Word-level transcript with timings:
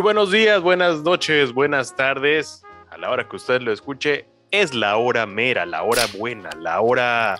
Muy 0.00 0.04
buenos 0.14 0.30
días, 0.30 0.62
buenas 0.62 1.02
noches, 1.02 1.52
buenas 1.52 1.94
tardes. 1.94 2.62
A 2.90 2.96
la 2.96 3.10
hora 3.10 3.28
que 3.28 3.36
usted 3.36 3.60
lo 3.60 3.70
escuche, 3.70 4.24
es 4.50 4.72
la 4.72 4.96
hora 4.96 5.26
mera, 5.26 5.66
la 5.66 5.82
hora 5.82 6.06
buena, 6.16 6.48
la 6.58 6.80
hora, 6.80 7.38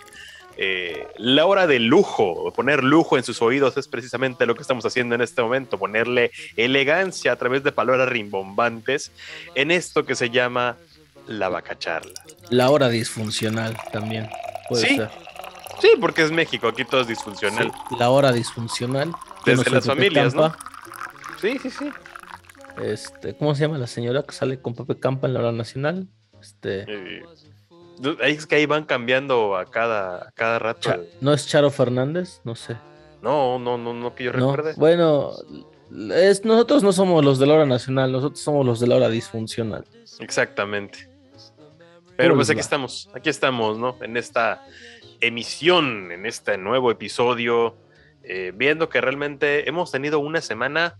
eh, 0.57 1.07
la 1.17 1.47
hora 1.47 1.65
de 1.65 1.79
lujo. 1.79 2.53
Poner 2.53 2.83
lujo 2.83 3.17
en 3.17 3.23
sus 3.23 3.41
oídos 3.41 3.77
es 3.77 3.87
precisamente 3.87 4.45
lo 4.45 4.53
que 4.53 4.61
estamos 4.61 4.85
haciendo 4.85 5.15
en 5.15 5.21
este 5.21 5.41
momento, 5.41 5.79
ponerle 5.79 6.29
elegancia 6.55 7.31
a 7.31 7.35
través 7.35 7.63
de 7.63 7.71
palabras 7.71 8.07
rimbombantes 8.09 9.11
en 9.55 9.71
esto 9.71 10.05
que 10.05 10.13
se 10.13 10.29
llama 10.29 10.77
la 11.25 11.49
vacacharla. 11.49 12.13
La 12.51 12.69
hora 12.69 12.89
disfuncional 12.89 13.75
también 13.91 14.29
puede 14.69 14.87
Sí, 14.87 14.97
ser. 14.97 15.09
Sí, 15.81 15.93
porque 15.99 16.21
es 16.21 16.31
México, 16.31 16.67
aquí 16.67 16.85
todo 16.85 17.01
es 17.01 17.07
disfuncional. 17.07 17.71
Sí, 17.89 17.95
la 17.97 18.11
hora 18.11 18.31
disfuncional. 18.31 19.11
Desde 19.47 19.67
las 19.71 19.87
familias, 19.87 20.35
¿no? 20.35 20.55
Sí, 21.41 21.57
sí, 21.57 21.71
sí. 21.71 21.91
Este, 22.83 23.35
¿cómo 23.35 23.53
se 23.55 23.61
llama 23.61 23.77
la 23.77 23.87
señora 23.87 24.23
que 24.23 24.33
sale 24.33 24.59
con 24.61 24.73
Pepe 24.75 24.99
Campa 24.99 25.27
en 25.27 25.33
la 25.33 25.39
hora 25.41 25.51
nacional? 25.51 26.07
Este, 26.41 26.85
Eh, 26.87 27.23
ahí 28.21 28.33
es 28.33 28.45
que 28.47 28.55
ahí 28.55 28.65
van 28.65 28.85
cambiando 28.85 29.55
a 29.55 29.65
cada, 29.69 30.27
a 30.27 30.31
cada 30.31 30.59
rato. 30.59 30.81
Cha- 30.81 30.99
¿no 31.19 31.33
es 31.33 31.47
Charo 31.47 31.69
Fernández? 31.69 32.41
No 32.43 32.55
sé. 32.55 32.77
No, 33.21 33.59
no, 33.59 33.77
no, 33.77 33.93
no 33.93 34.15
que 34.15 34.23
yo 34.25 34.33
No. 34.33 34.55
recuerde. 34.55 34.73
Bueno, 34.77 35.31
es, 36.15 36.43
nosotros 36.45 36.81
no 36.83 36.91
somos 36.93 37.23
los 37.23 37.37
de 37.37 37.45
la 37.45 37.53
hora 37.55 37.65
nacional, 37.65 38.11
nosotros 38.11 38.39
somos 38.39 38.65
los 38.65 38.79
de 38.79 38.87
la 38.87 38.95
hora 38.95 39.09
disfuncional. 39.09 39.85
Exactamente. 40.19 41.07
Pero 42.17 42.29
¿Cómo 42.31 42.39
pues 42.39 42.49
aquí 42.49 42.59
estamos, 42.59 43.09
aquí 43.13 43.29
estamos, 43.29 43.77
¿no? 43.77 43.95
En 44.01 44.17
esta 44.17 44.63
emisión, 45.21 46.11
en 46.11 46.25
este 46.25 46.57
nuevo 46.57 46.91
episodio, 46.91 47.75
eh, 48.23 48.51
viendo 48.55 48.89
que 48.89 49.01
realmente 49.01 49.67
hemos 49.69 49.91
tenido 49.91 50.19
una 50.19 50.41
semana, 50.41 50.97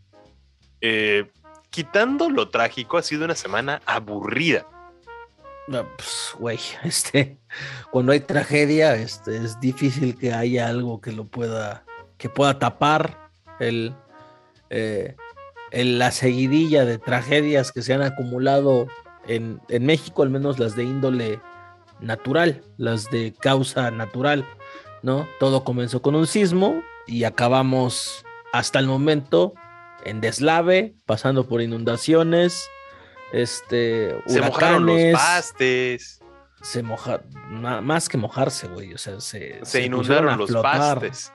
eh, 0.80 1.26
quitando 1.72 2.30
lo 2.30 2.50
trágico, 2.50 2.98
ha 2.98 3.02
sido 3.02 3.26
una 3.26 3.36
semana 3.36 3.82
aburrida. 3.88 4.68
Pues, 5.68 6.36
güey, 6.38 6.60
este, 6.84 7.38
cuando 7.92 8.12
hay 8.12 8.20
tragedia, 8.20 8.96
este, 8.96 9.38
es 9.38 9.60
difícil 9.60 10.18
que 10.18 10.34
haya 10.34 10.68
algo 10.68 11.02
que 11.02 11.12
lo 11.12 11.26
pueda, 11.26 11.84
que 12.18 12.30
pueda 12.30 12.60
tapar 12.60 13.32
el, 13.60 13.96
eh, 14.70 15.16
el- 15.72 15.98
la 15.98 16.12
seguidilla 16.12 16.84
de 16.86 16.98
tragedias 16.98 17.72
que 17.72 17.82
se 17.82 17.94
han 17.94 18.02
acumulado 18.02 18.88
en, 19.28 19.62
en 19.70 19.86
México, 19.86 20.24
al 20.24 20.30
menos 20.30 20.60
las 20.60 20.76
de 20.76 20.84
índole 20.84 21.40
natural, 22.02 22.64
las 22.78 23.10
de 23.12 23.34
causa 23.40 23.92
natural, 23.92 24.46
¿no? 25.04 25.28
Todo 25.40 25.64
comenzó 25.64 26.02
con 26.02 26.16
un 26.16 26.28
sismo 26.28 26.82
y 27.08 27.24
acabamos 27.24 28.26
hasta 28.52 28.80
el 28.80 28.88
momento 28.88 29.54
en 30.06 30.22
deslave, 30.22 30.96
pasando 31.06 31.48
por 31.48 31.62
inundaciones, 31.62 32.68
este, 33.34 34.16
Se 34.28 34.42
mojaron 34.42 34.86
los 34.86 35.14
pastes, 35.14 36.20
se 36.62 36.84
moja, 36.84 37.22
más 37.50 38.10
que 38.10 38.18
mojarse, 38.18 38.68
güey, 38.68 38.94
o 38.94 38.98
sea, 38.98 39.20
se, 39.20 39.62
inundaron 39.84 40.38
los 40.38 40.50
flotar. 40.50 41.00
pastes. 41.00 41.32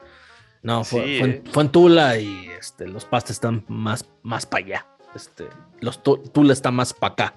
No, 0.62 0.84
fue, 0.84 1.05
Sí, 1.05 1.19
fue, 1.20 1.28
eh. 1.28 1.42
en, 1.45 1.53
fue 1.53 1.62
en 1.64 1.69
Tula 1.70 2.19
y 2.19 2.48
este, 2.58 2.86
los 2.89 3.05
pastes 3.05 3.33
están 3.33 3.64
más, 3.68 4.05
más 4.23 4.46
para 4.46 4.64
allá. 4.64 4.86
Este, 5.14 5.46
los 5.80 6.02
Tu- 6.02 6.18
Tula 6.18 6.52
está 6.52 6.70
más 6.70 6.92
para 6.92 7.12
acá. 7.12 7.35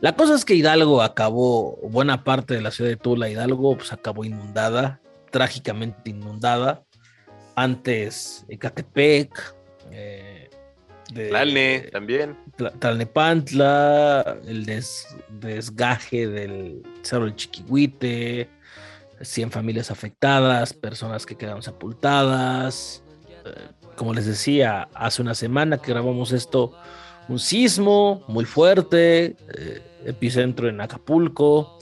La 0.00 0.14
cosa 0.16 0.34
es 0.34 0.44
que 0.44 0.54
Hidalgo 0.54 1.02
acabó, 1.02 1.76
buena 1.82 2.24
parte 2.24 2.54
de 2.54 2.62
la 2.62 2.70
ciudad 2.70 2.88
de 2.90 2.96
Tula, 2.96 3.28
Hidalgo, 3.28 3.76
pues 3.76 3.92
acabó 3.92 4.24
inundada, 4.24 5.00
trágicamente 5.30 6.10
inundada. 6.10 6.84
Antes 7.56 8.46
Ecatepec, 8.48 9.54
eh, 9.90 10.39
de- 11.12 11.28
Tlalne 11.28 11.88
también. 11.92 12.36
Tla- 12.56 12.72
Tlalnepantla, 12.78 14.38
el 14.46 14.64
des- 14.66 15.06
desgaje 15.40 16.26
del 16.26 16.82
Cerro 17.02 17.24
del 17.24 17.36
Chiquihuite, 17.36 18.48
100 19.20 19.50
familias 19.50 19.90
afectadas, 19.90 20.72
personas 20.72 21.26
que 21.26 21.36
quedaron 21.36 21.62
sepultadas. 21.62 23.02
Eh, 23.44 23.68
como 23.96 24.14
les 24.14 24.26
decía, 24.26 24.88
hace 24.94 25.20
una 25.22 25.34
semana 25.34 25.78
que 25.78 25.92
grabamos 25.92 26.32
esto, 26.32 26.72
un 27.28 27.38
sismo 27.38 28.24
muy 28.28 28.44
fuerte, 28.44 29.36
eh, 29.56 29.82
epicentro 30.06 30.68
en 30.68 30.80
Acapulco, 30.80 31.78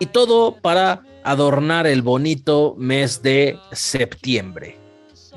y 0.00 0.06
todo 0.06 0.56
para 0.56 1.02
adornar 1.24 1.86
el 1.86 2.00
bonito 2.02 2.74
mes 2.78 3.20
de 3.22 3.58
septiembre, 3.72 4.76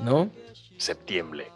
¿no? 0.00 0.30
Septiembre. 0.78 1.46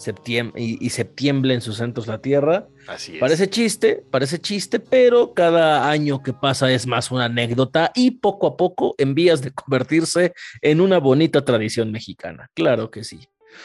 Septiembre, 0.00 0.62
y, 0.62 0.78
y 0.84 0.88
septiembre 0.90 1.52
en 1.52 1.60
sus 1.60 1.76
centros 1.76 2.06
la 2.06 2.22
tierra. 2.22 2.66
Así 2.86 3.14
es. 3.14 3.20
Parece 3.20 3.50
chiste, 3.50 4.02
parece 4.10 4.38
chiste, 4.40 4.80
pero 4.80 5.34
cada 5.34 5.90
año 5.90 6.22
que 6.22 6.32
pasa 6.32 6.72
es 6.72 6.86
más 6.86 7.10
una 7.10 7.26
anécdota 7.26 7.92
y 7.94 8.12
poco 8.12 8.46
a 8.46 8.56
poco 8.56 8.94
en 8.96 9.14
vías 9.14 9.42
de 9.42 9.52
convertirse 9.52 10.32
en 10.62 10.80
una 10.80 10.98
bonita 10.98 11.44
tradición 11.44 11.92
mexicana. 11.92 12.48
Claro 12.54 12.90
que 12.90 13.04
sí. 13.04 13.20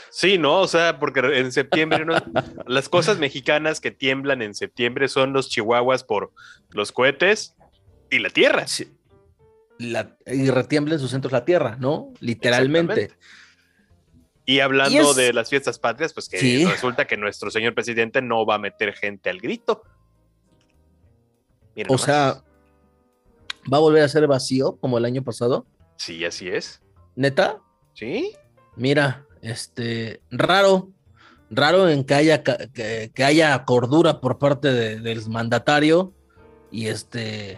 Sí, 0.09 0.37
¿no? 0.37 0.59
O 0.59 0.67
sea, 0.67 0.99
porque 0.99 1.21
en 1.21 1.51
septiembre 1.51 2.05
¿no? 2.05 2.15
las 2.67 2.89
cosas 2.89 3.17
mexicanas 3.17 3.79
que 3.79 3.91
tiemblan 3.91 4.41
en 4.41 4.55
septiembre 4.55 5.07
son 5.07 5.31
los 5.31 5.49
chihuahuas 5.49 6.03
por 6.03 6.33
los 6.71 6.91
cohetes 6.91 7.55
y 8.09 8.19
la 8.19 8.29
tierra. 8.29 8.67
Sí. 8.67 8.91
La- 9.77 10.17
y 10.25 10.49
retiembla 10.49 10.95
en 10.95 10.99
sus 10.99 11.11
centros 11.11 11.31
la 11.31 11.45
tierra, 11.45 11.77
¿no? 11.79 12.13
Literalmente. 12.19 13.11
Y 14.45 14.59
hablando 14.59 14.93
Y 14.93 14.97
es- 14.97 15.15
de 15.15 15.33
las 15.33 15.49
fiestas 15.49 15.79
patrias, 15.79 16.13
pues 16.13 16.29
que 16.29 16.39
Sí. 16.39 16.65
resulta 16.65 17.05
que 17.07 17.17
nuestro 17.17 17.49
señor 17.49 17.73
presidente 17.73 18.21
no 18.21 18.45
va 18.45 18.55
a 18.55 18.59
meter 18.59 18.93
gente 18.93 19.29
al 19.29 19.39
grito. 19.39 19.81
Miren 21.75 21.91
O 21.91 21.93
nomás. 21.93 22.01
sea, 22.05 22.43
va 23.71 23.77
a 23.77 23.81
volver 23.81 24.03
a 24.03 24.07
ser 24.07 24.27
vacío 24.27 24.77
como 24.77 24.97
el 24.97 25.05
año 25.05 25.23
pasado. 25.23 25.65
sí, 25.97 26.23
así 26.25 26.47
es. 26.49 26.81
Neta, 27.15 27.61
Sí, 27.93 28.33
mira, 28.75 29.25
este, 29.41 30.21
raro, 30.29 30.89
raro 31.49 31.87
en 31.87 32.03
que 32.03 32.13
haya, 32.13 32.43
que, 32.43 33.09
que 33.15 33.23
haya 33.23 33.63
cordura 33.63 34.19
por 34.19 34.37
parte 34.37 34.73
de- 34.73 34.99
del 34.99 35.25
mandatario 35.29 36.13
y 36.71 36.87
este, 36.87 37.57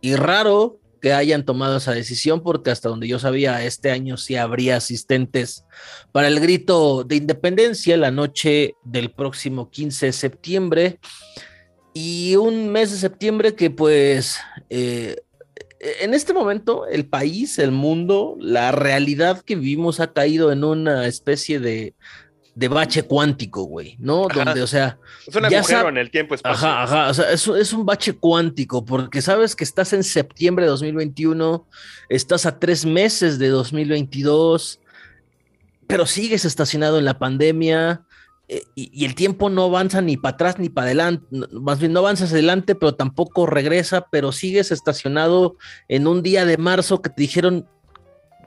y 0.00 0.16
raro 0.16 0.79
que 1.00 1.12
hayan 1.12 1.44
tomado 1.44 1.78
esa 1.78 1.92
decisión 1.92 2.42
porque 2.42 2.70
hasta 2.70 2.88
donde 2.88 3.08
yo 3.08 3.18
sabía 3.18 3.64
este 3.64 3.90
año 3.90 4.16
sí 4.16 4.36
habría 4.36 4.76
asistentes 4.76 5.64
para 6.12 6.28
el 6.28 6.40
grito 6.40 7.04
de 7.04 7.16
independencia 7.16 7.96
la 7.96 8.10
noche 8.10 8.74
del 8.84 9.10
próximo 9.10 9.70
15 9.70 10.06
de 10.06 10.12
septiembre. 10.12 10.98
Y 11.92 12.36
un 12.36 12.68
mes 12.68 12.92
de 12.92 12.98
septiembre 12.98 13.54
que 13.54 13.70
pues 13.70 14.38
eh, 14.68 15.16
en 15.80 16.14
este 16.14 16.32
momento 16.32 16.86
el 16.86 17.06
país, 17.06 17.58
el 17.58 17.72
mundo, 17.72 18.36
la 18.38 18.70
realidad 18.70 19.40
que 19.40 19.56
vivimos 19.56 19.98
ha 19.98 20.12
caído 20.12 20.52
en 20.52 20.62
una 20.62 21.06
especie 21.06 21.58
de, 21.58 21.94
de 22.54 22.68
bache 22.68 23.02
cuántico, 23.04 23.64
güey, 23.64 23.96
¿no? 23.98 24.26
Ajá. 24.26 24.44
Donde, 24.44 24.62
o 24.62 24.66
sea, 24.66 24.98
es 25.26 25.34
un 25.34 25.44
agujero 25.44 25.88
en 25.88 25.96
el 25.98 26.10
tiempo-espacio. 26.10 26.68
Ajá, 26.68 26.82
ajá, 26.82 27.10
o 27.10 27.14
sea, 27.14 27.32
es, 27.32 27.46
es 27.46 27.72
un 27.72 27.86
bache 27.86 28.14
cuántico, 28.14 28.84
porque 28.84 29.22
sabes 29.22 29.54
que 29.54 29.64
estás 29.64 29.92
en 29.92 30.02
septiembre 30.02 30.64
de 30.64 30.70
2021, 30.70 31.66
estás 32.08 32.46
a 32.46 32.58
tres 32.58 32.84
meses 32.84 33.38
de 33.38 33.48
2022, 33.48 34.80
pero 35.86 36.06
sigues 36.06 36.44
estacionado 36.44 36.98
en 36.98 37.04
la 37.04 37.18
pandemia 37.18 38.02
eh, 38.48 38.62
y, 38.74 38.90
y 38.92 39.04
el 39.04 39.14
tiempo 39.14 39.48
no 39.48 39.64
avanza 39.64 40.00
ni 40.00 40.16
para 40.16 40.34
atrás 40.34 40.58
ni 40.58 40.68
para 40.68 40.86
adelante, 40.86 41.24
más 41.52 41.78
bien 41.78 41.92
no 41.92 42.00
avanzas 42.00 42.32
adelante, 42.32 42.74
pero 42.74 42.94
tampoco 42.94 43.46
regresa, 43.46 44.06
pero 44.10 44.32
sigues 44.32 44.72
estacionado 44.72 45.56
en 45.88 46.06
un 46.06 46.22
día 46.22 46.44
de 46.44 46.56
marzo 46.56 47.00
que 47.00 47.10
te 47.10 47.22
dijeron, 47.22 47.68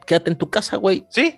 quédate 0.06 0.32
en 0.32 0.38
tu 0.38 0.50
casa, 0.50 0.78
güey, 0.78 1.06
Sí, 1.10 1.38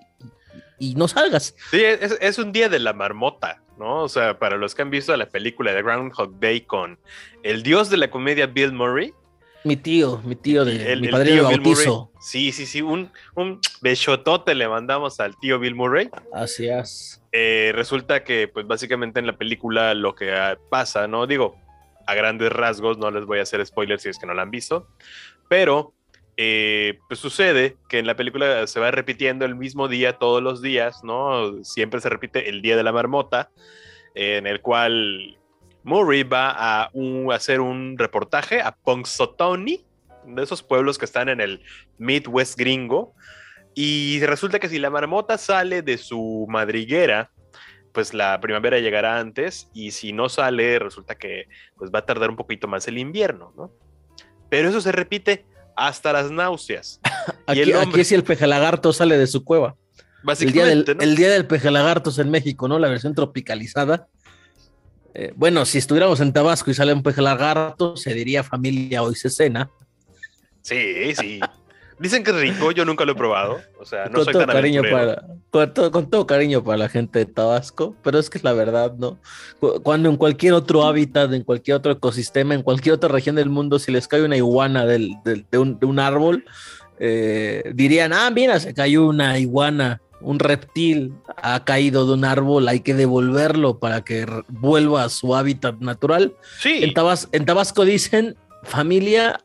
y 0.80 0.96
no 0.96 1.08
salgas. 1.08 1.56
sí, 1.72 1.84
es, 1.84 2.18
es 2.22 2.38
un 2.38 2.52
día 2.52 2.70
de 2.70 2.80
la 2.80 2.94
marmota, 2.94 3.62
¿no? 3.78 4.04
O 4.04 4.10
sea, 4.10 4.38
para 4.40 4.58
los 4.58 4.76
que 4.76 4.82
han 4.82 4.90
visto 4.90 5.16
la 5.18 5.28
película 5.28 5.74
de 5.74 5.82
Groundhog 5.82 6.40
Day 6.40 6.62
con 6.62 7.00
el 7.44 7.64
dios 7.64 7.90
de 7.90 7.98
la 7.98 8.10
comedia 8.10 8.46
Bill 8.48 8.72
Murray, 8.74 9.14
Mi 9.64 9.76
tío, 9.78 10.22
mi 10.24 10.36
tío 10.36 10.64
de 10.66 10.94
el- 10.94 11.02
mi 11.02 11.08
padrino 11.08 11.38
de 11.50 11.58
Murray. 11.58 11.58
bautizo. 11.58 12.12
Sí, 12.20 12.52
sí, 12.52 12.66
sí, 12.68 12.82
un, 12.84 13.12
un 13.36 13.60
besotote 13.82 14.54
le 14.54 14.68
mandamos 14.68 15.20
al 15.20 15.36
tío 15.40 15.58
Bill 15.60 15.74
Murray. 15.76 16.10
Así 16.34 16.68
es. 16.70 17.22
Eh, 17.32 17.72
resulta 17.74 18.24
que, 18.24 18.48
pues 18.48 18.68
básicamente 18.68 19.20
en 19.20 19.26
la 19.28 19.36
película 19.38 19.94
lo 19.96 20.14
que 20.14 20.34
ah, 20.34 20.58
pasa, 20.70 21.08
¿no? 21.08 21.26
Digo, 21.26 21.56
a 22.08 22.14
grandes 22.14 22.52
rasgos, 22.52 23.00
no 23.00 23.10
les 23.10 23.26
voy 23.26 23.40
a 23.40 23.42
hacer 23.42 23.66
spoilers 23.66 24.04
si 24.04 24.10
es 24.10 24.20
que 24.20 24.28
no 24.28 24.36
la 24.36 24.44
han 24.44 24.52
visto, 24.52 24.88
pero 25.50 25.95
eh, 26.38 27.00
pues 27.08 27.20
sucede 27.20 27.78
que 27.88 28.00
en 28.00 28.08
la 28.08 28.16
película 28.16 28.68
se 28.68 28.80
va 28.80 28.92
repitiendo 28.92 29.46
el 29.46 29.56
mismo 29.56 29.88
día 29.88 30.14
todos 30.14 30.44
los 30.44 30.62
días, 30.62 31.04
¿no? 31.04 31.64
Siempre 31.64 32.02
se 32.02 32.10
repite 32.10 32.50
el 32.50 32.62
día 32.62 32.76
de 32.76 32.84
la 32.84 32.92
marmota, 32.92 33.52
en 34.14 34.48
el 34.48 34.62
cual 34.62 35.38
Murray 35.84 36.24
va 36.24 36.52
a 36.52 36.90
hacer 37.34 37.62
un 37.62 37.98
reportaje 37.98 38.62
a 38.62 38.76
Punxsutawney, 38.76 39.86
de 40.26 40.44
esos 40.44 40.64
pueblos 40.64 40.98
que 40.98 41.06
están 41.06 41.30
en 41.30 41.40
el 41.40 41.62
Midwest 41.98 42.58
gringo, 42.58 43.14
y 43.74 44.22
resulta 44.26 44.60
que 44.60 44.70
si 44.70 44.80
la 44.80 44.90
marmota 44.90 45.38
sale 45.38 45.82
de 45.82 45.98
su 45.98 46.48
madriguera, 46.50 47.32
pues 47.92 48.14
la 48.14 48.40
primavera 48.42 48.80
llegará 48.80 49.20
antes 49.20 49.70
y 49.74 49.92
si 49.92 50.12
no 50.12 50.28
sale, 50.28 50.80
resulta 50.80 51.16
que 51.16 51.48
pues 51.78 51.92
va 51.92 52.00
a 52.00 52.06
tardar 52.06 52.30
un 52.30 52.36
poquito 52.36 52.68
más 52.68 52.88
el 52.88 52.98
invierno, 52.98 53.54
¿no? 53.56 53.72
Pero 54.50 54.70
eso 54.70 54.82
se 54.82 54.92
repite 54.92 55.46
hasta 55.76 56.14
las 56.14 56.32
náuseas. 56.32 57.00
aquí, 57.48 57.62
el 57.62 57.76
hombre, 57.76 58.02
aquí 58.02 58.14
el 58.16 58.24
pejelagarto 58.24 58.94
sale 58.94 59.18
de 59.18 59.28
su 59.28 59.44
cueva. 59.44 59.76
Básicamente, 60.24 60.72
el 60.72 60.86
día, 60.86 60.94
del, 60.96 61.02
el 61.02 61.16
día 61.16 61.30
del 61.32 61.46
pejelagartos 61.46 62.18
en 62.20 62.32
México, 62.32 62.68
¿no? 62.68 62.80
La 62.80 62.88
versión 62.88 63.14
tropicalizada. 63.14 64.08
Eh, 65.14 65.32
bueno, 65.36 65.66
si 65.66 65.78
estuviéramos 65.78 66.20
en 66.20 66.34
Tabasco 66.34 66.72
y 66.72 66.74
sale 66.74 66.94
un 66.94 67.04
pejelagarto, 67.04 67.96
se 67.96 68.14
diría 68.14 68.44
familia 68.44 69.04
hoy 69.04 69.16
se 69.16 69.30
cena. 69.30 69.70
Sí, 70.62 71.16
sí. 71.16 71.40
Dicen 71.98 72.24
que 72.24 72.32
es 72.32 72.38
rico, 72.38 72.72
yo 72.72 72.84
nunca 72.84 73.06
lo 73.06 73.14
he 73.14 73.16
probado. 73.16 73.62
O 73.80 73.86
sea, 73.86 74.06
no 74.06 74.24
con 74.24 74.34
todo 74.34 74.46
cariño 74.48 74.82
para, 74.92 75.24
con 75.92 76.10
todo, 76.10 76.28
cariño 76.28 76.64
para 76.64 76.78
la 76.78 76.90
gente 76.90 77.20
de 77.20 77.26
Tabasco, 77.26 77.96
pero 78.04 78.20
es 78.20 78.30
que 78.30 78.38
es 78.38 78.44
la 78.44 78.52
verdad, 78.52 78.94
¿no? 78.98 79.18
Cuando 79.82 80.10
en 80.10 80.18
cualquier 80.18 80.54
otro 80.54 80.84
hábitat, 80.84 81.32
en 81.32 81.44
cualquier 81.44 81.78
otro 81.78 81.94
ecosistema, 81.94 82.54
en 82.54 82.64
cualquier 82.64 82.96
otra 82.96 83.08
región 83.08 83.38
del 83.38 83.50
mundo, 83.50 83.80
si 83.80 83.94
les 83.94 84.10
cae 84.10 84.24
una 84.24 84.36
iguana 84.36 84.86
de, 84.86 85.48
un, 85.54 86.00
árbol, 86.00 86.44
eh, 87.00 87.72
dirían, 87.74 88.12
ah, 88.12 88.30
mira, 88.30 88.60
se 88.60 88.74
cayó 88.74 89.08
una 89.08 89.40
iguana, 89.40 90.02
un 90.20 90.40
reptil 90.40 91.14
ha 91.38 91.64
caído 91.64 92.06
de 92.06 92.14
un 92.14 92.26
árbol, 92.26 92.68
hay 92.68 92.82
que 92.82 92.94
devolverlo 92.94 93.80
para 93.80 94.04
que 94.04 94.26
vuelva 94.50 95.06
a 95.06 95.10
su 95.10 95.34
hábitat 95.34 95.80
natural. 95.80 96.34
Sí. 96.60 96.84
En, 96.84 96.94
en 97.32 97.46
Tabasco 97.46 97.86
dicen, 97.86 98.36
familia, 98.64 99.40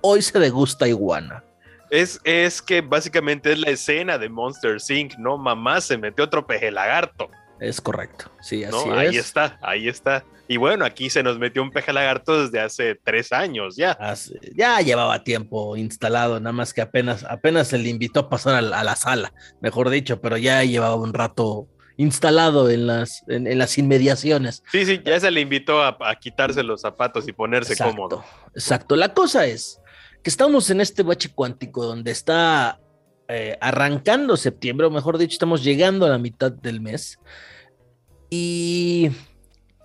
hoy 0.00 0.22
se 0.22 0.38
degusta 0.38 0.88
iguana. 0.88 1.44
Es, 1.92 2.22
es 2.24 2.62
que 2.62 2.80
básicamente 2.80 3.52
es 3.52 3.58
la 3.58 3.68
escena 3.68 4.16
de 4.16 4.30
Monster 4.30 4.78
Inc., 4.88 5.18
¿no? 5.18 5.36
Mamá 5.36 5.78
se 5.82 5.98
metió 5.98 6.24
otro 6.24 6.46
peje 6.46 6.70
lagarto. 6.70 7.28
Es 7.60 7.82
correcto, 7.82 8.32
sí, 8.40 8.64
así 8.64 8.88
es. 8.88 8.94
Ahí 8.94 9.16
está, 9.18 9.58
ahí 9.60 9.88
está. 9.88 10.24
Y 10.48 10.56
bueno, 10.56 10.86
aquí 10.86 11.10
se 11.10 11.22
nos 11.22 11.38
metió 11.38 11.62
un 11.62 11.70
peje 11.70 11.92
lagarto 11.92 12.44
desde 12.44 12.60
hace 12.60 12.94
tres 12.94 13.30
años 13.30 13.76
ya. 13.76 13.98
ya 14.54 14.80
llevaba 14.80 15.22
tiempo 15.22 15.76
instalado, 15.76 16.40
nada 16.40 16.52
más 16.52 16.72
que 16.72 16.80
apenas, 16.80 17.24
apenas 17.24 17.68
se 17.68 17.76
le 17.76 17.90
invitó 17.90 18.20
a 18.20 18.30
pasar 18.30 18.54
a, 18.54 18.62
la 18.62 18.96
sala, 18.96 19.34
mejor 19.60 19.90
dicho, 19.90 20.18
pero 20.22 20.38
ya 20.38 20.64
llevaba 20.64 20.94
un 20.94 21.12
rato 21.12 21.68
instalado 21.98 22.70
en 22.70 22.86
las, 22.86 23.22
en, 23.28 23.58
las 23.58 23.76
inmediaciones. 23.76 24.62
Sí, 24.72 24.86
sí, 24.86 25.02
ya 25.04 25.20
se 25.20 25.30
le 25.30 25.42
invitó 25.42 25.82
a, 25.84 26.14
quitarse 26.18 26.62
los 26.62 26.80
zapatos 26.80 27.28
y 27.28 27.32
ponerse 27.34 27.76
cómodo. 27.76 28.24
Exacto, 28.54 28.96
la 28.96 29.12
cosa 29.12 29.44
es 29.44 29.81
que 30.22 30.30
estamos 30.30 30.70
en 30.70 30.80
este 30.80 31.02
bache 31.02 31.30
cuántico 31.34 31.84
donde 31.84 32.10
está 32.10 32.80
eh, 33.28 33.56
arrancando 33.60 34.36
septiembre, 34.36 34.86
o 34.86 34.90
mejor 34.90 35.18
dicho, 35.18 35.32
estamos 35.32 35.64
llegando 35.64 36.06
a 36.06 36.10
la 36.10 36.18
mitad 36.18 36.52
del 36.52 36.80
mes. 36.80 37.18
Y 38.30 39.10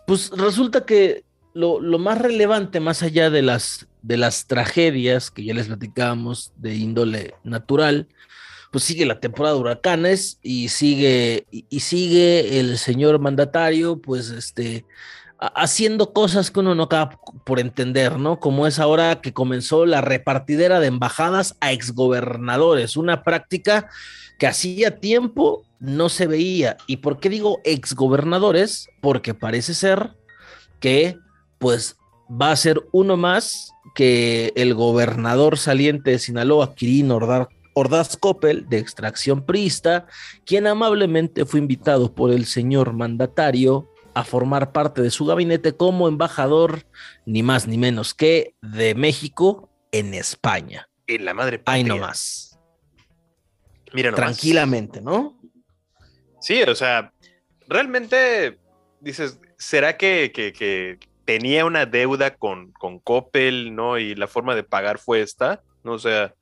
pues 0.05 0.29
resulta 0.29 0.85
que 0.85 1.23
lo, 1.53 1.79
más 1.97 2.19
relevante, 2.19 2.79
más 2.79 3.01
allá 3.01 3.29
de 3.29 3.41
las, 3.41 3.87
de 4.03 4.17
las 4.17 4.45
tragedias 4.45 5.31
que 5.31 5.43
ya 5.43 5.53
les 5.53 5.67
platicábamos 5.67 6.53
de 6.55 6.75
índole 6.75 7.33
natural, 7.43 8.07
pues 8.71 8.83
sigue 8.83 9.05
la 9.05 9.19
temporada 9.19 9.55
de 9.55 9.61
huracanes 9.61 10.39
y 10.43 10.69
sigue, 10.69 11.47
y 11.49 11.79
sigue 11.79 12.59
el 12.59 12.77
señor 12.77 13.19
mandatario, 13.19 13.99
pues 13.99 14.29
este, 14.29 14.85
haciendo 15.39 16.13
cosas 16.13 16.49
que 16.51 16.59
uno 16.59 16.73
no 16.75 16.83
acaba 16.83 17.19
por 17.43 17.59
entender, 17.59 18.17
¿no? 18.17 18.39
Como 18.39 18.65
es 18.67 18.79
ahora 18.79 19.21
que 19.21 19.33
comenzó 19.33 19.85
la 19.85 20.01
repartidera 20.01 20.79
de 20.79 20.87
embajadas 20.87 21.55
a 21.59 21.71
exgobernadores, 21.71 22.97
una 22.97 23.23
práctica 23.23 23.89
que 24.39 24.47
hacía 24.47 24.99
tiempo 24.99 25.63
no 25.79 26.09
se 26.09 26.27
veía. 26.27 26.77
¿Y 26.87 26.97
por 26.97 27.19
qué 27.19 27.29
digo 27.29 27.59
exgobernadores? 27.63 28.89
Porque 29.01 29.33
parece 29.33 29.73
ser 29.73 30.15
que 30.79 31.17
pues 31.59 31.97
va 32.29 32.51
a 32.51 32.55
ser 32.55 32.83
uno 32.91 33.17
más 33.17 33.71
que 33.95 34.53
el 34.55 34.73
gobernador 34.73 35.57
saliente 35.57 36.11
de 36.11 36.19
Sinaloa, 36.19 36.75
Kirin 36.75 37.11
Ordaz 37.11 38.17
Coppel, 38.17 38.67
de 38.69 38.79
extracción 38.79 39.45
priista, 39.45 40.07
quien 40.45 40.67
amablemente 40.67 41.45
fue 41.45 41.59
invitado 41.59 42.13
por 42.13 42.31
el 42.31 42.45
señor 42.45 42.93
mandatario 42.93 43.89
a 44.17 44.23
formar 44.23 44.71
parte 44.71 45.03
de 45.03 45.11
su 45.11 45.25
gabinete 45.25 45.73
como 45.73 46.07
embajador, 46.07 46.87
ni 47.25 47.43
más 47.43 47.67
ni 47.67 47.77
menos 47.77 48.15
que 48.15 48.55
de 48.63 48.95
México 48.95 49.69
en 49.91 50.15
España. 50.15 50.89
En 51.05 51.23
la 51.23 51.35
madre 51.35 51.59
patria. 51.59 51.75
Ahí 51.75 51.83
nomás. 51.83 52.59
Mira 53.93 54.11
Tranquilamente, 54.13 55.01
¿no? 55.01 55.39
Sí, 56.41 56.63
o 56.63 56.73
sea, 56.73 57.13
realmente 57.67 58.57
dices, 59.01 59.39
¿será 59.57 59.97
que, 59.97 60.97
tenía 61.25 61.65
una 61.65 61.85
deuda 61.85 62.35
con, 62.35 62.71
con 62.71 62.97
Coppel, 62.97 63.75
¿no? 63.75 63.99
Y 63.99 64.15
la 64.15 64.27
forma 64.27 64.55
de 64.55 64.63
pagar 64.63 64.97
fue 64.97 65.21
esta, 65.21 65.61
¿no? 65.83 65.93
O 65.93 65.99
sea. 65.99 66.33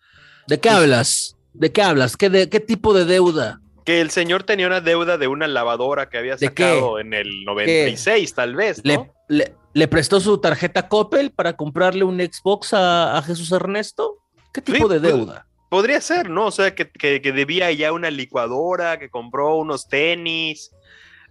¿De 0.47 0.59
qué 0.61 0.69
hablas? 0.69 1.35
¿De 1.53 1.73
qué 1.73 1.81
hablas? 1.81 2.15
¿Qué, 2.15 2.29
de, 2.29 2.49
qué 2.49 2.61
tipo 2.61 2.93
de 2.93 3.03
deuda? 3.03 3.59
Que 3.85 4.01
el 4.01 4.09
señor 4.09 4.43
tenía 4.43 4.67
una 4.67 4.81
deuda 4.81 5.17
de 5.17 5.27
una 5.27 5.47
lavadora 5.47 6.09
que 6.09 6.17
había 6.17 6.37
sacado 6.37 6.99
en 6.99 7.13
el 7.13 7.45
96, 7.45 8.33
tal 8.33 8.55
vez. 8.55 8.83
¿no? 8.83 9.13
¿Le, 9.27 9.87
prestó 9.87 10.19
su 10.19 10.39
tarjeta 10.39 10.87
Coppel 10.87 11.31
para 11.31 11.55
comprarle 11.55 12.03
un 12.03 12.19
Xbox 12.19 12.73
a, 12.73 13.21
Jesús 13.25 13.51
Ernesto? 13.51 14.17
¿Qué 14.51 14.61
tipo 14.61 14.87
de 14.87 14.99
deuda? 14.99 15.45
podría 15.69 15.99
ser, 15.99 16.29
¿no? 16.29 16.45
O 16.45 16.51
sea, 16.51 16.73
que, 16.73 17.19
debía 17.21 17.71
ya 17.73 17.91
una 17.91 18.09
licuadora, 18.09 18.97
que 18.97 19.09
compró 19.09 19.57
unos 19.57 19.89
tenis, 19.89 20.71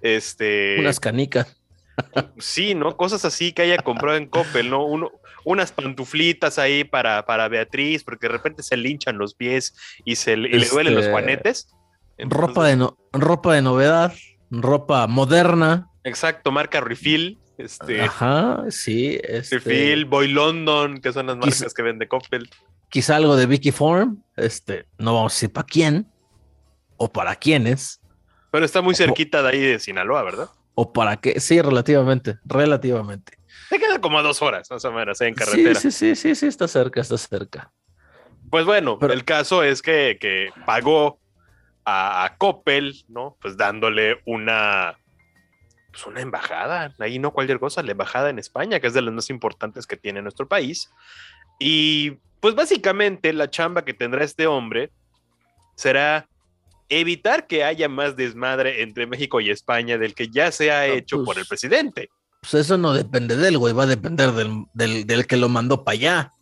este... 0.03 0.77
Unas 0.79 1.01
canicas. 1.01 1.57
sí, 2.39 2.75
¿no? 2.75 2.97
Cosas 2.97 3.25
así 3.25 3.53
que 3.53 3.63
haya 3.63 3.79
comprado 3.79 4.19
en 4.19 4.27
Coppel, 4.27 4.69
¿no? 4.69 4.85
Uno, 4.85 5.13
unas 5.45 5.73
pantuflitas 5.73 6.59
ahí 6.59 6.85
para, 6.85 7.25
para 7.25 7.49
Beatriz, 7.49 8.05
porque 8.05 8.27
de 8.27 8.33
repente 8.33 8.63
se 8.63 8.77
linchan 8.77 9.17
los 9.17 9.35
pies 9.35 9.75
y, 10.05 10.17
se, 10.17 10.37
le 10.37 10.67
duelen 10.67 10.95
los 10.95 11.07
este, 11.07 11.69
ropa, 12.19 12.67
de 12.67 12.89
ropa 13.13 13.55
de 13.55 13.63
novedad, 13.63 14.13
ropa 14.51 15.07
moderna. 15.07 15.91
Exacto, 16.05 16.53
marca 16.53 16.81
Refill. 16.81 17.39
Este, 17.57 18.03
Ajá, 18.03 18.65
sí. 18.71 19.19
Este, 19.23 19.57
Refill, 19.57 20.05
Boy 20.07 20.29
London, 20.29 21.01
que 21.01 21.13
son 21.13 21.27
las 21.27 21.37
marcas 21.37 21.73
que 21.73 21.83
vende 21.83 22.09
Coppel. 22.09 22.51
Quizá 22.89 23.17
algo 23.17 23.37
de 23.37 23.47
Vicky 23.47 23.73
Form, 23.73 24.23
este, 24.37 24.87
no 24.99 25.15
vamos 25.15 25.33
a 25.33 25.37
decir 25.37 25.53
para 25.53 25.67
quién 25.67 26.07
o 26.97 27.13
para 27.13 27.35
quiénes. 27.37 28.01
Pero 28.51 28.65
está 28.65 28.83
muy 28.83 28.95
cerquita 28.95 29.43
de 29.43 29.49
ahí 29.49 29.61
de 29.61 29.79
Sinaloa, 29.81 30.23
¿verdad? 30.23 30.49
O 30.75 30.93
para 30.93 31.17
qué, 31.17 31.41
sí, 31.41 31.61
relativamente, 31.61 32.39
relativamente. 32.45 33.39
Te 33.69 33.79
queda 33.79 34.01
como 34.01 34.19
a 34.19 34.23
dos 34.23 34.43
horas, 34.43 34.71
más 34.71 34.85
o 34.85 34.93
menos, 34.93 35.21
en 35.21 35.35
carretera. 35.35 35.75
Sí, 35.75 35.91
sí, 35.91 36.15
sí, 36.15 36.35
sí, 36.35 36.47
está 36.47 36.69
cerca, 36.69 37.01
está 37.01 37.19
cerca. 37.19 37.73
Pues 38.51 38.65
bueno, 38.65 38.99
el 39.01 39.25
caso 39.25 39.65
es 39.65 39.83
que, 39.83 40.19
que 40.21 40.51
pagó 40.67 41.19
a, 41.85 42.35
Coppel, 42.39 43.05
¿no? 43.09 43.37
Pues 43.41 43.57
dándole 43.57 44.21
una, 44.25 44.99
pues 45.91 46.07
una 46.07 46.21
embajada, 46.21 46.95
ahí 46.99 47.19
no 47.19 47.33
cualquier 47.33 47.59
cosa, 47.59 47.83
la 47.83 47.93
embajada 47.93 48.31
en 48.31 48.39
España, 48.39 48.81
que 48.81 48.87
es 48.87 48.95
de 48.95 49.03
las 49.03 49.15
más 49.15 49.31
importantes 49.31 49.87
que 49.87 49.97
tiene 49.97 50.23
nuestro 50.23 50.49
país. 50.49 50.91
Y 51.59 52.13
pues 52.41 52.55
básicamente 52.55 53.33
la 53.33 53.51
chamba 53.51 53.85
que 53.85 53.95
tendrá 53.95 54.25
este 54.25 54.47
hombre 54.47 54.91
será 55.77 56.29
evitar 56.89 57.47
que 57.47 57.65
haya 57.65 57.89
más 57.89 58.17
desmadre 58.17 58.83
entre 58.83 59.07
México 59.07 59.41
y 59.41 59.51
España 59.51 59.99
del 59.99 60.15
que 60.15 60.29
ya 60.29 60.53
se 60.53 60.71
ha 60.71 60.87
hecho 60.87 61.17
por 61.19 61.27
pues, 61.27 61.39
el 61.39 61.47
presidente. 61.47 62.11
Pues 62.41 62.55
eso 62.55 62.77
no 62.77 62.93
depende 62.93 63.37
de 63.37 63.49
él, 63.49 63.59
güey, 63.59 63.73
va 63.73 63.85
a 63.85 63.87
depender 63.87 64.31
del, 64.33 65.27
que 65.27 65.37
lo 65.37 65.49
mandó 65.49 65.83
para 65.83 65.95
allá, 65.95 66.33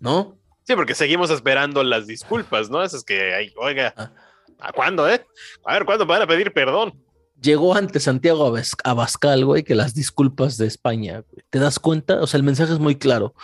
¿no? 0.00 0.38
Sí, 0.62 0.74
porque 0.74 0.94
seguimos 0.94 1.30
esperando 1.30 1.82
las 1.84 2.06
disculpas, 2.06 2.70
¿no? 2.70 2.82
Eso 2.82 2.96
es 2.96 3.04
que, 3.04 3.34
ay, 3.34 3.52
oiga, 3.56 3.92
ah. 3.96 4.10
¿A 4.58 4.72
cuándo, 4.72 5.08
eh? 5.08 5.24
A 5.64 5.74
ver, 5.74 5.84
¿cuándo 5.84 6.06
van 6.06 6.22
a 6.22 6.26
pedir 6.26 6.52
perdón? 6.52 7.02
Llegó 7.40 7.74
antes 7.74 8.04
Santiago 8.04 8.54
Abascal, 8.84 9.44
güey, 9.44 9.64
que 9.64 9.74
las 9.74 9.94
disculpas 9.94 10.56
de 10.56 10.66
España. 10.66 11.24
¿Te 11.50 11.58
das 11.58 11.78
cuenta? 11.78 12.22
O 12.22 12.26
sea, 12.26 12.38
el 12.38 12.44
mensaje 12.44 12.72
es 12.72 12.78
muy 12.78 12.96
claro. 12.96 13.34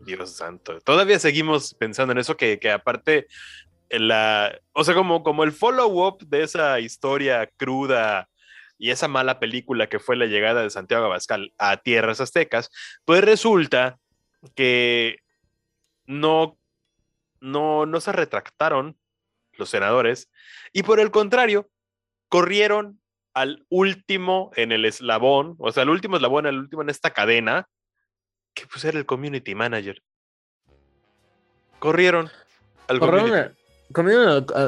Dios 0.00 0.36
santo. 0.36 0.78
Todavía 0.80 1.18
seguimos 1.18 1.74
pensando 1.74 2.12
en 2.12 2.18
eso, 2.18 2.36
que, 2.36 2.58
que 2.58 2.70
aparte, 2.70 3.26
la, 3.90 4.58
o 4.72 4.84
sea, 4.84 4.94
como, 4.94 5.22
como 5.22 5.44
el 5.44 5.52
follow-up 5.52 6.26
de 6.26 6.44
esa 6.44 6.80
historia 6.80 7.50
cruda 7.56 8.28
y 8.78 8.90
esa 8.90 9.08
mala 9.08 9.40
película 9.40 9.88
que 9.88 9.98
fue 9.98 10.16
la 10.16 10.26
llegada 10.26 10.62
de 10.62 10.70
Santiago 10.70 11.06
Abascal 11.06 11.52
a 11.58 11.76
tierras 11.78 12.20
aztecas, 12.20 12.70
pues 13.04 13.22
resulta 13.22 13.98
que 14.54 15.18
no, 16.06 16.56
no, 17.40 17.84
no 17.84 18.00
se 18.00 18.12
retractaron 18.12 18.96
los 19.58 19.70
senadores, 19.70 20.30
y 20.72 20.82
por 20.82 21.00
el 21.00 21.10
contrario, 21.10 21.68
corrieron 22.28 23.00
al 23.34 23.66
último 23.68 24.50
en 24.56 24.72
el 24.72 24.84
eslabón, 24.84 25.56
o 25.58 25.70
sea, 25.70 25.82
al 25.82 25.90
último 25.90 26.16
eslabón, 26.16 26.46
al 26.46 26.58
último 26.58 26.82
en 26.82 26.88
esta 26.88 27.10
cadena, 27.10 27.68
que 28.54 28.66
pues 28.66 28.84
era 28.84 28.98
el 28.98 29.04
community 29.04 29.54
manager. 29.54 30.02
Corrieron 31.78 32.30
al 32.88 32.98
community. 32.98 33.54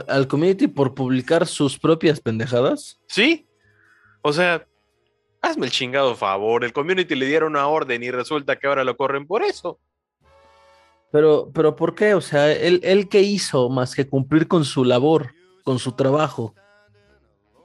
al, 0.09 0.29
community 0.29 0.69
por 0.69 0.95
publicar 0.95 1.47
sus 1.47 1.79
propias 1.79 2.21
pendejadas? 2.21 3.01
Sí. 3.09 3.49
O 4.21 4.33
sea, 4.33 4.67
hazme 5.41 5.67
el 5.67 5.73
chingado 5.73 6.15
favor. 6.15 6.65
El 6.65 6.75
community 6.75 7.15
le 7.15 7.27
dieron 7.27 7.53
una 7.53 7.67
orden 7.67 8.03
y 8.03 8.11
resulta 8.11 8.57
que 8.57 8.67
ahora 8.67 8.85
lo 8.85 8.97
corren 8.97 9.27
por 9.27 9.43
eso. 9.43 9.81
Pero, 11.11 11.51
pero 11.55 11.75
¿por 11.77 11.95
qué? 11.95 12.15
O 12.15 12.21
sea, 12.21 12.53
¿él, 12.53 12.81
él 12.83 13.09
qué 13.09 13.23
hizo 13.23 13.69
más 13.69 13.95
que 13.95 14.09
cumplir 14.09 14.47
con 14.47 14.65
su 14.65 14.85
labor, 14.85 15.35
con 15.65 15.79
su 15.79 15.93
trabajo? 15.93 16.55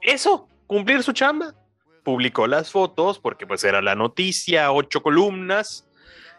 Eso, 0.00 0.48
cumplir 0.66 1.02
su 1.02 1.12
chamba. 1.12 1.54
Publicó 2.02 2.46
las 2.46 2.70
fotos 2.70 3.18
porque 3.18 3.46
pues 3.46 3.64
era 3.64 3.80
la 3.80 3.94
noticia, 3.94 4.72
ocho 4.72 5.02
columnas 5.02 5.88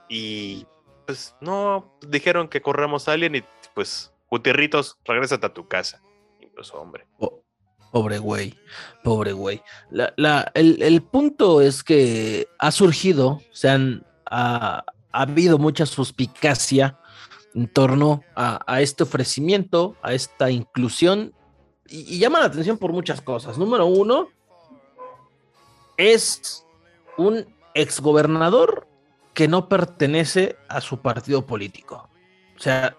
y 0.09 0.65
pues 1.05 1.35
no, 1.41 1.97
dijeron 2.07 2.47
que 2.47 2.61
corremos 2.61 3.07
a 3.07 3.13
alguien 3.13 3.35
y 3.35 3.43
pues 3.73 4.11
Gutierritos, 4.29 4.97
regrésate 5.05 5.45
a 5.45 5.53
tu 5.53 5.67
casa. 5.67 6.01
Y 6.41 6.47
pues 6.47 6.73
hombre. 6.73 7.07
Oh, 7.19 7.41
pobre 7.91 8.17
güey, 8.17 8.53
pobre 9.03 9.31
güey. 9.31 9.61
La, 9.89 10.13
la, 10.17 10.51
el, 10.55 10.81
el, 10.81 11.01
punto 11.01 11.61
es 11.61 11.83
que 11.83 12.47
ha 12.59 12.71
surgido, 12.71 13.41
se 13.51 13.69
han, 13.69 14.05
ha, 14.25 14.83
ha 15.15 15.21
habido 15.21 15.57
mucha 15.57 15.85
suspicacia 15.85 16.99
en 17.53 17.67
torno 17.67 18.23
a, 18.35 18.59
a, 18.67 18.81
este 18.81 19.03
ofrecimiento, 19.03 19.95
a 20.01 20.13
esta 20.13 20.51
inclusión, 20.51 21.33
y, 21.87 22.15
y, 22.15 22.19
llama 22.19 22.39
la 22.39 22.47
atención 22.47 22.77
por 22.77 22.91
muchas 22.91 23.21
cosas. 23.21 23.57
Número 23.57 23.85
uno, 23.85 24.27
es 25.95 26.65
un 27.17 27.45
exgobernador 27.73 28.87
que 29.33 29.47
no 29.47 29.69
pertenece 29.69 30.57
a 30.67 30.81
su 30.81 30.99
partido 30.99 31.45
político. 31.45 32.09
O 32.57 32.59
sea, 32.59 32.97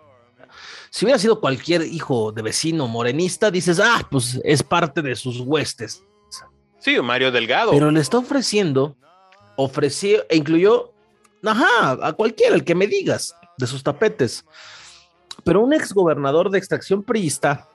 si 0.90 1.04
hubiera 1.04 1.18
sido 1.18 1.40
cualquier 1.40 1.82
hijo 1.82 2.32
de 2.32 2.42
vecino 2.42 2.88
morenista, 2.88 3.50
dices, 3.50 3.78
ah, 3.78 4.06
pues 4.10 4.40
es 4.44 4.62
parte 4.62 5.02
de 5.02 5.16
sus 5.16 5.40
huestes. 5.40 6.02
Sí, 6.78 6.98
Mario 7.00 7.30
Delgado. 7.30 7.72
Pero 7.72 7.90
le 7.90 8.00
está 8.00 8.18
ofreciendo, 8.18 8.96
ofreció 9.56 10.24
e 10.30 10.36
incluyó, 10.36 10.94
ajá, 11.48 11.98
a 12.02 12.12
cualquiera, 12.12 12.54
el 12.54 12.64
que 12.64 12.74
me 12.74 12.86
digas, 12.86 13.34
de 13.58 13.66
sus 13.66 13.82
tapetes. 13.82 14.44
Pero 15.44 15.62
un 15.62 15.72
exgobernador 15.72 16.50
de 16.50 16.58
extracción 16.58 17.02
priista, 17.02 17.68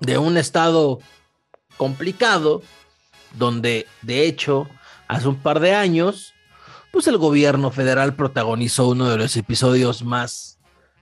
de 0.00 0.18
un 0.18 0.36
estado 0.36 0.98
complicado, 1.76 2.62
donde 3.34 3.86
de 4.02 4.26
hecho 4.26 4.68
hace 5.08 5.28
un 5.28 5.36
par 5.36 5.60
de 5.60 5.74
años, 5.74 6.34
pues 6.92 7.06
el 7.06 7.18
gobierno 7.18 7.70
federal 7.70 8.14
protagonizó 8.14 8.88
uno 8.88 9.10
de 9.10 9.18
los 9.18 9.36
episodios 9.36 10.02
más 10.02 10.58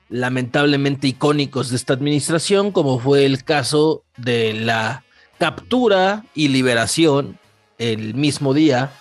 lamentablemente 0.08 1.08
icónicos 1.08 1.70
de 1.70 1.76
esta 1.76 1.94
administración, 1.94 2.73
como 2.73 2.99
fue 2.99 3.25
el 3.25 3.44
caso 3.44 4.04
de 4.16 4.54
la 4.54 5.04
captura 5.38 6.25
y 6.34 6.49
liberación 6.49 7.38
el 7.78 8.14
mismo 8.14 8.54
día 8.54 8.92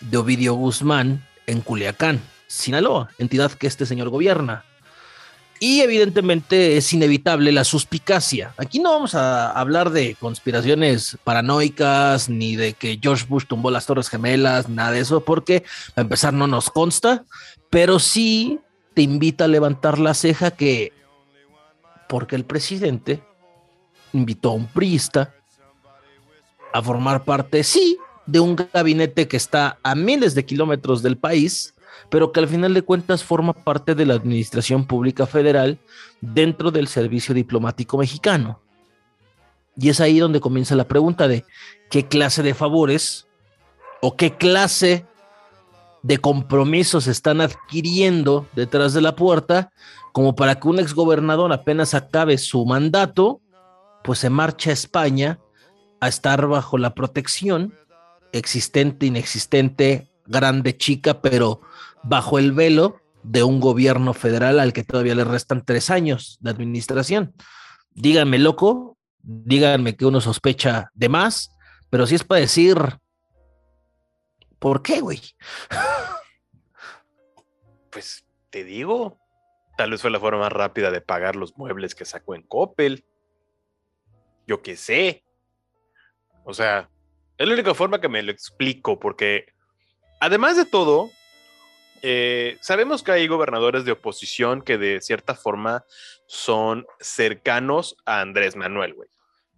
de 0.00 0.16
Ovidio 0.18 0.54
Guzmán 0.54 1.27
en 1.48 1.62
Culiacán, 1.62 2.20
Sinaloa, 2.46 3.08
entidad 3.18 3.52
que 3.52 3.66
este 3.66 3.86
señor 3.86 4.10
gobierna. 4.10 4.64
Y 5.60 5.80
evidentemente 5.80 6.76
es 6.76 6.92
inevitable 6.92 7.50
la 7.50 7.64
suspicacia. 7.64 8.54
Aquí 8.58 8.78
no 8.78 8.92
vamos 8.92 9.16
a 9.16 9.50
hablar 9.50 9.90
de 9.90 10.14
conspiraciones 10.14 11.18
paranoicas, 11.24 12.28
ni 12.28 12.54
de 12.54 12.74
que 12.74 13.00
George 13.02 13.26
Bush 13.28 13.46
tumbó 13.46 13.70
las 13.70 13.86
Torres 13.86 14.08
Gemelas, 14.08 14.68
nada 14.68 14.92
de 14.92 15.00
eso, 15.00 15.24
porque 15.24 15.64
a 15.96 16.02
empezar 16.02 16.32
no 16.32 16.46
nos 16.46 16.70
consta, 16.70 17.24
pero 17.70 17.98
sí 17.98 18.60
te 18.94 19.02
invita 19.02 19.44
a 19.44 19.48
levantar 19.48 19.98
la 19.98 20.14
ceja 20.14 20.52
que, 20.52 20.92
porque 22.08 22.36
el 22.36 22.44
presidente 22.44 23.22
invitó 24.12 24.50
a 24.50 24.54
un 24.54 24.66
priista 24.66 25.34
a 26.72 26.82
formar 26.82 27.24
parte, 27.24 27.64
sí, 27.64 27.98
de 28.28 28.40
un 28.40 28.56
gabinete 28.56 29.26
que 29.26 29.38
está 29.38 29.78
a 29.82 29.94
miles 29.94 30.34
de 30.34 30.44
kilómetros 30.44 31.02
del 31.02 31.16
país, 31.16 31.74
pero 32.10 32.30
que 32.30 32.40
al 32.40 32.46
final 32.46 32.74
de 32.74 32.82
cuentas 32.82 33.24
forma 33.24 33.54
parte 33.54 33.94
de 33.94 34.04
la 34.04 34.14
Administración 34.14 34.86
Pública 34.86 35.26
Federal 35.26 35.78
dentro 36.20 36.70
del 36.70 36.88
Servicio 36.88 37.34
Diplomático 37.34 37.96
Mexicano. 37.96 38.60
Y 39.78 39.88
es 39.88 40.00
ahí 40.00 40.18
donde 40.18 40.40
comienza 40.40 40.76
la 40.76 40.86
pregunta 40.86 41.26
de 41.26 41.46
qué 41.88 42.06
clase 42.06 42.42
de 42.42 42.52
favores 42.52 43.26
o 44.02 44.14
qué 44.14 44.36
clase 44.36 45.06
de 46.02 46.18
compromisos 46.18 47.06
están 47.06 47.40
adquiriendo 47.40 48.46
detrás 48.54 48.92
de 48.92 49.00
la 49.00 49.16
puerta 49.16 49.72
como 50.12 50.34
para 50.34 50.60
que 50.60 50.68
un 50.68 50.80
exgobernador 50.80 51.50
apenas 51.50 51.94
acabe 51.94 52.36
su 52.36 52.66
mandato, 52.66 53.40
pues 54.04 54.18
se 54.18 54.28
marcha 54.28 54.68
a 54.68 54.74
España 54.74 55.38
a 56.00 56.08
estar 56.08 56.46
bajo 56.46 56.76
la 56.76 56.94
protección 56.94 57.72
existente, 58.32 59.06
inexistente, 59.06 60.08
grande, 60.26 60.76
chica, 60.76 61.20
pero 61.20 61.60
bajo 62.02 62.38
el 62.38 62.52
velo 62.52 63.00
de 63.22 63.42
un 63.42 63.60
gobierno 63.60 64.14
federal 64.14 64.60
al 64.60 64.72
que 64.72 64.84
todavía 64.84 65.14
le 65.14 65.24
restan 65.24 65.64
tres 65.64 65.90
años 65.90 66.38
de 66.40 66.50
administración. 66.50 67.34
Díganme 67.90 68.38
loco, 68.38 68.96
díganme 69.22 69.96
que 69.96 70.06
uno 70.06 70.20
sospecha 70.20 70.90
de 70.94 71.08
más, 71.08 71.50
pero 71.90 72.06
si 72.06 72.14
es 72.14 72.24
para 72.24 72.40
decir, 72.40 72.78
¿por 74.58 74.82
qué, 74.82 75.00
güey? 75.00 75.20
Pues 77.90 78.26
te 78.50 78.64
digo, 78.64 79.18
tal 79.78 79.90
vez 79.90 80.02
fue 80.02 80.10
la 80.10 80.20
forma 80.20 80.40
más 80.40 80.52
rápida 80.52 80.90
de 80.90 81.00
pagar 81.00 81.36
los 81.36 81.56
muebles 81.56 81.94
que 81.94 82.04
sacó 82.04 82.34
en 82.34 82.42
Coppel. 82.42 83.04
Yo 84.46 84.62
qué 84.62 84.76
sé. 84.76 85.24
O 86.44 86.52
sea, 86.52 86.90
es 87.38 87.46
la 87.46 87.54
única 87.54 87.74
forma 87.74 88.00
que 88.00 88.08
me 88.08 88.22
lo 88.22 88.32
explico, 88.32 88.98
porque 88.98 89.46
además 90.20 90.56
de 90.56 90.64
todo, 90.64 91.10
eh, 92.02 92.58
sabemos 92.60 93.02
que 93.02 93.12
hay 93.12 93.28
gobernadores 93.28 93.84
de 93.84 93.92
oposición 93.92 94.62
que 94.62 94.76
de 94.76 95.00
cierta 95.00 95.34
forma 95.34 95.84
son 96.26 96.84
cercanos 97.00 97.96
a 98.04 98.20
Andrés 98.20 98.56
Manuel, 98.56 98.94
güey. 98.94 99.08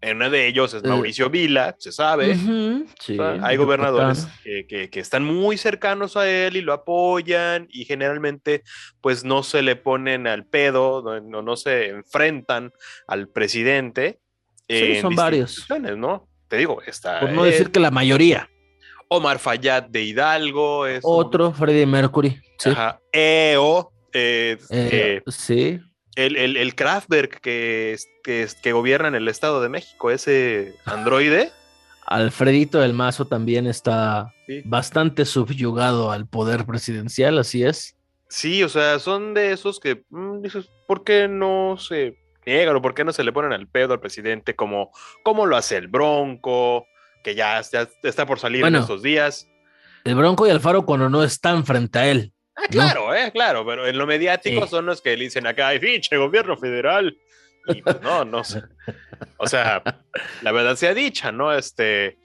En 0.02 0.16
uno 0.16 0.30
de 0.30 0.46
ellos 0.46 0.72
es 0.72 0.82
Mauricio 0.82 1.28
Vila, 1.28 1.76
se 1.78 1.92
sabe. 1.92 2.30
Uh 2.30 2.34
-huh, 2.34 2.86
sí, 2.98 3.18
o 3.18 3.22
sea, 3.22 3.46
hay 3.46 3.58
gobernadores 3.58 4.26
que, 4.42 4.66
que, 4.66 4.88
que, 4.88 5.00
están 5.00 5.24
muy 5.24 5.58
cercanos 5.58 6.16
a 6.16 6.26
él 6.26 6.56
y 6.56 6.62
lo 6.62 6.72
apoyan 6.72 7.66
y 7.70 7.84
generalmente 7.84 8.62
pues 9.02 9.24
no 9.24 9.42
se 9.42 9.60
le 9.60 9.76
ponen 9.76 10.26
al 10.26 10.46
pedo, 10.46 11.20
no, 11.20 11.42
no 11.42 11.56
se 11.56 11.88
enfrentan 11.88 12.72
al 13.06 13.28
presidente. 13.28 14.20
Sí, 14.66 15.02
son 15.02 15.14
varios. 15.14 15.66
¿no? 15.98 16.29
Te 16.50 16.56
digo, 16.56 16.82
está... 16.82 17.20
Por 17.20 17.30
no 17.30 17.44
él, 17.44 17.52
decir 17.52 17.70
que 17.70 17.78
la 17.78 17.92
mayoría. 17.92 18.50
Omar 19.06 19.38
Fayad 19.38 19.84
de 19.84 20.02
Hidalgo. 20.02 20.84
Es 20.84 21.00
Otro, 21.04 21.48
un... 21.48 21.54
Freddie 21.54 21.86
Mercury. 21.86 22.40
Sí. 22.58 22.70
Ajá. 22.70 23.00
EO. 23.12 23.92
Eh, 24.12 24.58
eh, 24.68 25.22
sí. 25.28 25.78
El, 26.16 26.36
el, 26.36 26.56
el 26.56 26.74
Kraftwerk 26.74 27.40
que, 27.40 27.96
que, 28.24 28.48
que, 28.60 28.72
gobierna 28.72 29.06
en 29.06 29.14
el 29.14 29.28
Estado 29.28 29.62
de 29.62 29.68
México, 29.68 30.10
ese 30.10 30.74
androide. 30.84 31.52
Alfredito 32.04 32.80
del 32.80 32.94
Mazo 32.94 33.26
también 33.28 33.68
está 33.68 34.34
sí. 34.48 34.62
bastante 34.64 35.24
subyugado 35.24 36.10
al 36.10 36.26
poder 36.26 36.66
presidencial, 36.66 37.38
así 37.38 37.62
es. 37.62 37.96
Sí, 38.28 38.64
o 38.64 38.68
sea, 38.68 38.98
son 38.98 39.34
de 39.34 39.52
esos 39.52 39.78
que 39.78 40.02
mmm, 40.10 40.42
dices, 40.42 40.68
¿por 40.88 41.04
qué 41.04 41.28
no 41.28 41.76
se 41.78 42.16
por 42.82 42.94
qué 42.94 43.04
no 43.04 43.12
se 43.12 43.24
le 43.24 43.32
ponen 43.32 43.52
al 43.52 43.68
pedo 43.68 43.92
al 43.92 44.00
presidente 44.00 44.54
como, 44.54 44.92
como 45.22 45.46
lo 45.46 45.56
hace 45.56 45.76
el 45.76 45.88
Bronco, 45.88 46.86
que 47.22 47.34
ya, 47.34 47.60
ya 47.60 47.88
está 48.02 48.26
por 48.26 48.38
salir 48.38 48.62
bueno, 48.62 48.78
en 48.78 48.84
esos 48.84 49.02
días? 49.02 49.48
El 50.04 50.14
Bronco 50.14 50.46
y 50.46 50.50
Alfaro 50.50 50.84
cuando 50.86 51.08
no 51.08 51.22
están 51.22 51.64
frente 51.64 51.98
a 51.98 52.08
él. 52.08 52.32
Ah, 52.56 52.66
claro, 52.70 53.08
¿no? 53.08 53.14
eh, 53.14 53.30
claro, 53.32 53.64
pero 53.66 53.86
en 53.86 53.96
lo 53.96 54.06
mediático 54.06 54.62
sí. 54.62 54.68
son 54.68 54.86
los 54.86 55.00
que 55.00 55.16
le 55.16 55.24
dicen 55.24 55.46
acá, 55.46 55.70
pinche 55.80 56.16
gobierno 56.16 56.56
federal. 56.56 57.16
Y 57.66 57.82
pues 57.82 58.00
no, 58.00 58.24
no 58.24 58.42
sé. 58.42 58.62
O 59.36 59.46
sea, 59.46 59.82
la 60.42 60.52
verdad 60.52 60.76
sea 60.76 60.94
dicha, 60.94 61.30
¿no? 61.30 61.52
Este, 61.52 62.18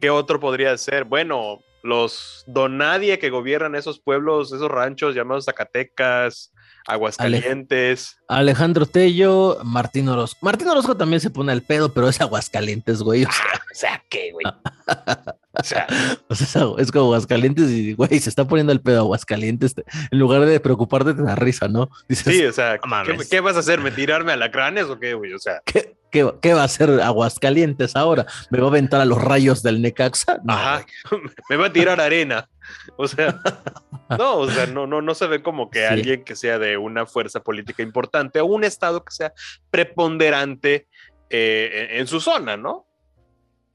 ¿qué 0.00 0.10
otro 0.10 0.40
podría 0.40 0.76
ser? 0.78 1.04
Bueno, 1.04 1.62
los 1.82 2.44
donadie 2.46 3.18
que 3.18 3.30
gobiernan 3.30 3.74
esos 3.74 4.00
pueblos, 4.00 4.52
esos 4.52 4.70
ranchos 4.70 5.14
llamados 5.14 5.44
Zacatecas, 5.44 6.52
Aguascalientes. 6.86 8.18
Alejandro 8.28 8.86
Tello, 8.86 9.58
Martín 9.64 10.08
Orozco. 10.08 10.38
Martín 10.42 10.68
Orozco 10.68 10.96
también 10.96 11.20
se 11.20 11.30
pone 11.30 11.52
al 11.52 11.62
pedo, 11.62 11.92
pero 11.92 12.08
es 12.08 12.20
Aguascalientes, 12.20 13.02
güey. 13.02 13.24
O 13.24 13.32
sea, 13.32 13.44
o 13.54 13.74
sea 13.74 14.04
¿qué, 14.08 14.32
güey? 14.32 14.44
o 15.52 15.64
sea, 15.64 15.86
o 16.28 16.34
sea, 16.34 16.66
es 16.78 16.92
como 16.92 17.06
Aguascalientes 17.06 17.70
y, 17.70 17.94
güey, 17.94 18.18
se 18.20 18.28
está 18.28 18.46
poniendo 18.46 18.72
el 18.72 18.80
pedo 18.80 19.00
Aguascalientes. 19.00 19.74
En 20.10 20.18
lugar 20.18 20.44
de 20.44 20.60
preocuparte, 20.60 21.14
te 21.14 21.22
da 21.22 21.34
risa, 21.34 21.68
¿no? 21.68 21.90
Dices, 22.08 22.34
sí, 22.34 22.44
o 22.44 22.52
sea, 22.52 22.78
¿qué, 22.78 23.16
¿qué, 23.28 23.40
vas 23.40 23.56
a 23.56 23.60
hacer? 23.60 23.80
¿Me 23.80 23.90
tirarme 23.90 24.32
a 24.32 24.36
lacranes 24.36 24.84
o 24.84 24.98
qué, 24.98 25.14
güey? 25.14 25.32
O 25.32 25.38
sea. 25.38 25.62
¿Qué, 25.64 25.95
qué, 26.10 26.32
qué 26.40 26.54
va 26.54 26.62
a 26.62 26.64
hacer 26.64 27.00
Aguascalientes 27.00 27.96
ahora? 27.96 28.26
¿Me 28.50 28.58
va 28.58 28.66
a 28.66 28.70
aventar 28.70 29.00
a 29.00 29.04
los 29.04 29.22
rayos 29.22 29.62
del 29.62 29.82
Necaxa? 29.82 30.38
No, 30.44 30.52
Ajá. 30.52 30.86
Me 31.50 31.56
va 31.56 31.66
a 31.66 31.72
tirar 31.72 32.00
arena. 32.00 32.48
O 32.96 33.06
sea, 33.06 33.40
no, 34.18 34.36
o 34.38 34.50
sea, 34.50 34.66
no, 34.66 34.86
no, 34.86 35.02
no 35.02 35.14
se 35.14 35.26
ve 35.26 35.42
como 35.42 35.70
que 35.70 35.80
sí. 35.80 35.84
alguien 35.84 36.24
que 36.24 36.36
sea 36.36 36.58
de 36.58 36.76
una 36.76 37.06
fuerza 37.06 37.40
política 37.40 37.82
importante 37.82 38.40
o 38.40 38.46
un 38.46 38.64
estado 38.64 39.04
que 39.04 39.12
sea 39.12 39.32
preponderante 39.70 40.88
eh, 41.30 41.88
en, 41.90 42.00
en, 42.00 42.06
su 42.06 42.20
zona, 42.20 42.56
¿no? 42.56 42.86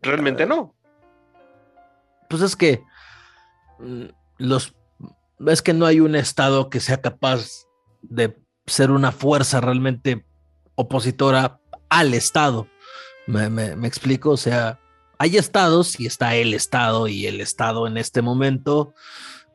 Realmente 0.01 0.45
no. 0.45 0.73
pues 2.27 2.41
es 2.41 2.55
que 2.55 2.81
mm, 3.79 4.05
los 4.39 4.73
es 5.47 5.61
que 5.61 5.73
no 5.73 5.85
hay 5.85 5.99
un 5.99 6.15
estado 6.15 6.69
que 6.69 6.79
sea 6.79 7.01
capaz 7.01 7.65
de 8.01 8.37
ser 8.65 8.91
una 8.91 9.11
fuerza 9.11 9.59
realmente 9.61 10.25
opositora 10.75 11.60
al 11.91 12.15
estado. 12.15 12.67
Me, 13.27 13.49
me 13.49 13.87
explico, 13.87 14.31
o 14.31 14.37
sea, 14.37 14.79
hay 15.19 15.37
estados 15.37 15.99
y 15.99 16.07
está 16.07 16.33
el 16.33 16.55
estado 16.55 17.07
y 17.07 17.27
el 17.27 17.41
estado 17.41 17.85
en 17.85 17.97
este 17.97 18.23
momento, 18.23 18.95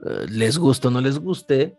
eh, 0.07 0.27
les 0.29 0.59
guste 0.59 0.87
o 0.87 0.91
no 0.93 1.01
les 1.01 1.19
guste, 1.19 1.77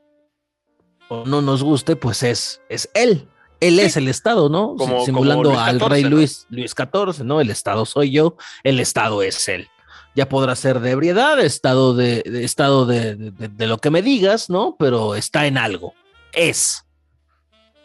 o 1.08 1.24
no 1.26 1.42
nos 1.42 1.64
guste, 1.64 1.96
pues 1.96 2.22
es, 2.22 2.62
es 2.68 2.90
él. 2.94 3.30
Él 3.62 3.80
es 3.80 3.98
el 3.98 4.08
Estado, 4.08 4.50
¿no? 4.50 4.76
Simulando 5.04 5.58
al 5.58 5.80
rey 5.80 6.04
Luis, 6.04 6.46
Luis 6.50 6.76
XIV, 6.76 7.24
¿no? 7.24 7.42
El 7.42 7.50
Estado 7.50 7.86
soy 7.86 8.12
yo, 8.12 8.36
el 8.64 8.80
Estado 8.80 9.24
es 9.24 9.48
él. 9.48 9.68
Ya 10.16 10.30
podrá 10.30 10.56
ser 10.56 10.80
de 10.80 10.92
ebriedad, 10.92 11.40
estado 11.40 11.96
de, 11.96 12.24
estado 12.44 12.86
de, 12.86 13.34
lo 13.58 13.78
que 13.78 13.90
me 13.90 14.02
digas, 14.02 14.50
¿no? 14.50 14.76
Pero 14.78 15.16
está 15.16 15.48
en 15.48 15.58
algo. 15.58 15.96
Es. 16.34 16.84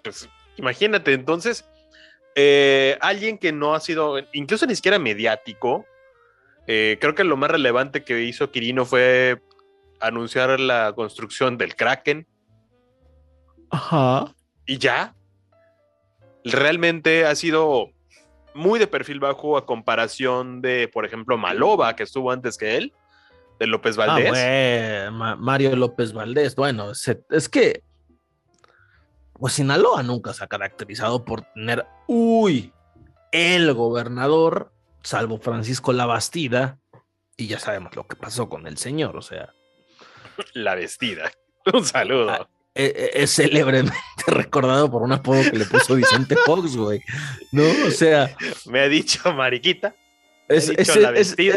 Pues 0.02 0.28
imagínate, 0.56 1.14
entonces, 1.14 1.64
eh, 2.34 2.96
alguien 3.00 3.38
que 3.38 3.52
no 3.52 3.74
ha 3.74 3.80
sido, 3.80 4.16
incluso 4.32 4.66
ni 4.66 4.74
siquiera 4.74 4.98
mediático, 4.98 5.84
eh, 6.66 6.98
creo 7.00 7.14
que 7.14 7.24
lo 7.24 7.36
más 7.36 7.50
relevante 7.50 8.04
que 8.04 8.22
hizo 8.22 8.50
Quirino 8.50 8.84
fue 8.84 9.40
anunciar 10.00 10.58
la 10.60 10.92
construcción 10.94 11.58
del 11.58 11.76
Kraken. 11.76 12.26
Ajá. 13.70 14.34
Y 14.66 14.78
ya. 14.78 15.14
Realmente 16.44 17.24
ha 17.24 17.34
sido 17.34 17.90
muy 18.54 18.78
de 18.78 18.86
perfil 18.86 19.20
bajo 19.20 19.56
a 19.56 19.66
comparación 19.66 20.60
de, 20.60 20.88
por 20.88 21.04
ejemplo, 21.04 21.38
Maloba, 21.38 21.94
que 21.94 22.02
estuvo 22.02 22.30
antes 22.30 22.58
que 22.58 22.76
él, 22.76 22.92
de 23.60 23.66
López 23.66 23.96
ah, 23.98 24.06
Valdés. 24.06 25.12
Mario 25.38 25.76
López 25.76 26.12
Valdés. 26.12 26.56
Bueno, 26.56 26.90
es 26.90 27.48
que 27.48 27.82
pues 29.38 29.54
Sinaloa 29.54 30.02
nunca 30.02 30.32
se 30.34 30.44
ha 30.44 30.46
caracterizado 30.46 31.24
por 31.24 31.42
tener, 31.54 31.86
uy, 32.06 32.72
el 33.32 33.72
gobernador 33.74 34.72
salvo 35.02 35.38
Francisco 35.38 35.92
La 35.92 36.06
Bastida, 36.06 36.78
y 37.36 37.48
ya 37.48 37.58
sabemos 37.58 37.96
lo 37.96 38.06
que 38.06 38.16
pasó 38.16 38.48
con 38.48 38.66
el 38.66 38.78
señor, 38.78 39.16
o 39.16 39.22
sea. 39.22 39.52
La 40.54 40.74
Vestida. 40.74 41.30
Un 41.72 41.84
saludo. 41.84 42.30
Ah, 42.30 42.48
e, 42.74 42.84
e, 42.84 43.22
es, 43.22 43.34
célebremente 43.34 43.96
recordado 44.26 44.90
por 44.90 45.02
un 45.02 45.12
apodo 45.12 45.42
que 45.42 45.58
le 45.58 45.64
puso 45.66 45.94
Vicente 45.94 46.36
Fox, 46.46 46.76
güey. 46.76 47.00
¿No? 47.52 47.64
O 47.86 47.90
sea. 47.90 48.34
Me 48.66 48.80
ha 48.80 48.88
dicho 48.88 49.32
Mariquita. 49.32 49.94
Es, 50.48 50.96
la 50.96 51.10
vestida 51.10 51.56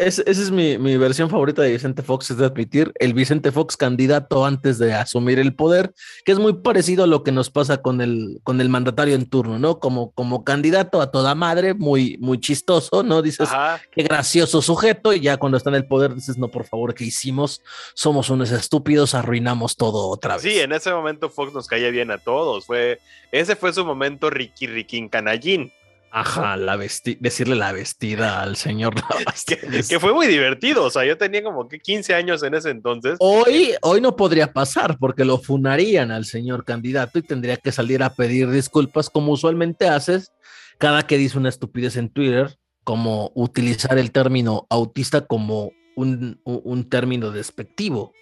esa 0.00 0.22
es 0.26 0.50
mi, 0.50 0.76
versión 0.96 1.28
favorita 1.28 1.62
de 1.62 1.72
Vicente 1.72 2.02
Fox, 2.02 2.30
es 2.30 2.38
de 2.38 2.46
admitir, 2.46 2.92
el 2.98 3.12
Vicente 3.12 3.52
Fox 3.52 3.76
candidato 3.76 4.46
antes 4.46 4.78
de 4.78 4.94
asumir 4.94 5.38
el 5.38 5.54
poder, 5.54 5.92
que 6.24 6.32
es 6.32 6.38
muy 6.38 6.54
parecido 6.54 7.04
a 7.04 7.06
lo 7.06 7.22
que 7.22 7.32
nos 7.32 7.50
pasa 7.50 7.82
con 7.82 8.00
el, 8.00 8.40
con 8.42 8.60
el 8.60 8.70
mandatario 8.70 9.14
en 9.14 9.28
turno, 9.28 9.58
¿no? 9.58 9.78
Como, 9.78 10.12
como 10.12 10.42
candidato 10.42 11.02
a 11.02 11.10
toda 11.10 11.34
madre, 11.34 11.74
muy, 11.74 12.16
muy 12.18 12.40
chistoso, 12.40 13.02
¿no? 13.02 13.20
Dices, 13.20 13.50
qué 13.92 14.02
gracioso 14.02 14.62
sujeto, 14.62 15.12
y 15.12 15.20
ya 15.20 15.36
cuando 15.36 15.58
está 15.58 15.68
en 15.68 15.76
el 15.76 15.86
poder 15.86 16.14
dices, 16.14 16.38
no, 16.38 16.48
por 16.48 16.64
favor, 16.64 16.94
¿qué 16.94 17.04
hicimos? 17.04 17.62
Somos 17.94 18.30
unos 18.30 18.50
estúpidos, 18.52 19.14
arruinamos 19.14 19.76
todo 19.76 20.08
otra 20.08 20.34
vez. 20.34 20.42
Sí, 20.42 20.58
en 20.58 20.72
ese 20.72 20.90
momento 20.92 21.28
Fox 21.28 21.52
nos 21.52 21.66
caía 21.66 21.90
bien 21.90 22.10
a 22.10 22.18
todos, 22.18 22.64
fue, 22.64 23.00
ese 23.32 23.54
fue 23.54 23.72
su 23.72 23.84
momento 23.84 24.30
Ricky 24.30 24.66
Riquín 24.66 25.08
Canallín. 25.08 25.72
Ajá, 26.12 26.56
la 26.56 26.76
decirle 26.76 27.54
la 27.54 27.72
vestida 27.72 28.42
al 28.42 28.56
señor 28.56 28.94
que, 29.46 29.56
que, 29.56 30.00
fue 30.00 30.12
muy 30.12 30.26
divertido, 30.26 30.84
o 30.84 30.90
sea, 30.90 31.04
yo 31.04 31.16
tenía 31.16 31.42
como 31.42 31.68
que 31.68 31.78
15 31.78 32.14
años 32.14 32.42
en 32.42 32.54
ese 32.54 32.70
entonces. 32.70 33.16
Hoy, 33.20 33.74
hoy 33.82 34.00
no 34.00 34.16
podría 34.16 34.52
pasar 34.52 34.98
porque 34.98 35.24
lo 35.24 35.38
funarían 35.38 36.10
al 36.10 36.24
señor 36.24 36.64
candidato 36.64 37.18
y 37.18 37.22
tendría 37.22 37.56
que 37.56 37.70
salir 37.70 38.02
a 38.02 38.14
pedir 38.14 38.50
disculpas 38.50 39.08
como 39.08 39.32
usualmente 39.32 39.88
haces 39.88 40.32
cada 40.80 41.06
que 41.06 41.18
dice 41.18 41.36
una 41.36 41.50
estupidez 41.50 41.96
en 41.96 42.08
Twitter, 42.08 42.58
como 42.84 43.30
utilizar 43.34 43.98
el 43.98 44.10
término 44.12 44.66
autista 44.70 45.26
como 45.26 45.72
un, 45.94 46.40
un 46.44 46.88
término 46.88 47.30
despectivo. 47.30 48.12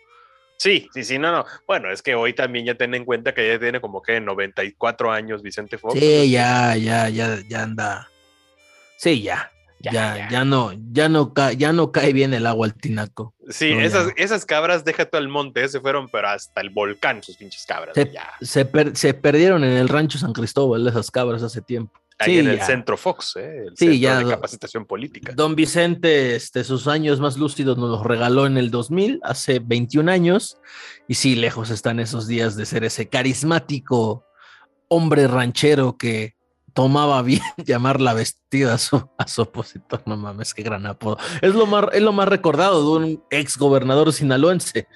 Sí, 0.59 0.89
sí, 0.93 1.05
sí, 1.05 1.19
no, 1.19 1.31
no. 1.31 1.47
Bueno, 1.67 1.91
es 1.91 2.03
que 2.03 2.17
hoy 2.17 2.35
también 2.35 2.67
ya 2.67 2.75
ten 2.75 2.93
en 2.95 3.05
cuenta 3.05 3.33
que 3.33 3.47
ya 3.47 3.61
tiene 3.61 3.81
como 3.81 4.03
que 4.03 4.21
94 4.21 5.13
años 5.13 5.41
Vicente 5.41 5.79
Fox. 5.79 5.99
Sí, 5.99 6.31
ya, 6.31 6.77
ya, 6.77 7.09
ya, 7.09 7.39
ya 7.49 7.63
anda. 7.63 8.09
Sí, 8.97 9.23
ya. 9.23 9.53
Ya, 9.81 10.29
ya, 10.29 10.45
no, 10.45 10.73
ya 10.91 11.09
no, 11.09 11.33
cae, 11.33 11.57
ya 11.57 11.73
no 11.73 11.93
cae 11.93 12.13
bien 12.13 12.35
el 12.35 12.49
agua 12.49 12.67
al 12.67 12.75
tinaco. 12.75 13.33
Sí, 13.49 13.71
esas, 13.71 14.09
esas 14.17 14.45
cabras, 14.45 14.85
deja 14.85 15.05
todo 15.07 15.21
el 15.21 15.29
monte, 15.29 15.69
se 15.69 15.79
fueron, 15.81 16.09
pero 16.09 16.31
hasta 16.31 16.61
el 16.61 16.71
volcán, 16.71 17.23
sus 17.23 17.37
pinches 17.37 17.65
cabras. 17.65 17.95
Se, 18.41 18.69
se 18.95 19.15
perdieron 19.15 19.63
en 19.63 19.77
el 19.77 19.89
rancho 19.89 20.19
San 20.19 20.33
Cristóbal 20.33 20.89
esas 20.89 21.13
cabras 21.13 21.45
hace 21.45 21.63
tiempo. 21.63 21.97
Ahí 22.19 22.39
en 22.39 22.49
el 22.49 22.61
centro 22.61 22.97
Fox, 22.97 23.37
¿eh? 23.37 23.67
el 23.69 23.77
sí, 23.77 24.01
centro 24.01 24.19
de 24.19 24.35
capacitación 24.35 24.87
política. 24.87 25.33
Don 25.37 25.55
Vicente, 25.55 26.35
este, 26.35 26.65
sus 26.65 26.89
años 26.89 27.21
más 27.21 27.37
lúcidos 27.37 27.79
nos 27.79 27.91
los 27.91 28.05
regaló 28.05 28.47
en 28.47 28.59
el 28.59 28.71
2000, 28.71 29.21
hace 29.23 29.61
21 29.61 30.11
años, 30.11 30.59
y 31.07 31.15
sí, 31.15 31.37
lejos 31.37 31.71
están 31.71 32.01
esos 32.01 32.27
días 32.27 32.57
de 32.57 32.67
ser 32.67 32.83
ese 32.83 33.09
carismático 33.09 34.25
hombre 34.89 35.29
ranchero 35.29 35.97
que 35.97 36.35
tomaba 36.73 37.23
bien 37.25 37.43
llamar 37.57 38.01
la 38.01 38.15
vestida 38.15 38.75
a 38.75 38.79
su, 38.79 39.09
a 39.17 39.29
su 39.29 39.43
opositor. 39.43 40.03
No 40.07 40.17
mames, 40.17 40.55
qué 40.55 40.63
gran 40.63 40.87
apodo. 40.87 41.19
Es 41.41 41.55
lo 41.55 41.67
más, 41.67 41.87
es 41.93 42.03
lo 42.03 42.13
más 42.13 42.29
recordado 42.29 42.83
de 42.83 43.07
un 43.07 43.25
ex 43.31 43.57
gobernador 43.57 44.13
sinaloense. 44.13 44.89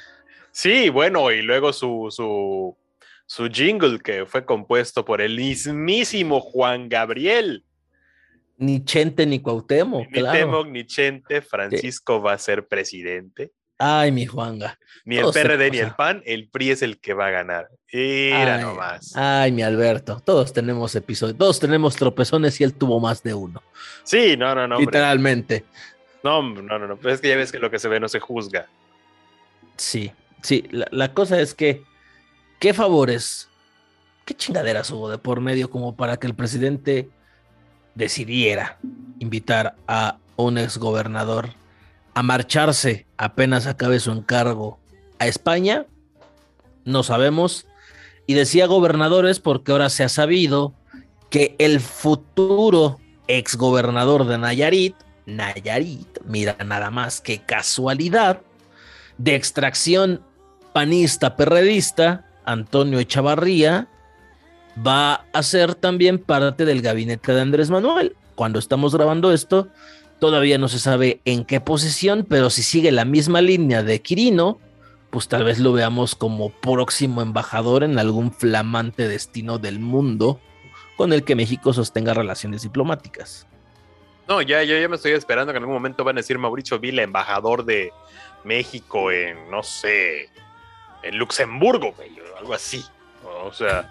Sí, 0.51 0.91
bueno, 0.91 1.31
y 1.31 1.41
luego 1.41 1.73
su, 1.73 2.09
su 2.11 2.77
su 3.27 3.49
jingle 3.49 3.99
que 3.99 4.27
fue 4.27 4.45
compuesto 4.45 5.05
por 5.05 5.21
el 5.21 5.37
mismísimo 5.37 6.41
Juan 6.41 6.89
Gabriel. 6.89 7.65
Ni 8.59 8.85
Chente 8.85 9.27
ni 9.27 9.41
Cuauhtémoc, 9.41 10.07
ni 10.11 10.21
claro. 10.21 10.65
ni 10.65 10.87
Chente, 10.87 11.43
Francisco 11.43 12.21
va 12.21 12.35
a 12.35 12.39
ser 12.39 12.69
presidente. 12.69 13.51
Ay, 13.85 14.13
mi 14.13 14.27
Juanga. 14.27 14.79
Ni 15.05 15.17
el 15.17 15.27
PRD 15.33 15.71
ni 15.73 15.79
el 15.79 15.95
PAN, 15.97 16.23
el 16.25 16.49
PRI 16.49 16.71
es 16.71 16.83
el 16.83 17.01
que 17.01 17.15
va 17.15 17.27
a 17.27 17.31
ganar. 17.31 17.69
Mira 17.93 18.59
nomás. 18.59 19.17
Ay, 19.17 19.51
mi 19.51 19.63
Alberto, 19.63 20.23
todos 20.25 20.53
tenemos 20.53 20.95
episodios, 20.95 21.37
todos 21.37 21.59
tenemos 21.59 21.97
tropezones 21.97 22.61
y 22.61 22.65
él 22.65 22.75
tuvo 22.75 23.01
más 23.01 23.25
de 23.25 23.35
uno. 23.35 23.61
Sí, 24.05 24.37
no, 24.37 24.55
no, 24.55 24.69
no. 24.69 24.79
Literalmente. 24.79 25.65
No, 26.23 26.43
no, 26.43 26.79
no, 26.79 26.87
no. 26.87 26.97
Pero 26.97 27.13
es 27.13 27.21
que 27.21 27.29
ya 27.29 27.37
ves 27.37 27.51
que 27.51 27.59
lo 27.59 27.73
que 27.73 27.81
se 27.81 27.89
ve 27.89 27.99
no 27.99 28.09
se 28.09 28.21
juzga. 28.21 28.69
Sí, 29.77 30.13
sí. 30.43 30.69
la 30.71 31.13
cosa 31.13 31.41
es 31.41 31.55
que 31.55 31.83
¿Qué 32.62 32.72
favores, 32.72 33.48
qué 34.25 34.35
chingaderas 34.35 34.88
hubo 34.92 35.11
de 35.11 35.18
por 35.18 35.40
medio 35.40 35.68
como 35.68 35.96
para 35.96 36.18
que 36.18 36.29
el 36.29 36.37
presidente 36.37 37.11
decidiera 37.96 38.79
invitar 39.18 39.75
a 39.88 40.18
un 40.37 40.59
exgobernador 40.59 41.48
a 42.14 42.22
marcharse 42.22 43.05
apenas 43.16 43.66
acabe 43.66 43.98
su 43.98 44.12
encargo 44.12 44.79
a 45.18 45.27
España? 45.27 45.87
No 46.85 47.03
sabemos. 47.03 47.66
Y 48.29 48.35
decía 48.35 48.66
gobernadores 48.66 49.40
porque 49.40 49.72
ahora 49.72 49.90
se 49.90 50.05
ha 50.05 50.09
sabido 50.09 50.72
que 51.31 51.57
el 51.59 51.81
futuro 51.81 53.01
exgobernador 53.27 54.25
de 54.25 54.38
Nayarit, 54.38 54.94
Nayarit, 55.27 56.20
mira 56.27 56.57
nada 56.64 56.92
más 56.92 57.20
que 57.20 57.40
casualidad, 57.40 58.40
de 59.18 59.35
extracción 59.35 60.25
panista 60.72 61.35
perredista, 61.35 62.29
Antonio 62.44 62.98
Echavarría 62.98 63.88
va 64.85 65.26
a 65.33 65.42
ser 65.42 65.74
también 65.74 66.18
parte 66.18 66.64
del 66.64 66.83
gabinete 66.83 67.33
de 67.33 67.40
Andrés 67.40 67.70
Manuel. 67.70 68.16
Cuando 68.35 68.59
estamos 68.59 68.94
grabando 68.94 69.33
esto, 69.33 69.68
todavía 70.18 70.59
no 70.59 70.68
se 70.68 70.78
sabe 70.78 71.20
en 71.24 71.44
qué 71.44 71.61
posición, 71.61 72.26
pero 72.28 72.50
si 72.50 72.62
sigue 72.62 72.92
la 72.92 73.05
misma 73.05 73.40
línea 73.40 73.83
de 73.83 74.00
Quirino, 74.00 74.59
pues 75.11 75.28
tal 75.28 75.44
vez 75.44 75.59
lo 75.59 75.72
veamos 75.72 76.14
como 76.14 76.50
próximo 76.50 77.20
embajador 77.20 77.85
en 77.85 77.98
algún 77.98 78.33
flamante 78.33 79.09
destino 79.09 79.59
del 79.59 79.78
mundo 79.78 80.40
con 80.96 81.12
el 81.12 81.24
que 81.24 81.37
México 81.37 81.72
sostenga 81.72 82.14
relaciones 82.14 82.62
diplomáticas. 82.62 83.46
No, 84.28 84.40
ya, 84.40 84.62
ya 84.62 84.88
me 84.88 84.96
estoy 84.96 85.12
esperando 85.12 85.52
que 85.52 85.59
en 85.59 85.64
algún 85.64 85.74
momento 85.74 86.05
van 86.05 86.16
a 86.16 86.20
decir 86.20 86.38
Mauricio 86.38 86.78
Vila, 86.78 87.02
embajador 87.02 87.64
de 87.64 87.92
México 88.44 89.11
en, 89.11 89.50
no 89.50 89.62
sé, 89.62 90.31
en 91.02 91.18
Luxemburgo, 91.18 91.94
algo 92.42 92.55
así. 92.55 92.85
O 93.44 93.52
sea. 93.52 93.90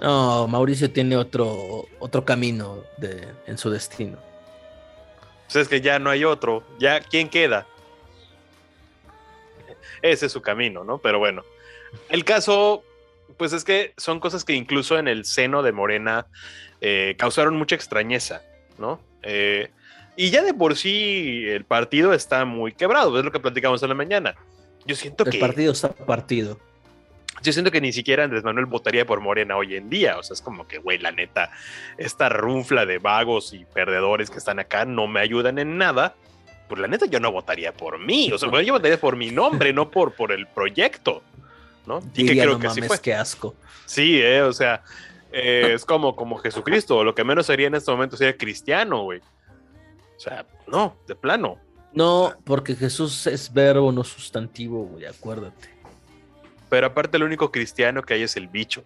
No, 0.00 0.48
Mauricio 0.48 0.90
tiene 0.90 1.16
otro, 1.16 1.86
otro 2.00 2.24
camino 2.24 2.82
de, 2.98 3.28
en 3.46 3.56
su 3.56 3.70
destino. 3.70 4.18
Pues 5.46 5.56
es 5.56 5.68
que 5.68 5.80
ya 5.80 5.98
no 5.98 6.10
hay 6.10 6.24
otro. 6.24 6.64
Ya, 6.78 7.00
¿quién 7.00 7.28
queda? 7.28 7.66
Ese 10.02 10.26
es 10.26 10.32
su 10.32 10.42
camino, 10.42 10.82
¿no? 10.82 10.98
Pero 10.98 11.20
bueno. 11.20 11.44
El 12.08 12.24
caso, 12.24 12.82
pues 13.36 13.52
es 13.52 13.64
que 13.64 13.92
son 13.96 14.18
cosas 14.18 14.44
que 14.44 14.54
incluso 14.54 14.98
en 14.98 15.06
el 15.06 15.24
seno 15.24 15.62
de 15.62 15.72
Morena 15.72 16.26
eh, 16.80 17.14
causaron 17.18 17.56
mucha 17.56 17.76
extrañeza, 17.76 18.42
¿no? 18.78 18.98
Eh, 19.22 19.70
Y 20.16 20.30
ya 20.30 20.42
de 20.42 20.52
por 20.52 20.76
sí 20.76 21.44
el 21.46 21.64
partido 21.64 22.12
está 22.12 22.44
muy 22.44 22.72
quebrado, 22.72 23.18
es 23.18 23.24
lo 23.24 23.30
que 23.30 23.40
platicamos 23.40 23.82
en 23.82 23.90
la 23.90 23.94
mañana. 23.94 24.34
Yo 24.84 24.96
siento 24.96 25.24
El 25.24 25.30
que 25.30 25.38
partido 25.38 25.72
está 25.72 25.90
partido. 25.90 26.58
Yo 27.40 27.52
siento 27.52 27.70
que 27.70 27.80
ni 27.80 27.92
siquiera 27.92 28.24
Andrés 28.24 28.44
Manuel 28.44 28.66
votaría 28.66 29.06
por 29.06 29.20
Morena 29.20 29.56
hoy 29.56 29.74
en 29.76 29.88
día. 29.88 30.18
O 30.18 30.22
sea, 30.22 30.34
es 30.34 30.42
como 30.42 30.66
que, 30.68 30.78
güey, 30.78 30.98
la 30.98 31.12
neta, 31.12 31.50
esta 31.96 32.28
runfla 32.28 32.84
de 32.86 32.98
vagos 32.98 33.52
y 33.54 33.64
perdedores 33.64 34.30
que 34.30 34.38
están 34.38 34.58
acá 34.58 34.84
no 34.84 35.06
me 35.06 35.20
ayudan 35.20 35.58
en 35.58 35.78
nada. 35.78 36.14
Pues 36.68 36.80
la 36.80 36.88
neta, 36.88 37.06
yo 37.06 37.20
no 37.20 37.32
votaría 37.32 37.72
por 37.72 37.98
mí. 37.98 38.30
O 38.32 38.38
sea, 38.38 38.48
bueno, 38.48 38.66
yo 38.66 38.74
votaría 38.74 39.00
por 39.00 39.16
mi 39.16 39.30
nombre, 39.30 39.72
no 39.72 39.90
por, 39.90 40.14
por 40.14 40.32
el 40.32 40.46
proyecto. 40.46 41.22
¿No? 41.86 41.98
Y 42.14 42.18
que 42.18 42.22
Diría, 42.22 42.42
creo 42.44 42.54
no 42.54 42.60
que 42.60 42.68
sí 42.70 42.80
mames, 42.80 42.88
fue. 42.88 43.00
qué 43.00 43.14
asco. 43.14 43.54
Sí, 43.86 44.20
eh, 44.22 44.42
o 44.42 44.52
sea, 44.52 44.82
eh, 45.32 45.72
es 45.74 45.84
como, 45.84 46.14
como 46.14 46.38
Jesucristo. 46.38 47.02
Lo 47.02 47.14
que 47.14 47.24
menos 47.24 47.46
sería 47.46 47.66
en 47.66 47.74
este 47.74 47.90
momento 47.90 48.16
sería 48.16 48.36
cristiano, 48.36 49.02
güey. 49.02 49.20
O 50.16 50.20
sea, 50.20 50.46
no, 50.68 50.96
de 51.08 51.16
plano. 51.16 51.58
No, 51.92 52.34
porque 52.44 52.76
Jesús 52.76 53.26
es 53.26 53.52
verbo, 53.52 53.90
no 53.90 54.04
sustantivo, 54.04 54.84
güey, 54.84 55.04
acuérdate. 55.06 55.68
Pero 56.72 56.86
aparte, 56.86 57.18
el 57.18 57.24
único 57.24 57.52
cristiano 57.52 58.02
que 58.02 58.14
hay 58.14 58.22
es 58.22 58.34
el 58.34 58.48
bicho. 58.48 58.82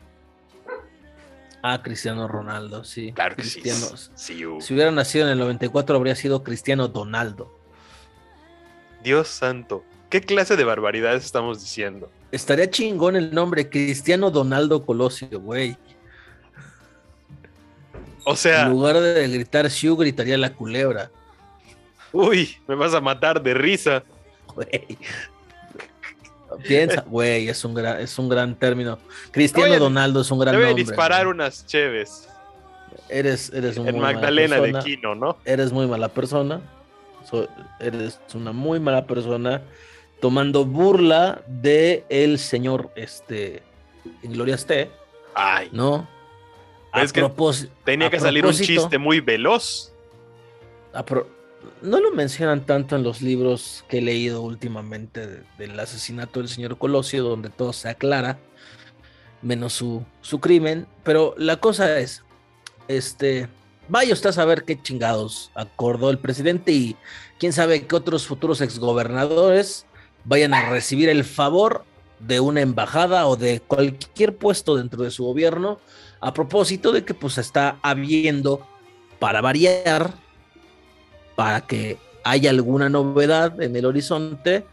Ah, 1.62 1.81
Cristiano 1.85 2.27
Ronaldo, 2.27 2.83
sí. 2.83 3.12
Claro 3.12 3.37
que 3.37 3.44
sí. 3.44 3.61
Cristiano. 3.61 3.96
Sí, 4.16 4.44
uh. 4.44 4.61
Si 4.61 4.75
hubiera 4.75 4.90
nacido 4.90 5.27
en 5.27 5.31
el 5.31 5.38
94, 5.38 5.94
habría 5.94 6.16
sido 6.16 6.42
Cristiano 6.42 6.88
Donaldo. 6.88 7.57
Dios 9.05 9.29
santo. 9.29 9.85
¿Qué 10.11 10.20
clase 10.20 10.57
de 10.57 10.64
barbaridades 10.64 11.25
estamos 11.25 11.61
diciendo? 11.61 12.11
Estaría 12.33 12.68
chingón 12.68 13.14
el 13.14 13.33
nombre, 13.33 13.70
Cristiano 13.70 14.33
Donaldo 14.33 14.85
Colosio, 14.85 15.40
güey. 15.40 15.77
O 18.25 18.35
sea, 18.35 18.62
En 18.62 18.70
lugar 18.70 18.99
de 18.99 19.29
gritar 19.29 19.70
Siu, 19.70 19.96
gritaría 19.96 20.37
la 20.37 20.53
culebra. 20.53 21.12
uy, 22.11 22.57
me 22.66 22.75
vas 22.75 22.94
a 22.94 23.01
matar 23.01 23.40
de 23.40 23.55
risa. 23.55 24.03
Güey. 24.57 24.99
Piensa, 26.66 27.02
güey, 27.06 27.48
es 27.48 27.64
un 27.64 27.74
gran, 27.74 28.00
es 28.00 28.18
un 28.18 28.28
gran 28.28 28.54
término. 28.54 28.98
Cristiano 29.32 29.68
Voy 29.68 29.76
a- 29.76 29.80
Donaldo 29.80 30.20
es 30.20 30.30
un 30.30 30.38
gran 30.38 30.52
Te 30.52 30.56
voy 30.59 30.64
a 30.64 30.68
nombre. 30.68 30.85
disparar 30.85 31.24
güey. 31.24 31.35
unas 31.35 31.66
cheves. 31.66 32.28
Eres, 33.09 33.52
eres 33.52 33.76
un 33.76 33.88
En 33.88 33.94
muy 33.94 34.02
mala 34.02 34.14
Magdalena 34.14 34.56
de. 34.61 34.78
Quino, 34.85 35.14
¿no? 35.14 35.37
Eres 35.44 35.72
muy 35.72 35.87
mala 35.87 36.09
persona. 36.09 36.61
So- 37.28 37.48
eres 37.80 38.20
una 38.35 38.52
muy 38.52 38.80
mala 38.80 39.06
persona. 39.06 39.62
Tomando 40.20 40.64
burla 40.64 41.42
de 41.46 42.04
el 42.09 42.38
señor, 42.38 42.90
este, 42.96 43.62
en 44.22 44.32
Gloria 44.32 44.54
esté, 44.54 44.90
Ay, 45.35 45.68
¿no? 45.72 46.09
A 46.92 47.02
Es 47.02 47.12
que 47.12 47.28
tenía 47.85 48.09
que 48.09 48.18
salir 48.18 48.46
un 48.46 48.52
chiste 48.52 48.96
muy 48.98 49.20
veloz. 49.20 49.92
a 50.94 51.04
pro- 51.04 51.28
no 51.83 52.00
lo 52.00 52.11
mencionan 52.12 52.64
tanto 52.66 52.96
en 52.96 53.02
los 53.02 53.22
libros 53.22 53.85
que 53.88 53.98
he 53.98 54.02
leído 54.02 54.42
últimamente 54.42 55.26
de- 55.26 55.42
del 55.59 55.79
asesinato 55.79 56.40
del 56.40 56.48
señor 56.48 56.79
Colosio, 56.79 57.22
donde 57.24 57.50
todo 57.50 57.72
se 57.72 57.88
aclara, 57.88 58.38
menos 59.42 59.72
su, 59.74 60.05
su 60.20 60.40
crimen. 60.40 60.87
Pero 61.05 61.35
la 61.38 61.57
cosa 61.59 61.98
es, 61.98 62.22
este, 62.88 63.48
vaya 63.88 64.12
usted 64.12 64.31
a 64.31 64.33
saber 64.33 64.64
qué 64.64 64.81
chingados 64.81 65.50
acordó 65.55 66.11
el 66.11 66.18
presidente 66.18 66.72
y 66.72 66.96
quién 67.38 67.52
sabe 67.52 67.87
qué 67.87 67.94
otros 67.96 68.26
futuros 68.26 68.61
exgobernadores 68.61 69.87
vayan 70.24 70.55
a 70.55 70.70
recibir 70.70 71.09
el 71.09 71.24
favor 71.24 71.85
de 72.18 72.40
una 72.40 72.62
embajada 72.62 73.26
o 73.26 73.37
de 73.37 73.61
cualquier 73.61 74.37
puesto 74.37 74.76
dentro 74.76 75.02
de 75.05 75.11
su 75.11 75.24
gobierno 75.24 75.79
a 76.20 76.33
propósito 76.33 76.90
de 76.92 77.05
que 77.05 77.12
pues 77.14 77.37
está 77.38 77.79
habiendo 77.83 78.66
para 79.18 79.40
variar 79.42 80.14
para 81.37 81.61
que 81.61 81.99
haya 82.25 82.51
alguna 82.51 82.88
novedad 82.88 83.61
en 83.62 83.77
el 83.77 83.87
horizonte, 83.87 84.64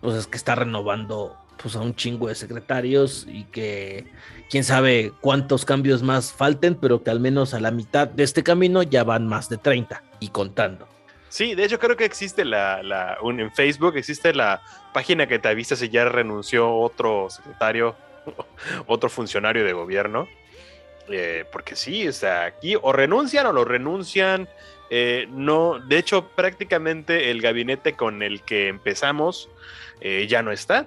pues 0.00 0.16
es 0.16 0.26
que 0.26 0.38
está 0.38 0.54
renovando 0.54 1.36
pues 1.62 1.76
a 1.76 1.80
un 1.80 1.94
chingo 1.94 2.28
de 2.28 2.34
secretarios 2.34 3.26
y 3.28 3.44
que 3.44 4.06
quién 4.50 4.64
sabe 4.64 5.12
cuántos 5.20 5.64
cambios 5.64 6.02
más 6.02 6.32
falten, 6.32 6.74
pero 6.74 7.02
que 7.02 7.10
al 7.10 7.20
menos 7.20 7.54
a 7.54 7.60
la 7.60 7.70
mitad 7.70 8.08
de 8.08 8.22
este 8.22 8.42
camino 8.42 8.82
ya 8.82 9.04
van 9.04 9.26
más 9.26 9.48
de 9.48 9.58
30 9.58 10.02
y 10.20 10.28
contando. 10.28 10.88
Sí, 11.28 11.54
de 11.54 11.64
hecho 11.64 11.78
creo 11.78 11.96
que 11.96 12.04
existe 12.04 12.44
la, 12.44 13.18
en 13.22 13.52
Facebook 13.52 13.96
existe 13.96 14.32
la 14.32 14.62
página 14.92 15.26
que 15.26 15.38
te 15.38 15.48
avisa 15.48 15.74
si 15.74 15.88
ya 15.88 16.04
renunció 16.04 16.72
otro 16.72 17.28
secretario, 17.28 17.96
otro 18.86 19.10
funcionario 19.10 19.64
de 19.64 19.72
gobierno. 19.72 20.28
Eh, 21.08 21.44
porque 21.52 21.76
sí, 21.76 22.06
o 22.08 22.12
sea, 22.12 22.44
aquí 22.44 22.76
o 22.80 22.92
renuncian 22.92 23.46
o 23.46 23.52
lo 23.52 23.64
renuncian. 23.64 24.48
Eh, 24.96 25.26
no, 25.28 25.80
de 25.80 25.98
hecho, 25.98 26.28
prácticamente 26.36 27.32
el 27.32 27.42
gabinete 27.42 27.94
con 27.94 28.22
el 28.22 28.42
que 28.42 28.68
empezamos 28.68 29.48
eh, 30.00 30.28
ya 30.28 30.40
no 30.40 30.52
está. 30.52 30.86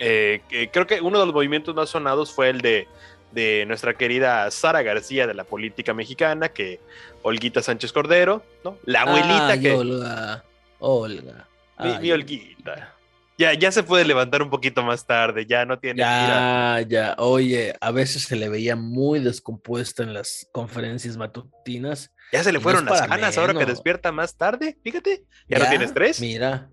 Eh, 0.00 0.40
creo 0.72 0.88
que 0.88 1.00
uno 1.00 1.20
de 1.20 1.26
los 1.26 1.32
movimientos 1.32 1.72
más 1.72 1.90
sonados 1.90 2.32
fue 2.32 2.50
el 2.50 2.62
de, 2.62 2.88
de 3.30 3.64
nuestra 3.68 3.94
querida 3.94 4.50
Sara 4.50 4.82
García 4.82 5.28
de 5.28 5.34
la 5.34 5.44
política 5.44 5.94
mexicana, 5.94 6.48
que 6.48 6.80
Olguita 7.22 7.62
Sánchez 7.62 7.92
Cordero, 7.92 8.42
¿no? 8.64 8.76
La 8.84 9.02
abuelita 9.02 9.50
Ay, 9.50 9.60
que. 9.60 9.72
Olga, 9.72 10.44
Olga. 10.80 11.48
Mi, 11.78 11.90
Ay, 11.90 11.98
mi 12.00 12.10
Olguita. 12.10 12.92
Ya, 13.38 13.54
ya 13.54 13.70
se 13.70 13.84
puede 13.84 14.04
levantar 14.04 14.42
un 14.42 14.50
poquito 14.50 14.82
más 14.82 15.06
tarde, 15.06 15.46
ya 15.46 15.64
no 15.64 15.78
tiene 15.78 16.00
Ya, 16.00 16.84
ya, 16.88 17.14
oye, 17.18 17.72
a 17.80 17.92
veces 17.92 18.24
se 18.24 18.34
le 18.34 18.48
veía 18.48 18.74
muy 18.74 19.20
descompuesta 19.20 20.02
en 20.02 20.12
las 20.12 20.48
conferencias 20.50 21.16
matutinas. 21.16 22.10
Ya 22.32 22.42
se 22.42 22.52
le 22.52 22.58
no 22.58 22.62
fueron 22.62 22.84
las 22.84 23.08
ganas 23.08 23.38
ahora 23.38 23.54
que 23.54 23.64
despierta 23.66 24.10
más 24.12 24.36
tarde, 24.36 24.76
fíjate. 24.82 25.24
¿Ya, 25.48 25.58
no 25.58 25.68
tienes 25.68 25.94
tres? 25.94 26.20
Mira, 26.20 26.68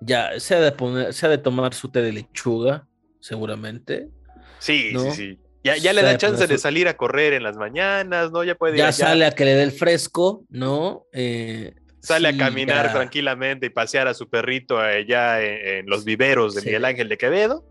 ya 0.00 0.38
se 0.40 0.54
ha 0.54 0.60
de 0.60 0.72
poner, 0.72 1.12
se 1.12 1.26
ha 1.26 1.28
de 1.28 1.38
tomar 1.38 1.74
su 1.74 1.90
té 1.90 2.00
de 2.00 2.12
lechuga, 2.12 2.86
seguramente. 3.20 4.08
Sí, 4.58 4.90
¿no? 4.92 5.00
sí, 5.00 5.10
sí. 5.12 5.38
Ya, 5.62 5.76
ya 5.76 5.92
le 5.94 6.02
da 6.02 6.16
chance 6.18 6.46
de 6.46 6.56
su- 6.56 6.62
salir 6.62 6.88
a 6.88 6.96
correr 6.96 7.32
en 7.32 7.42
las 7.42 7.56
mañanas, 7.56 8.30
¿no? 8.32 8.44
Ya 8.44 8.54
puede 8.54 8.74
ir 8.74 8.78
Ya 8.80 8.88
allá, 8.88 8.92
sale 9.06 9.24
a 9.26 9.30
que 9.30 9.44
le 9.44 9.54
dé 9.54 9.62
el 9.62 9.72
fresco, 9.72 10.44
¿no? 10.50 11.06
Eh, 11.12 11.74
sale 12.00 12.30
sí, 12.30 12.34
a 12.34 12.38
caminar 12.38 12.86
ya. 12.86 12.92
tranquilamente 12.92 13.66
y 13.66 13.70
pasear 13.70 14.06
a 14.08 14.14
su 14.14 14.28
perrito 14.28 14.78
allá 14.78 15.42
en, 15.42 15.78
en 15.78 15.86
los 15.86 16.04
viveros 16.04 16.54
de 16.54 16.60
Sí. 16.60 16.66
Miguel 16.66 16.84
Ángel 16.84 17.08
de 17.08 17.16
Quevedo. 17.18 17.64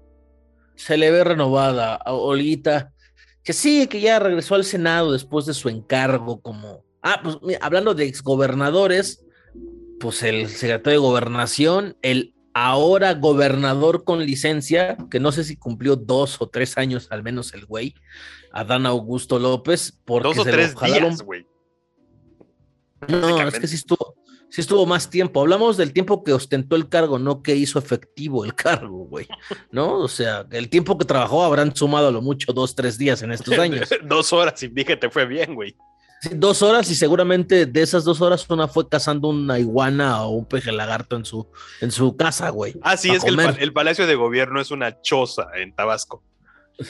Se 0.75 0.97
le 0.97 1.11
ve 1.11 1.23
renovada 1.23 1.93
a 1.95 2.13
Olguita, 2.13 2.91
que 3.43 3.53
sí, 3.53 3.85
que 3.87 4.01
ya 4.01 4.17
regresó 4.17 4.55
al 4.55 4.63
Senado 4.63 5.11
después 5.11 5.45
de 5.45 5.53
su 5.53 5.69
encargo 5.69 6.41
como... 6.41 6.83
Ah, 7.03 7.19
pues 7.21 7.37
mira, 7.41 7.59
hablando 7.61 7.93
de 7.93 8.05
exgobernadores, 8.05 9.23
pues 9.99 10.23
el 10.23 10.47
secretario 10.47 10.99
de 11.01 11.05
gobernación, 11.07 11.97
el 12.01 12.33
ahora 12.53 13.13
gobernador 13.15 14.03
con 14.03 14.25
licencia, 14.25 14.95
que 15.11 15.19
no 15.19 15.31
sé 15.31 15.43
si 15.43 15.55
cumplió 15.57 15.95
dos 15.95 16.41
o 16.41 16.47
tres 16.49 16.77
años 16.77 17.07
al 17.11 17.21
menos 17.23 17.53
el 17.53 17.65
güey, 17.65 17.95
Adán 18.51 18.85
Augusto 18.85 19.39
López, 19.39 19.99
porque 20.05 20.29
Dos 20.29 20.37
o 20.39 20.43
se 20.43 20.51
lo 20.51 20.55
tres 20.57 20.75
jalaron- 20.75 21.09
días, 21.09 21.21
güey. 21.23 21.45
No, 23.07 23.41
es 23.47 23.59
que 23.59 23.67
sí 23.67 23.75
estuvo, 23.75 24.15
sí 24.49 24.61
estuvo 24.61 24.85
más 24.85 25.09
tiempo. 25.09 25.41
Hablamos 25.41 25.75
del 25.77 25.91
tiempo 25.91 26.23
que 26.23 26.31
ostentó 26.31 26.75
el 26.75 26.87
cargo, 26.87 27.19
no 27.19 27.41
que 27.43 27.55
hizo 27.55 27.79
efectivo 27.79 28.45
el 28.45 28.55
cargo, 28.55 29.05
güey. 29.05 29.27
¿No? 29.71 29.95
O 29.99 30.07
sea, 30.07 30.45
el 30.51 30.69
tiempo 30.69 30.97
que 30.97 31.05
trabajó 31.05 31.43
habrán 31.43 31.75
sumado 31.75 32.07
a 32.07 32.11
lo 32.11 32.21
mucho 32.21 32.53
dos, 32.53 32.75
tres 32.75 32.97
días 32.97 33.21
en 33.23 33.31
estos 33.31 33.57
años. 33.59 33.89
Dos 34.03 34.31
horas 34.31 34.61
y 34.63 34.67
dije 34.69 34.95
te 34.95 35.09
fue 35.09 35.25
bien, 35.25 35.53
güey. 35.55 35.75
Sí, 36.23 36.29
dos 36.35 36.61
horas 36.61 36.89
y 36.89 36.95
seguramente 36.95 37.65
de 37.65 37.81
esas 37.81 38.05
dos 38.05 38.21
horas 38.21 38.45
una 38.49 38.69
fue 38.69 38.87
cazando 38.87 39.27
una 39.27 39.59
iguana 39.59 40.23
o 40.23 40.29
un 40.29 40.45
peje 40.45 40.71
lagarto 40.71 41.17
en 41.17 41.25
su, 41.25 41.49
en 41.81 41.91
su 41.91 42.15
casa, 42.15 42.49
güey. 42.49 42.75
Ah, 42.81 42.95
sí, 42.95 43.09
es 43.09 43.23
que 43.25 43.29
el, 43.29 43.39
el 43.59 43.73
Palacio 43.73 44.07
de 44.07 44.15
Gobierno 44.15 44.61
es 44.61 44.71
una 44.71 45.01
choza 45.01 45.47
en 45.55 45.75
Tabasco. 45.75 46.23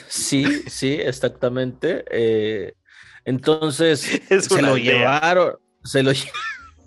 Sí, 0.06 0.44
sí, 0.68 0.92
exactamente. 0.94 2.04
Eh, 2.12 2.74
entonces, 3.24 4.20
Es 4.30 4.44
se 4.44 4.62
lo 4.62 4.74
aldea. 4.74 4.98
llevaron, 4.98 5.54
se 5.82 6.02
lo 6.04 6.12
es, 6.12 6.26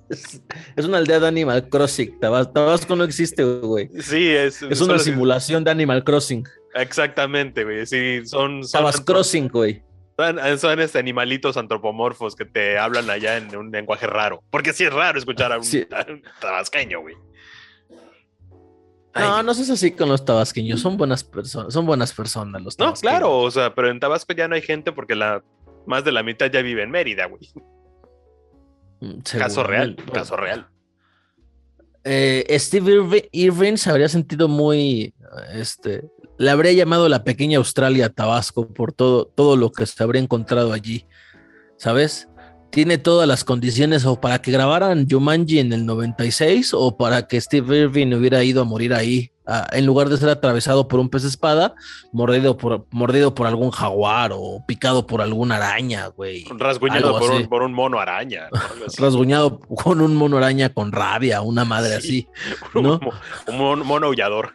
es 0.77 0.85
una 0.85 0.99
aldea 0.99 1.19
de 1.19 1.27
Animal 1.27 1.67
Crossing. 1.67 2.17
Tabas- 2.21 2.53
Tabasco 2.53 2.95
no 2.95 3.03
existe, 3.03 3.43
güey. 3.43 3.89
Sí, 3.99 4.29
es, 4.29 4.61
Es 4.61 4.79
una 4.79 4.97
si- 4.99 5.11
simulación 5.11 5.63
de 5.65 5.71
Animal 5.71 6.03
Crossing. 6.05 6.47
Exactamente, 6.75 7.63
güey. 7.65 7.85
Sí, 7.85 8.21
son, 8.25 8.63
son, 8.63 8.71
Tabas 8.79 9.01
Crossing, 9.01 9.49
güey. 9.49 9.83
Son, 10.17 10.59
son, 10.59 10.79
este, 10.79 10.97
animalitos 10.99 11.57
antropomorfos 11.57 12.35
que 12.35 12.45
te 12.45 12.77
hablan 12.77 13.09
allá 13.09 13.37
en 13.37 13.55
un 13.55 13.71
lenguaje 13.71 14.07
raro. 14.07 14.43
Porque 14.49 14.73
sí 14.73 14.83
es 14.83 14.91
raro 14.93 15.19
escuchar 15.19 15.51
a 15.51 15.57
un, 15.57 15.63
Sí. 15.63 15.85
a 15.91 16.05
un 16.11 16.21
tabasqueño, 16.41 17.01
güey. 17.01 17.15
No, 19.15 19.37
Ay, 19.37 19.43
no 19.45 19.53
seas 19.53 19.69
así 19.71 19.91
con 19.91 20.09
los 20.09 20.23
tabasqueños. 20.25 20.79
Son 20.79 20.95
buenas 20.97 21.23
personas. 21.23 21.73
Son 21.73 21.85
buenas 21.85 22.13
personas 22.13 22.61
los 22.61 22.77
No, 22.77 22.93
claro, 22.93 23.39
o 23.39 23.49
sea, 23.49 23.73
pero 23.73 23.89
en 23.89 23.99
Tabasco 23.99 24.33
ya 24.33 24.47
no 24.47 24.55
hay 24.55 24.61
gente 24.61 24.91
porque 24.91 25.15
la 25.15 25.43
más 25.87 26.03
de 26.03 26.11
la 26.11 26.21
mitad 26.21 26.51
ya 26.51 26.61
vive 26.61 26.83
en 26.83 26.91
Mérida, 26.91 27.25
güey. 27.25 27.49
Mm, 28.99 29.19
Caso 29.39 29.63
real, 29.63 29.95
caso 30.13 30.35
real. 30.35 30.67
Eh, 32.03 32.45
Steve 32.59 32.91
Irvi- 32.93 33.29
Irving 33.31 33.75
se 33.77 33.89
habría 33.89 34.07
sentido 34.07 34.47
muy, 34.47 35.13
este, 35.53 36.03
le 36.37 36.49
habría 36.51 36.73
llamado 36.73 37.09
la 37.09 37.23
pequeña 37.23 37.57
Australia 37.57 38.09
Tabasco 38.09 38.67
por 38.67 38.93
todo, 38.93 39.25
todo 39.25 39.55
lo 39.55 39.71
que 39.71 39.85
se 39.85 40.03
habría 40.03 40.21
encontrado 40.21 40.73
allí, 40.73 41.05
¿sabes? 41.77 42.27
tiene 42.69 42.97
todas 42.97 43.25
las 43.29 43.45
condiciones 43.45 44.05
o 44.05 44.19
para 44.19 44.39
que 44.41 44.51
grabaran 44.51 45.07
Jumanji 45.09 45.59
en 45.59 45.71
el 45.71 45.85
96 45.85 46.73
o 46.73 46.97
para 46.97 47.25
que 47.25 47.39
Steve 47.39 47.77
Irving 47.83 48.13
hubiera 48.13 48.43
ido 48.43 48.61
a 48.61 48.65
morir 48.65 48.93
ahí, 48.93 49.31
a- 49.47 49.67
en 49.71 49.85
lugar 49.85 50.09
de 50.09 50.17
ser 50.17 50.27
atravesado 50.27 50.85
por 50.89 50.99
un 50.99 51.07
pez 51.09 51.23
espada, 51.23 51.75
mordido 52.11 52.57
por, 52.57 52.85
mordido 52.91 53.33
por 53.33 53.47
algún 53.47 53.71
jaguar 53.71 54.31
o 54.33 54.63
picado 54.67 55.07
por 55.07 55.21
alguna 55.21 55.55
araña, 55.55 56.07
güey. 56.07 56.43
Rasguñado 56.57 57.17
por 57.17 57.31
un, 57.31 57.47
por 57.47 57.61
un 57.63 57.71
mono 57.73 57.99
araña. 57.99 58.49
Rasguñado 58.97 59.59
con 59.59 60.01
un 60.01 60.13
mono 60.15 60.37
araña 60.37 60.67
con 60.69 60.91
rabia, 60.91 61.41
una 61.41 61.63
madre 61.63 62.01
Sí. 62.01 62.27
así. 62.27 62.27
un, 62.75 62.83
¿no? 62.83 62.99
un 63.47 63.57
mono, 63.57 63.85
mono 63.85 64.07
aullador. 64.07 64.51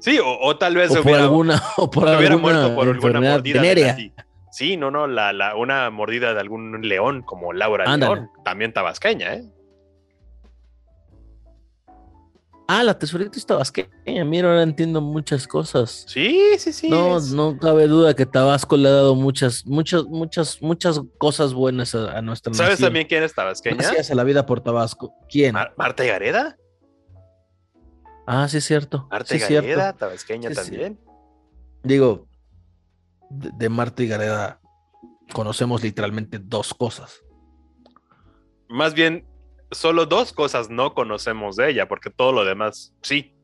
Sí, 0.00 0.18
o, 0.18 0.38
o 0.40 0.56
tal 0.56 0.74
vez 0.74 0.90
O 0.90 1.02
por 1.02 1.14
alguna, 1.14 1.62
o 1.76 1.90
por 1.90 2.04
hubiera 2.04 2.34
alguna 2.34 2.38
muerto 2.68 2.74
por 2.74 2.88
alguna 2.88 3.20
mordida 3.20 3.60
de 3.62 4.12
Sí, 4.52 4.76
no, 4.76 4.90
no, 4.90 5.06
la, 5.06 5.32
la- 5.32 5.54
una 5.54 5.90
mordida 5.90 6.34
de 6.34 6.40
algún 6.40 6.80
león 6.82 7.22
como 7.22 7.52
Laura 7.52 7.84
Ándale. 7.86 8.14
León, 8.16 8.30
también 8.44 8.72
tabasqueña, 8.72 9.34
¿eh? 9.34 9.44
Ah, 12.72 12.84
la 12.84 12.96
tesorita 12.96 13.36
es 13.36 13.44
tabasqueña. 13.44 14.24
Mira, 14.24 14.48
ahora 14.48 14.62
entiendo 14.62 15.00
muchas 15.00 15.48
cosas. 15.48 16.04
Sí, 16.06 16.40
sí, 16.58 16.72
sí. 16.72 16.88
No, 16.88 17.16
es- 17.18 17.32
no 17.32 17.58
cabe 17.58 17.88
duda 17.88 18.14
que 18.14 18.26
Tabasco 18.26 18.76
le 18.76 18.88
ha 18.88 18.92
dado 18.92 19.16
muchas, 19.16 19.66
muchas, 19.66 20.04
muchas, 20.04 20.62
muchas 20.62 21.00
cosas 21.18 21.52
buenas 21.52 21.96
a, 21.96 22.16
a 22.16 22.22
nuestra 22.22 22.54
¿Sabes 22.54 22.74
nación. 22.74 22.86
también 22.86 23.08
quién 23.08 23.24
es 23.24 23.34
tabasqueña? 23.34 23.76
Gracias 23.76 24.12
a 24.12 24.14
la 24.14 24.22
vida 24.22 24.46
por 24.46 24.60
Tabasco. 24.60 25.12
¿Quién? 25.28 25.52
Mar- 25.54 25.74
Marta 25.76 26.04
Gareda. 26.04 26.56
Ah, 28.32 28.48
sí 28.48 28.58
es 28.58 28.64
cierto. 28.64 29.08
Marta 29.10 29.34
sí 29.34 29.40
cierto. 29.40 29.98
Tabasqueña 29.98 30.48
Sí, 30.50 30.54
sí. 30.54 30.60
también. 30.62 31.00
Digo, 31.82 32.28
de, 33.30 33.50
de 33.52 33.68
Marta 33.68 34.02
y 34.02 34.08
Gareda 34.08 34.60
conocemos 35.32 35.82
literalmente 35.82 36.38
dos 36.38 36.74
cosas. 36.74 37.22
Más 38.68 38.94
bien, 38.94 39.26
solo 39.70 40.06
dos 40.06 40.32
cosas 40.32 40.70
no 40.70 40.94
conocemos 40.94 41.56
de 41.56 41.70
ella, 41.70 41.88
porque 41.88 42.10
todo 42.10 42.32
lo 42.32 42.44
demás 42.44 42.94
sí. 43.02 43.34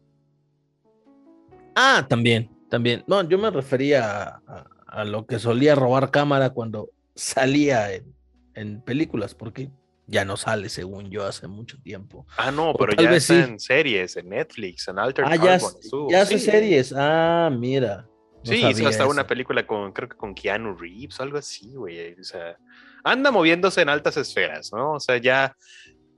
Ah, 1.74 2.06
también, 2.08 2.50
también. 2.70 3.04
No, 3.06 3.22
yo 3.28 3.38
me 3.38 3.50
refería 3.50 4.22
a, 4.22 4.42
a- 4.46 4.66
a 4.88 5.04
lo 5.04 5.26
que 5.26 5.38
solía 5.38 5.74
robar 5.74 6.10
cámara 6.10 6.50
cuando 6.50 6.88
salía 7.14 7.92
en, 7.92 8.14
en 8.54 8.80
películas, 8.80 9.34
porque 9.34 9.70
ya 10.06 10.24
no 10.24 10.36
sale, 10.36 10.68
según 10.68 11.10
yo, 11.10 11.24
hace 11.24 11.48
mucho 11.48 11.78
tiempo. 11.82 12.26
Ah, 12.36 12.50
no, 12.50 12.74
pero 12.74 12.92
ya 12.94 13.14
está 13.14 13.34
sí. 13.34 13.40
en 13.50 13.58
series, 13.58 14.16
en 14.16 14.28
Netflix, 14.28 14.86
en 14.88 14.98
Altered 14.98 15.28
Ah, 15.28 15.36
ya, 15.36 15.58
Carbon, 15.58 16.10
ya 16.10 16.22
hace 16.22 16.38
sí. 16.38 16.50
series. 16.50 16.94
Ah, 16.96 17.50
mira. 17.52 18.06
No 18.44 18.52
sí, 18.52 18.64
hizo 18.64 18.86
hasta 18.86 19.06
una 19.08 19.26
película 19.26 19.66
con, 19.66 19.92
creo 19.92 20.08
que 20.08 20.16
con 20.16 20.32
Keanu 20.32 20.76
Reeves 20.76 21.18
o 21.18 21.24
algo 21.24 21.38
así, 21.38 21.72
güey. 21.74 22.12
O 22.20 22.22
sea, 22.22 22.56
anda 23.02 23.32
moviéndose 23.32 23.80
en 23.80 23.88
altas 23.88 24.16
esferas, 24.16 24.72
¿no? 24.72 24.92
O 24.92 25.00
sea, 25.00 25.16
ya, 25.16 25.56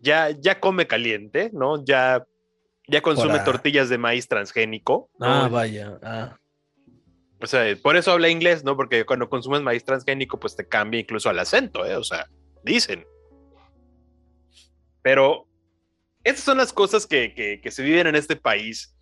ya, 0.01 0.31
ya 0.31 0.61
come 0.61 0.87
caliente, 0.87 1.51
¿no? 1.55 1.83
Ya, 1.83 2.27
ya 2.87 3.01
consume 3.01 3.38
tortillas 3.40 3.88
de 3.88 3.96
maíz 3.96 4.29
transgénico. 4.29 5.09
¿no? 5.18 5.27
Ah, 5.27 5.48
vaya. 5.48 5.98
Ah. 6.03 6.37
O 7.40 7.46
sea, 7.46 7.74
por 7.83 7.96
eso 7.96 8.12
habla 8.12 8.29
inglés, 8.29 8.64
¿no? 8.64 8.77
Porque 8.77 9.07
cuando 9.07 9.31
consumes 9.31 9.62
maíz 9.62 9.85
transgénico, 9.85 10.38
pues 10.38 10.55
te 10.55 10.68
cambia 10.68 11.01
incluso 11.01 11.31
al 11.31 11.38
acento, 11.38 11.87
¿eh? 11.87 11.96
O 11.96 12.05
sea, 12.05 12.29
dicen. 12.62 13.07
Pero 15.02 15.46
estas 16.24 16.44
son 16.44 16.58
las 16.58 16.72
cosas 16.72 17.06
que, 17.06 17.34
que- 17.34 17.70
se 17.70 17.82
viven 17.82 18.06
en 18.06 18.14
este 18.16 18.37
país, 18.37 18.94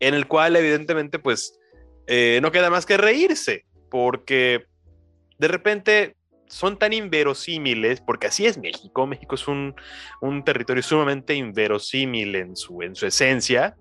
en 0.00 0.14
el 0.14 0.26
cual 0.26 0.56
evidentemente, 0.56 1.18
pues, 1.18 1.58
eh, 2.06 2.40
no 2.42 2.50
queda 2.50 2.70
más 2.70 2.86
que 2.86 2.96
reírse, 2.96 3.64
porque 3.90 4.64
de 5.38 5.48
repente 5.48 6.16
son 6.48 6.78
tan 6.78 6.92
inverosímiles, 6.92 8.00
porque 8.00 8.26
así 8.26 8.46
es 8.46 8.58
México, 8.58 9.06
México 9.06 9.34
es 9.36 9.48
un, 9.48 9.74
un 10.20 10.44
territorio 10.44 10.82
sumamente 10.82 11.34
inverosímil 11.34 12.34
en 12.34 12.56
su, 12.56 12.82
en 12.82 12.94
su 12.94 13.06
esencia, 13.06 13.76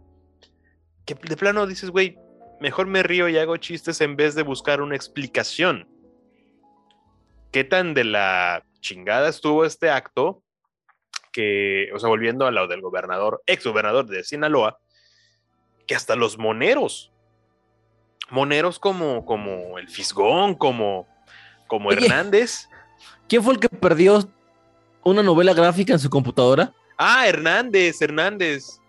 que 1.05 1.15
de 1.15 1.36
plano 1.36 1.67
dices, 1.67 1.89
güey, 1.89 2.17
mejor 2.62 2.88
me 2.88 3.03
río 3.03 3.27
y 3.27 3.38
hago 3.38 3.57
chistes 3.57 3.99
en 4.01 4.15
vez 4.15 4.36
de 4.36 4.43
buscar 4.43 4.81
una 4.81 4.95
explicación. 4.95 5.88
¿Qué 7.51 7.63
tan 7.63 7.93
de 7.93 8.03
la 8.05 8.63
chingada 8.79 9.27
estuvo 9.29 9.65
este 9.65 9.89
acto? 9.89 10.43
Que, 11.32 11.89
o 11.94 12.00
sea, 12.00 12.10
volviendo 12.10 12.46
a 12.46 12.52
lo 12.52 12.67
del 12.67 12.82
gobernador, 12.82 13.41
ex 13.46 13.65
gobernador 13.65 14.06
de 14.06 14.24
Sinaloa, 14.24 14.80
que 15.88 15.96
hasta 15.96 16.15
los 16.15 16.38
moneros, 16.38 17.12
moneros 18.30 18.80
como, 18.80 19.26
como 19.26 19.78
el 19.78 19.89
Fisgón, 19.89 20.56
como, 20.56 21.08
como 21.67 21.89
Oye. 21.89 22.06
Hernández. 22.06 22.67
¿Quién 23.28 23.44
fue 23.44 23.54
el 23.54 23.60
que 23.60 23.70
perdió 23.70 24.28
una 25.04 25.24
novela 25.24 25.54
gráfica 25.54 25.94
en 25.94 26.00
su 26.00 26.10
computadora? 26.10 26.74
Ah, 26.98 27.28
Hernández, 27.28 28.02
Hernández. 28.02 28.80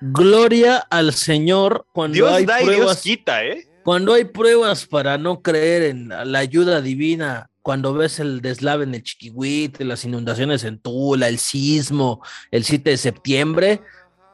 Gloria 0.00 0.78
al 0.90 1.12
Señor 1.12 1.86
cuando 1.92 2.14
Dios 2.14 2.32
hay 2.32 2.44
da 2.44 2.60
y 2.60 2.64
Dios 2.64 2.76
pruebas. 2.76 3.02
quita, 3.02 3.44
¿eh? 3.44 3.68
Cuando 3.84 4.14
hay 4.14 4.24
pruebas 4.24 4.86
para 4.86 5.16
no 5.16 5.42
creer 5.42 5.82
en 5.84 6.08
la 6.08 6.38
ayuda 6.38 6.80
divina, 6.80 7.50
cuando 7.62 7.94
ves 7.94 8.18
el 8.20 8.42
deslave 8.42 8.84
en 8.84 8.94
el 8.94 9.02
Chiquihuite, 9.02 9.84
las 9.84 10.04
inundaciones 10.04 10.64
en 10.64 10.78
Tula, 10.78 11.28
el 11.28 11.38
sismo, 11.38 12.20
el 12.50 12.64
7 12.64 12.90
de 12.90 12.96
septiembre, 12.96 13.80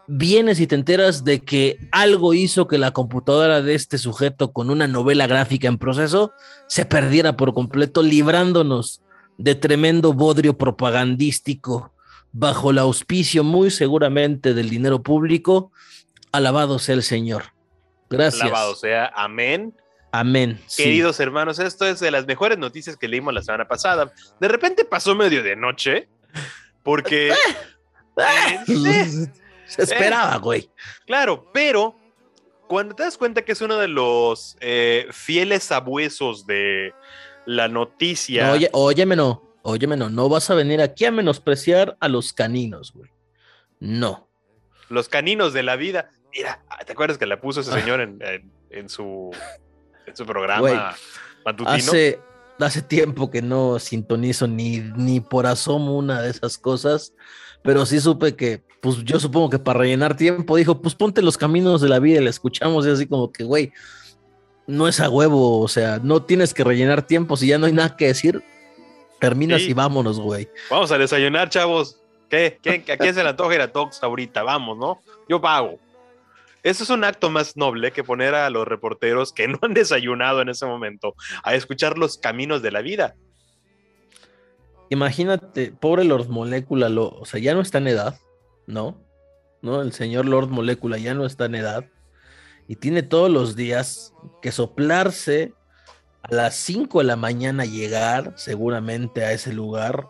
vienes 0.07 0.59
y 0.59 0.67
te 0.67 0.75
enteras 0.75 1.23
de 1.25 1.41
que 1.41 1.79
algo 1.93 2.33
hizo 2.33 2.67
que 2.67 2.79
la 2.79 2.93
computadora 2.93 3.61
de 3.61 3.75
este 3.75 3.99
sujeto 3.99 4.53
con 4.53 4.71
una 4.71 4.89
novela 4.89 5.27
gráfica 5.27 5.69
en 5.69 5.77
proceso 5.77 6.33
se 6.67 6.87
perdiera 6.87 7.37
por 7.37 7.53
completo, 7.53 8.03
librándonos 8.03 9.03
de 9.37 9.55
tremendo 9.55 10.15
bodrio 10.15 10.57
propagandístico 10.57 11.93
bajo 12.33 12.71
el 12.71 12.79
auspicio 12.79 13.45
muy 13.45 13.71
seguramente 13.71 14.55
del 14.55 14.71
dinero 14.71 15.03
público. 15.03 15.71
Alabado 16.33 16.79
sea 16.79 16.95
el 16.95 17.03
Señor. 17.03 17.53
Gracias. 18.09 18.43
Alabado 18.43 18.75
sea, 18.75 19.13
amén. 19.15 19.75
Amén. 20.13 20.61
sí. 20.67 20.85
Queridos 20.85 21.21
hermanos, 21.21 21.59
esto 21.59 21.87
es 21.87 22.01
de 22.01 22.11
las 22.11 22.27
mejores 22.27 22.57
noticias 22.59 22.97
que 22.97 23.09
leímos 23.09 23.35
la 23.35 23.43
semana 23.43 23.69
pasada. 23.69 24.13
De 24.41 24.49
repente 24.49 24.85
pasó 24.85 25.15
medio 25.15 25.43
de 25.43 25.57
noche, 25.57 26.09
porque... 26.83 27.33
Eh, 28.21 28.59
Se 29.67 29.83
esperaba, 29.83 30.37
güey. 30.39 30.69
claro, 31.07 31.49
pero 31.55 31.95
cuando 32.67 32.97
te 32.97 33.05
das 33.05 33.17
cuenta 33.17 33.43
que 33.43 33.53
es 33.53 33.61
uno 33.61 33.77
de 33.77 33.87
los 33.87 34.57
eh, 34.61 35.07
fieles 35.13 35.63
sabuesos 35.63 36.45
de 36.47 36.93
la 37.47 37.69
noticia... 37.69 38.47
No, 38.49 38.53
oye, 38.55 38.69
óyeme, 38.73 39.15
no. 39.15 39.45
Óyeme, 39.63 39.97
no. 39.97 40.11
No 40.11 40.29
vas 40.29 40.51
a 40.51 40.55
venir 40.55 40.81
aquí 40.81 41.05
a 41.05 41.13
menospreciar 41.13 41.97
a 42.01 42.09
los 42.09 42.33
caninos, 42.33 42.93
güey. 42.93 43.11
No. 43.79 44.29
los 44.89 45.09
caninos 45.09 45.53
de 45.53 45.63
la 45.63 45.77
vida. 45.77 46.11
Mira, 46.35 46.65
¿te 46.85 46.93
acuerdas 46.93 47.19
que 47.19 47.27
la 47.27 47.41
puso 47.41 47.61
ese 47.61 47.71
señor 47.71 48.01
en, 48.01 48.19
en- 48.21 48.51
en 48.71 48.89
su, 48.89 49.31
en 50.09 50.17
su 50.17 50.27
programa 50.27 50.95
matutino? 51.45 51.71
Hace, 51.71 52.21
hace 52.59 52.83
tiempo 52.83 53.31
que 53.31 53.43
no 53.43 53.79
sintonizo 53.79 54.47
ni, 54.47 54.79
ni 54.97 55.21
por 55.21 55.47
asomo 55.47 55.97
una 55.97 56.21
de 56.23 56.31
esas 56.31 56.59
cosas, 56.59 57.13
pero 57.63 57.87
sí 57.87 58.01
supe 58.01 58.35
que, 58.37 58.63
pues 58.81 59.05
yo 59.05 59.19
supongo 59.21 59.51
que 59.51 59.59
para 59.59 59.81
rellenar 59.81 60.17
tiempo 60.17 60.57
dijo, 60.57 60.81
pues 60.81 60.95
ponte 60.95 61.23
los 61.23 61.37
caminos 61.37 61.81
de 61.81 61.89
la 61.89 61.99
vida 61.99 62.21
y 62.21 62.25
la 62.25 62.31
escuchamos 62.31 62.87
y 62.87 62.91
así 62.91 63.07
como 63.07 63.33
que, 63.33 63.45
güey, 63.45 63.73
no 64.67 64.87
es 64.87 65.01
a 65.01 65.09
huevo, 65.09 65.61
o 65.61 65.69
sea, 65.69 65.99
no 66.03 66.23
tienes 66.23 66.53
que 66.53 66.63
rellenar 66.65 67.03
tiempo, 67.03 67.37
si 67.37 67.47
ya 67.49 67.59
no 67.59 67.67
hay 67.67 67.73
nada 67.73 67.97
que 67.97 68.07
decir, 68.09 68.43
terminas 69.19 69.63
Sí. 69.63 69.71
y 69.71 69.73
vámonos, 69.73 70.21
güey. 70.21 70.49
Vamos 70.71 70.93
a 70.93 70.99
desayunar, 70.99 71.49
chavos. 71.49 72.01
¿Qué? 72.29 72.59
¿Quién- 72.63 72.85
¿A 72.93 72.97
quién 72.99 73.15
se 73.15 73.23
le 73.23 73.31
antoja 73.31 73.55
ir 73.55 73.61
a 73.63 73.73
Tox 73.73 74.03
ahorita? 74.03 74.43
Vamos, 74.43 74.77
¿no? 74.77 75.01
Yo 75.29 75.41
pago. 75.41 75.79
Eso 76.69 76.85
es 76.85 76.91
un 76.91 77.03
acto 77.03 77.31
más 77.31 77.57
noble 77.57 77.93
que 77.93 78.05
poner 78.05 78.35
a 78.35 78.51
los 78.51 78.69
reporteros 78.69 79.33
que 79.33 79.49
no 79.49 79.59
han 79.63 79.73
desayunado 79.73 80.43
en 80.43 80.51
ese 80.51 80.67
momento 80.67 81.15
a 81.43 81.55
escuchar 81.55 81.97
los 81.97 82.19
caminos 82.19 82.61
de 82.61 82.71
la 82.71 82.83
vida. 82.83 83.15
Imagínate, 84.91 85.73
pobre 85.73 86.05
Lord 86.05 86.29
Molecula, 86.29 86.89
o 86.89 87.25
sea, 87.25 87.41
ya 87.41 87.55
no 87.55 87.63
está 87.63 87.79
en 87.79 87.89
edad, 87.89 88.21
¿no? 88.67 89.03
¿No? 89.63 89.81
El 89.81 89.95
señor 89.95 90.27
Lord 90.27 90.49
Molecula 90.49 90.99
ya 90.99 91.15
no 91.15 91.25
está 91.25 91.47
en 91.47 91.55
edad 91.55 91.87
y 92.69 92.77
tiene 92.77 93.03
todos 93.03 93.31
los 93.31 93.57
días 93.57 94.13
que 94.43 94.53
soplarse 94.53 95.55
a 96.21 96.35
las 96.35 96.55
5 96.57 96.99
de 96.99 97.05
la 97.05 97.17
mañana 97.17 97.65
llegar 97.65 98.35
seguramente 98.37 99.25
a 99.25 99.33
ese 99.33 99.55
lugar 99.55 100.07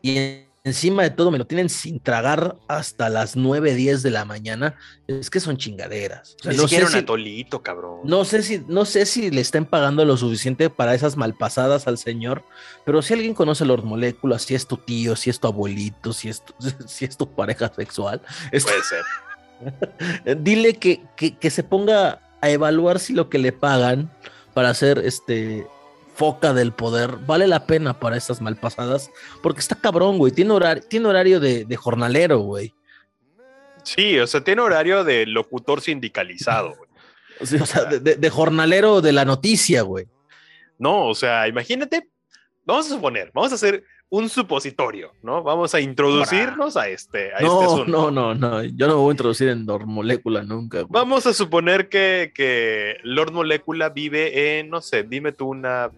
y 0.00 0.44
encima 0.64 1.02
de 1.02 1.10
todo 1.10 1.30
me 1.30 1.36
lo 1.38 1.46
tienen 1.46 1.68
sin 1.68 2.00
tragar 2.00 2.56
hasta 2.68 3.10
las 3.10 3.36
9, 3.36 3.74
10 3.74 4.02
de 4.02 4.10
la 4.10 4.24
mañana. 4.24 4.76
Es 5.06 5.28
que 5.28 5.38
son 5.38 5.58
chingaderas. 5.58 6.36
O 6.40 6.42
sea, 6.44 6.52
Ni 6.52 6.56
no 6.56 6.62
siquiera 6.62 6.86
sé 6.86 6.92
un 6.94 6.98
si- 7.00 7.04
atolito, 7.04 7.62
cabrón. 7.62 8.00
no 8.04 8.24
sé 8.24 8.42
si, 8.42 8.64
no 8.66 8.86
sé 8.86 9.04
si 9.04 9.30
le 9.30 9.42
estén 9.42 9.66
pagando 9.66 10.04
lo 10.06 10.16
suficiente 10.16 10.70
para 10.70 10.94
esas 10.94 11.16
malpasadas 11.18 11.86
al 11.86 11.98
señor, 11.98 12.42
pero 12.86 13.02
si 13.02 13.12
alguien 13.12 13.34
conoce 13.34 13.64
Lord 13.66 13.84
Moléculas, 13.84 14.42
si 14.42 14.54
es 14.54 14.66
tu 14.66 14.78
tío, 14.78 15.16
si 15.16 15.28
es 15.30 15.38
tu 15.38 15.46
abuelito, 15.48 16.12
si 16.14 16.30
es 16.30 16.42
tu, 16.42 16.54
si 16.88 17.04
es 17.04 17.16
tu 17.16 17.28
pareja 17.34 17.70
sexual, 17.74 18.22
Puede 18.50 18.62
ser. 18.82 19.04
dile 20.38 20.74
que, 20.74 21.02
que, 21.16 21.36
que 21.36 21.50
se 21.50 21.62
ponga 21.62 22.20
a 22.40 22.50
evaluar 22.50 22.98
si 22.98 23.12
lo 23.12 23.28
que 23.28 23.38
le 23.38 23.52
pagan 23.52 24.10
para 24.54 24.70
hacer 24.70 24.98
este 25.04 25.66
foca 26.14 26.52
del 26.54 26.72
poder, 26.72 27.16
vale 27.26 27.46
la 27.46 27.66
pena 27.66 27.98
para 27.98 28.16
estas 28.16 28.40
malpasadas, 28.40 29.10
porque 29.42 29.60
está 29.60 29.74
cabrón, 29.74 30.18
güey. 30.18 30.32
Tiene 30.32 30.52
horario, 30.52 30.82
tiene 30.88 31.08
horario 31.08 31.40
de, 31.40 31.64
de 31.64 31.76
jornalero, 31.76 32.38
güey. 32.40 32.72
Sí, 33.82 34.18
o 34.18 34.26
sea, 34.26 34.42
tiene 34.42 34.62
horario 34.62 35.04
de 35.04 35.26
locutor 35.26 35.80
sindicalizado, 35.80 36.74
güey. 36.74 36.90
O 37.60 37.66
sea, 37.66 37.84
de 37.86 38.30
jornalero 38.30 39.00
de 39.00 39.12
la 39.12 39.24
noticia, 39.24 39.82
güey. 39.82 40.06
No, 40.78 41.08
o 41.08 41.14
sea, 41.14 41.48
imagínate, 41.48 42.08
vamos 42.64 42.86
a 42.86 42.90
suponer, 42.90 43.30
vamos 43.34 43.52
a 43.52 43.54
hacer 43.56 43.84
un 44.10 44.28
supositorio, 44.28 45.12
¿no? 45.22 45.42
Vamos 45.42 45.74
a 45.74 45.80
introducirnos 45.80 46.76
a 46.76 46.88
este, 46.88 47.32
a 47.32 47.38
este 47.38 47.44
No, 47.44 47.60
asunto. 47.62 47.86
no, 47.86 48.10
no, 48.10 48.34
no. 48.34 48.62
Yo 48.62 48.86
no 48.86 48.94
me 48.94 49.00
voy 49.00 49.10
a 49.10 49.12
introducir 49.12 49.48
en 49.48 49.66
Dormolécula 49.66 50.42
nunca, 50.42 50.78
güey. 50.82 50.88
Vamos 50.90 51.26
a 51.26 51.32
suponer 51.34 51.88
que, 51.88 52.32
que 52.34 52.98
Lord 53.02 53.32
Molecula 53.32 53.88
vive 53.88 54.58
en, 54.60 54.70
no 54.70 54.80
sé, 54.80 55.02
dime 55.02 55.32
tú 55.32 55.48
una. 55.48 55.90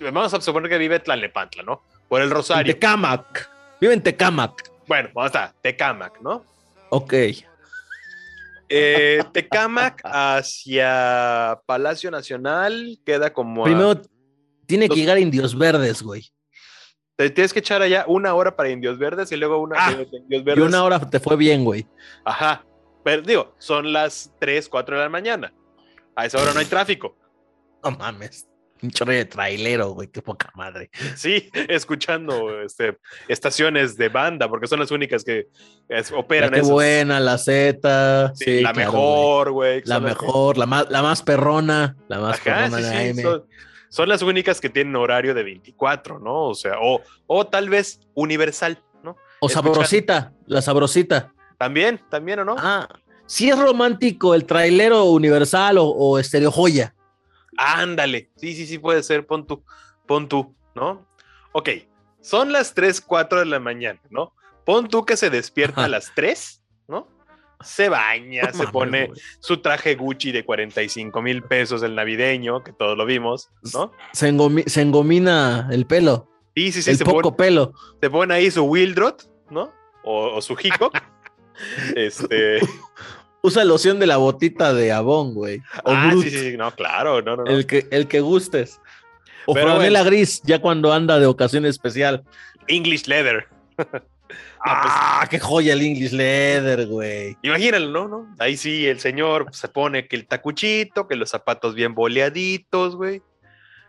Vamos 0.00 0.34
a 0.34 0.40
suponer 0.40 0.68
que 0.70 0.78
vive 0.78 0.96
en 0.96 1.02
Tlalnepantla, 1.02 1.62
¿no? 1.62 1.82
Por 2.08 2.20
el 2.20 2.28
En 2.28 2.34
Rosario. 2.34 2.72
Tecámac. 2.74 3.48
Vive 3.80 3.94
en 3.94 4.02
Tecámac. 4.02 4.70
Bueno, 4.88 5.10
vamos 5.14 5.34
a 5.36 5.54
Tecámac, 5.62 6.20
¿no? 6.20 6.44
Ok. 6.90 7.14
Eh, 8.68 9.22
Tecámac 9.32 10.00
hacia 10.04 11.60
Palacio 11.66 12.10
Nacional 12.10 12.98
queda 13.04 13.32
como. 13.32 13.64
a- 13.66 13.68
Tiene 14.66 14.88
que 14.88 14.96
llegar 14.96 15.16
a 15.16 15.20
Indios 15.20 15.56
Verdes, 15.56 16.02
güey. 16.02 16.30
te 17.16 17.30
tienes 17.30 17.52
que 17.52 17.60
echar 17.60 17.80
allá 17.80 18.04
una 18.08 18.34
hora 18.34 18.56
para 18.56 18.70
Indios 18.70 18.98
Verdes 18.98 19.30
y 19.30 19.36
luego 19.36 19.58
una 19.58 19.76
Ah, 19.78 19.92
Indios 19.92 20.08
Y 20.28 20.42
Verdes. 20.42 20.64
una 20.64 20.82
hora 20.84 20.98
te 21.08 21.20
fue 21.20 21.36
bien, 21.36 21.62
güey. 21.64 21.86
Ajá. 22.24 22.64
Pero 23.04 23.22
digo, 23.22 23.54
son 23.58 23.92
las 23.92 24.32
3, 24.40 24.68
4 24.68 24.96
de 24.96 25.02
la 25.04 25.08
mañana. 25.08 25.52
A 26.16 26.26
esa 26.26 26.40
hora 26.42 26.52
no 26.52 26.58
hay 26.60 26.66
tráfico. 26.66 27.16
No 27.84 27.90
mames. 27.92 28.48
Un 28.82 28.90
chorro 28.90 29.12
de 29.12 29.24
trailero, 29.26 29.90
güey. 29.90 30.08
Qué 30.08 30.20
poca 30.22 30.50
madre. 30.56 30.90
Sí, 31.16 31.48
escuchando 31.68 32.60
este, 32.62 32.98
estaciones 33.28 33.96
de 33.96 34.08
banda, 34.08 34.48
porque 34.48 34.66
son 34.66 34.80
las 34.80 34.90
únicas 34.90 35.22
que 35.24 35.46
es- 35.88 36.10
operan 36.12 36.50
qué 36.50 36.58
esas. 36.58 36.70
buena, 36.70 37.20
la 37.20 37.38
Z. 37.38 38.32
Sí, 38.34 38.44
Sí, 38.44 38.60
la 38.60 38.72
claro, 38.72 38.92
mejor, 38.92 39.50
güey. 39.52 39.82
La 39.84 39.96
que- 40.00 40.04
mejor, 40.06 40.58
la 40.58 40.66
más, 40.66 40.90
la 40.90 41.02
más 41.02 41.22
perrona. 41.22 41.96
La 42.08 42.18
más 42.20 42.36
Ajá, 42.40 42.44
perrona 42.44 42.76
sí, 42.78 42.82
de 42.82 42.90
sí, 42.90 43.20
AM. 43.20 43.22
son, 43.22 43.44
son 43.94 44.08
las 44.08 44.22
únicas 44.22 44.60
que 44.60 44.68
tienen 44.68 44.96
horario 44.96 45.34
de 45.34 45.44
24, 45.44 46.18
¿no? 46.18 46.46
O 46.46 46.54
sea, 46.56 46.78
o, 46.82 47.00
o 47.28 47.46
tal 47.46 47.68
vez 47.68 48.00
universal, 48.14 48.82
¿no? 49.04 49.16
O 49.38 49.48
sabrosita, 49.48 50.32
la 50.46 50.60
sabrosita. 50.62 51.32
También, 51.58 52.00
también, 52.10 52.40
¿o 52.40 52.44
no? 52.44 52.56
Ah, 52.58 52.88
si 53.26 53.50
es 53.50 53.56
romántico 53.56 54.34
el 54.34 54.46
trailero 54.46 55.04
universal 55.04 55.78
o, 55.78 55.84
o 55.84 56.18
estereo 56.18 56.50
joya. 56.50 56.92
Ándale, 57.56 58.32
sí, 58.34 58.56
sí, 58.56 58.66
sí, 58.66 58.78
puede 58.78 59.00
ser, 59.04 59.28
pon 59.28 59.46
tú, 59.46 59.62
pon 60.06 60.28
tú, 60.28 60.56
¿no? 60.74 61.06
Ok, 61.52 61.68
son 62.20 62.50
las 62.50 62.74
3, 62.74 63.00
4 63.00 63.38
de 63.38 63.46
la 63.46 63.60
mañana, 63.60 64.00
¿no? 64.10 64.34
Pon 64.64 64.88
tú 64.88 65.04
que 65.04 65.16
se 65.16 65.30
despierta 65.30 65.84
a 65.84 65.88
las 65.88 66.10
3, 66.16 66.64
¿no? 66.88 67.06
Se 67.64 67.88
baña, 67.88 68.52
se 68.52 68.66
pone 68.68 69.10
su 69.40 69.58
traje 69.58 69.94
Gucci 69.94 70.32
de 70.32 70.44
45 70.44 71.22
mil 71.22 71.42
pesos, 71.42 71.82
el 71.82 71.94
navideño, 71.94 72.62
que 72.62 72.72
todos 72.72 72.96
lo 72.96 73.06
vimos, 73.06 73.50
¿no? 73.72 73.92
Se, 74.12 74.32
engomi- 74.32 74.66
se 74.66 74.82
engomina 74.82 75.68
el 75.72 75.86
pelo, 75.86 76.30
Sí, 76.56 76.70
sí, 76.70 76.82
sí, 76.82 76.90
el 76.90 76.96
se, 76.98 77.04
poco 77.04 77.34
pone, 77.34 77.36
pelo. 77.36 77.72
se 78.00 78.10
pone 78.10 78.34
ahí 78.34 78.50
su 78.50 78.62
Wildrot, 78.64 79.28
¿no? 79.50 79.72
O, 80.04 80.36
o 80.36 80.40
su 80.42 80.54
Hickok. 80.54 80.96
este. 81.96 82.60
Usa 83.42 83.64
loción 83.64 83.98
de 83.98 84.06
la 84.06 84.16
botita 84.16 84.72
de 84.72 84.92
Avon, 84.92 85.34
güey. 85.34 85.58
O 85.84 85.90
ah, 85.90 86.08
Brut, 86.10 86.24
sí, 86.24 86.30
sí, 86.30 86.56
no, 86.56 86.70
claro, 86.74 87.20
no, 87.22 87.36
no, 87.36 87.44
no. 87.44 87.50
El, 87.50 87.66
que, 87.66 87.86
el 87.90 88.06
que 88.08 88.20
gustes. 88.20 88.80
O 89.46 89.52
franela 89.54 90.00
bueno. 90.00 90.04
gris, 90.04 90.40
ya 90.44 90.60
cuando 90.60 90.92
anda 90.92 91.18
de 91.18 91.26
ocasión 91.26 91.66
especial. 91.66 92.24
English 92.68 93.06
Leather. 93.06 93.48
Ah, 94.66 95.26
qué 95.28 95.38
joya 95.38 95.74
el 95.74 95.82
English 95.82 96.12
Leather, 96.12 96.86
güey. 96.86 97.36
Imagínalo, 97.42 97.90
¿no? 97.90 98.08
¿no? 98.08 98.34
Ahí 98.38 98.56
sí, 98.56 98.86
el 98.86 98.98
señor 98.98 99.48
se 99.52 99.68
pone 99.68 100.08
que 100.08 100.16
el 100.16 100.26
tacuchito, 100.26 101.06
que 101.06 101.16
los 101.16 101.28
zapatos 101.30 101.74
bien 101.74 101.94
boleaditos, 101.94 102.96
güey. 102.96 103.22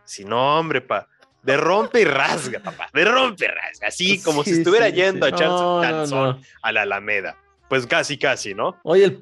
Si 0.04 0.24
no, 0.24 0.58
hombre, 0.58 0.82
pa. 0.82 1.08
De 1.42 1.56
rompe 1.56 2.02
y 2.02 2.04
rasga, 2.04 2.60
papá. 2.60 2.90
De 2.92 3.04
rompe 3.04 3.46
y 3.46 3.48
rasga. 3.48 3.88
Así 3.88 4.22
como 4.22 4.44
si 4.44 4.50
estuviera 4.50 4.86
sí, 4.86 4.92
yendo 4.92 5.26
sí. 5.26 5.32
a 5.32 5.36
echarse 5.36 6.14
No, 6.14 6.32
no. 6.32 6.40
a 6.60 6.72
la 6.72 6.82
Alameda. 6.82 7.36
Pues 7.68 7.86
casi, 7.86 8.18
casi, 8.18 8.52
¿no? 8.52 8.78
Hoy 8.82 9.02
el, 9.02 9.20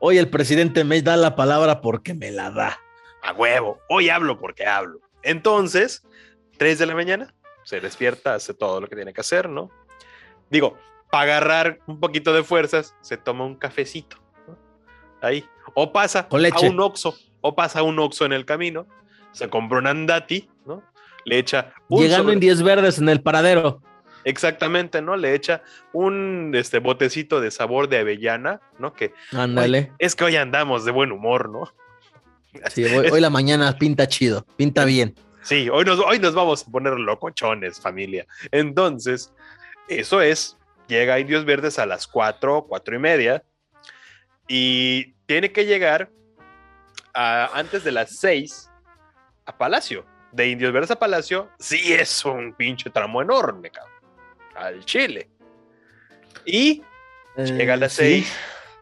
hoy 0.00 0.18
el 0.18 0.28
presidente 0.28 0.82
me 0.82 1.00
da 1.00 1.16
la 1.16 1.36
palabra 1.36 1.80
porque 1.80 2.12
me 2.12 2.32
la 2.32 2.50
da. 2.50 2.78
A 3.22 3.32
huevo. 3.32 3.78
Hoy 3.88 4.08
hablo 4.08 4.38
porque 4.38 4.66
hablo. 4.66 4.98
Entonces, 5.22 6.02
3 6.58 6.78
de 6.78 6.86
la 6.86 6.94
mañana, 6.94 7.34
se 7.64 7.80
despierta, 7.80 8.34
hace 8.34 8.52
todo 8.52 8.80
lo 8.80 8.88
que 8.88 8.96
tiene 8.96 9.12
que 9.12 9.20
hacer, 9.20 9.48
¿no? 9.48 9.70
Digo, 10.50 10.76
para 11.10 11.24
agarrar 11.24 11.78
un 11.86 12.00
poquito 12.00 12.32
de 12.32 12.42
fuerzas, 12.42 12.94
se 13.00 13.16
toma 13.16 13.44
un 13.44 13.54
cafecito. 13.56 14.16
¿no? 14.46 14.56
Ahí. 15.22 15.44
O 15.74 15.92
pasa 15.92 16.28
Con 16.28 16.42
leche. 16.42 16.66
a 16.66 16.70
un 16.70 16.80
oxo, 16.80 17.16
o 17.40 17.54
pasa 17.54 17.80
a 17.80 17.82
un 17.82 17.98
oxo 17.98 18.24
en 18.24 18.32
el 18.32 18.44
camino, 18.44 18.86
se 19.32 19.48
compra 19.48 19.78
un 19.78 19.86
andati, 19.86 20.48
¿no? 20.64 20.82
Le 21.24 21.38
echa 21.38 21.72
un 21.88 22.02
Llegando 22.02 22.24
sobre- 22.24 22.34
en 22.34 22.40
10 22.40 22.62
verdes 22.62 22.98
en 22.98 23.08
el 23.08 23.20
paradero. 23.20 23.80
Exactamente, 24.24 25.02
¿no? 25.02 25.16
Le 25.16 25.34
echa 25.34 25.62
un 25.92 26.52
este, 26.54 26.78
botecito 26.80 27.40
de 27.40 27.50
sabor 27.50 27.88
de 27.88 27.98
avellana, 27.98 28.60
¿no? 28.78 28.92
Que 28.92 29.12
Ándale. 29.32 29.92
es 29.98 30.16
que 30.16 30.24
hoy 30.24 30.36
andamos 30.36 30.84
de 30.84 30.90
buen 30.92 31.12
humor, 31.12 31.48
¿no? 31.48 31.72
Sí, 32.70 32.84
hoy, 32.84 33.08
hoy 33.10 33.20
la 33.20 33.30
mañana 33.30 33.76
pinta 33.78 34.08
chido, 34.08 34.44
pinta 34.56 34.84
bien. 34.84 35.14
Sí, 35.42 35.68
hoy 35.70 35.84
nos, 35.84 36.00
hoy 36.00 36.18
nos 36.18 36.34
vamos 36.34 36.66
a 36.66 36.70
poner 36.72 36.94
locochones, 36.94 37.80
familia. 37.80 38.26
Entonces, 38.50 39.32
eso 39.88 40.20
es, 40.20 40.56
llega 40.88 41.14
a 41.14 41.18
Indios 41.20 41.44
Verdes 41.44 41.78
a 41.78 41.86
las 41.86 42.06
4, 42.06 42.66
4 42.68 42.96
y 42.96 42.98
media, 42.98 43.44
y 44.48 45.12
tiene 45.26 45.52
que 45.52 45.66
llegar 45.66 46.10
a- 47.14 47.50
antes 47.58 47.82
de 47.84 47.92
las 47.92 48.16
6 48.18 48.70
a 49.44 49.56
Palacio. 49.56 50.04
De 50.32 50.48
Indios 50.48 50.72
Verdes 50.72 50.90
a 50.90 50.98
Palacio, 50.98 51.50
sí 51.58 51.92
es 51.94 52.24
un 52.24 52.52
pinche 52.54 52.90
tramo 52.90 53.22
enorme, 53.22 53.70
cabrón. 53.70 53.94
Al 54.54 54.84
Chile. 54.84 55.30
Y 56.44 56.82
llega 57.36 57.74
a 57.74 57.76
las 57.76 57.98
Eh, 58.00 58.02
sí. 58.04 58.24
6. 58.24 58.36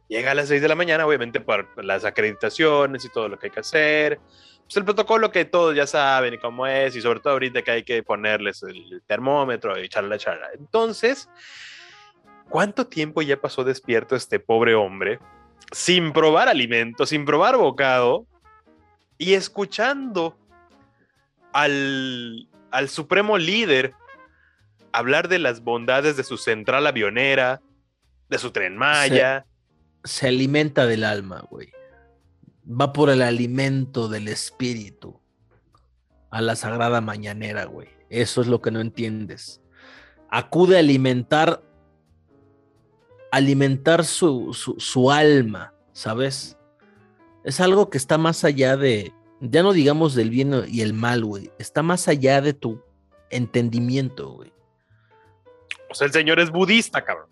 Llega 0.08 0.32
a 0.32 0.34
las 0.34 0.48
6 0.48 0.60
de 0.60 0.68
la 0.68 0.74
mañana, 0.74 1.06
obviamente, 1.06 1.40
por 1.40 1.82
las 1.82 2.04
acreditaciones 2.04 3.04
y 3.04 3.08
todo 3.08 3.28
lo 3.28 3.38
que 3.38 3.46
hay 3.46 3.50
que 3.50 3.60
hacer. 3.60 4.20
Pues 4.64 4.76
el 4.78 4.84
protocolo 4.84 5.30
que 5.30 5.44
todos 5.44 5.76
ya 5.76 5.86
saben 5.86 6.34
y 6.34 6.38
cómo 6.38 6.66
es, 6.66 6.96
y 6.96 7.02
sobre 7.02 7.20
todo 7.20 7.34
ahorita 7.34 7.62
que 7.62 7.70
hay 7.70 7.82
que 7.82 8.02
ponerles 8.02 8.62
el 8.62 9.02
termómetro 9.06 9.78
y 9.80 9.88
charla, 9.88 10.18
charla. 10.18 10.48
Entonces, 10.54 11.28
¿cuánto 12.48 12.86
tiempo 12.86 13.20
ya 13.22 13.40
pasó 13.40 13.62
despierto 13.62 14.16
este 14.16 14.40
pobre 14.40 14.74
hombre 14.74 15.18
sin 15.70 16.12
probar 16.12 16.48
alimento, 16.48 17.04
sin 17.04 17.24
probar 17.24 17.56
bocado 17.56 18.26
y 19.18 19.34
escuchando 19.34 20.36
al, 21.52 22.48
al 22.70 22.88
supremo 22.88 23.36
líder 23.38 23.94
hablar 24.92 25.28
de 25.28 25.38
las 25.38 25.60
bondades 25.60 26.16
de 26.16 26.24
su 26.24 26.38
central 26.38 26.86
avionera, 26.86 27.60
de 28.28 28.38
su 28.38 28.50
tren 28.50 28.76
Maya? 28.76 29.44
Se 30.04 30.28
alimenta 30.28 30.86
del 30.86 31.04
alma, 31.04 31.44
güey. 31.50 31.72
Va 32.68 32.92
por 32.92 33.10
el 33.10 33.22
alimento 33.22 34.08
del 34.08 34.28
espíritu 34.28 35.20
a 36.30 36.40
la 36.40 36.56
sagrada 36.56 37.00
mañanera, 37.00 37.64
güey. 37.66 37.88
Eso 38.08 38.40
es 38.40 38.46
lo 38.46 38.60
que 38.60 38.70
no 38.70 38.80
entiendes. 38.80 39.60
Acude 40.30 40.76
a 40.76 40.80
alimentar, 40.80 41.62
alimentar 43.30 44.04
su, 44.04 44.52
su, 44.54 44.74
su 44.78 45.10
alma, 45.10 45.74
¿sabes? 45.92 46.56
Es 47.44 47.60
algo 47.60 47.90
que 47.90 47.98
está 47.98 48.18
más 48.18 48.44
allá 48.44 48.76
de, 48.76 49.12
ya 49.40 49.62
no 49.62 49.72
digamos 49.72 50.14
del 50.14 50.30
bien 50.30 50.64
y 50.66 50.80
el 50.80 50.94
mal, 50.94 51.24
güey. 51.24 51.52
Está 51.58 51.82
más 51.82 52.08
allá 52.08 52.40
de 52.40 52.54
tu 52.54 52.82
entendimiento, 53.30 54.30
güey. 54.30 54.52
O 55.90 55.94
sea, 55.94 56.06
el 56.06 56.12
señor 56.12 56.40
es 56.40 56.50
budista, 56.50 57.04
cabrón. 57.04 57.28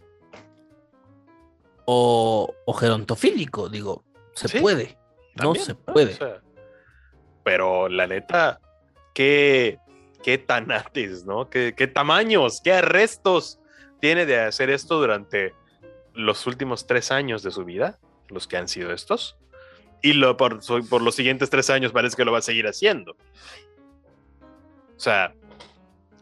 O, 1.87 2.55
o 2.64 2.72
gerontofílico, 2.72 3.68
digo, 3.68 4.05
se 4.35 4.49
Sí, 4.49 4.61
puede. 4.61 4.99
No 5.35 5.55
se 5.55 5.74
puede. 5.74 6.14
O 6.14 6.16
sea, 6.16 6.43
pero 7.43 7.89
la 7.89 8.07
neta, 8.07 8.61
qué, 9.14 9.78
qué 10.22 10.39
tanates, 10.39 11.24
¿no? 11.24 11.51
Qué, 11.51 11.74
qué 11.76 11.87
tamaños, 11.87 12.61
qué 12.62 12.72
arrestos 12.72 13.59
tiene 14.01 14.26
de 14.26 14.41
hacer 14.41 14.70
esto 14.70 14.99
durante 14.99 15.55
los 16.14 16.47
últimos 16.47 16.87
tres 16.87 17.11
años 17.11 17.43
de 17.43 17.51
su 17.51 17.64
vida, 17.64 17.99
los 18.28 18.47
que 18.47 18.57
han 18.57 18.68
sido 18.68 18.93
estos. 18.93 19.37
Y 20.03 20.14
lo, 20.14 20.37
por, 20.37 20.61
por 20.89 21.03
los 21.03 21.14
siguientes 21.14 21.51
tres 21.51 21.70
años 21.70 21.93
parece 21.93 22.16
que 22.16 22.24
lo 22.24 22.33
va 22.33 22.39
a 22.39 22.43
seguir 22.43 22.66
haciendo. 22.66 23.12
O 23.12 25.01
sea, 25.01 25.35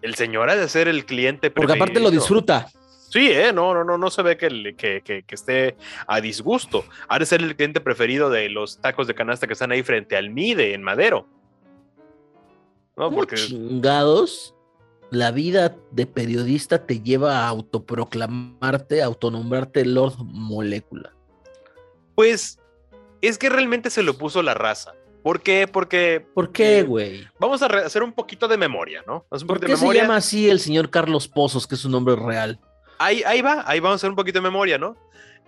el 0.03 0.15
señor 0.15 0.51
ha 0.51 0.57
de 0.57 0.69
ser 0.69 0.89
el 0.89 1.05
cliente 1.05 1.51
Porque 1.51 1.73
aparte 1.73 2.01
lo 2.01 2.11
disfruta. 2.11 2.69
Sí, 3.11 3.29
¿eh? 3.31 3.53
No, 3.53 3.75
no, 3.75 3.83
no, 3.85 3.99
no 3.99 4.09
se 4.09 4.23
ve 4.23 4.37
que, 4.37 4.75
que, 4.79 5.03
que- 5.03 5.25
que 5.25 5.35
esté 5.35 5.77
a 6.07 6.21
disgusto. 6.21 6.85
Ha 7.09 7.19
de 7.19 7.27
ser 7.27 7.43
el 7.43 7.57
cliente 7.57 7.81
preferido 7.81 8.31
de 8.31 8.49
los 8.49 8.81
tacos 8.81 9.07
de 9.09 9.15
canasta 9.15 9.47
que 9.49 9.53
están 9.55 9.73
ahí 9.73 9.83
frente 9.83 10.17
al 10.17 10.31
Mide 10.31 10.75
en 10.75 10.83
Madero. 10.83 11.27
¿no? 12.97 13.07
¿Cómo 13.07 13.17
Porque 13.19 13.35
chingados 13.37 14.55
la 15.11 15.33
vida 15.33 15.77
de 15.91 16.07
periodista 16.07 16.87
te 16.87 17.01
lleva 17.01 17.41
a 17.41 17.49
autoproclamarte, 17.49 19.03
a 19.03 19.07
autonombrarte 19.07 19.85
Lord 19.85 20.15
Molécula? 20.25 21.13
Pues 22.15 22.61
es 23.23 23.39
que 23.39 23.49
realmente 23.49 23.91
se 23.91 24.03
lo 24.05 24.15
puso 24.17 24.41
la 24.43 24.55
raza. 24.55 24.95
¿Por 25.25 25.43
qué? 25.43 25.67
Porque 25.71 26.25
¿Por 26.33 26.53
qué, 26.53 26.79
Eh, 26.79 26.83
güey? 26.85 27.27
vamos 27.39 27.61
a 27.63 27.67
hacer 27.67 28.03
un 28.03 28.13
poquito 28.13 28.47
de 28.49 28.57
memoria, 28.57 29.03
¿no? 29.07 29.27
Un 29.31 29.47
¿Por 29.47 29.59
qué 29.61 29.67
de 29.67 29.77
se 29.77 29.93
llama 29.93 30.17
así 30.17 30.49
el 30.49 30.61
señor 30.61 30.91
Carlos 30.91 31.27
Pozos, 31.29 31.67
que 31.67 31.75
es 31.75 31.81
su 31.81 31.91
nombre 31.91 32.15
real? 32.17 32.59
Ahí, 33.03 33.23
ahí 33.27 33.41
va, 33.41 33.65
ahí 33.67 33.81
vamos 33.81 33.95
a 33.95 33.97
hacer 33.97 34.11
un 34.11 34.17
poquito 34.17 34.39
de 34.39 34.43
memoria, 34.43 34.77
¿no? 34.77 34.95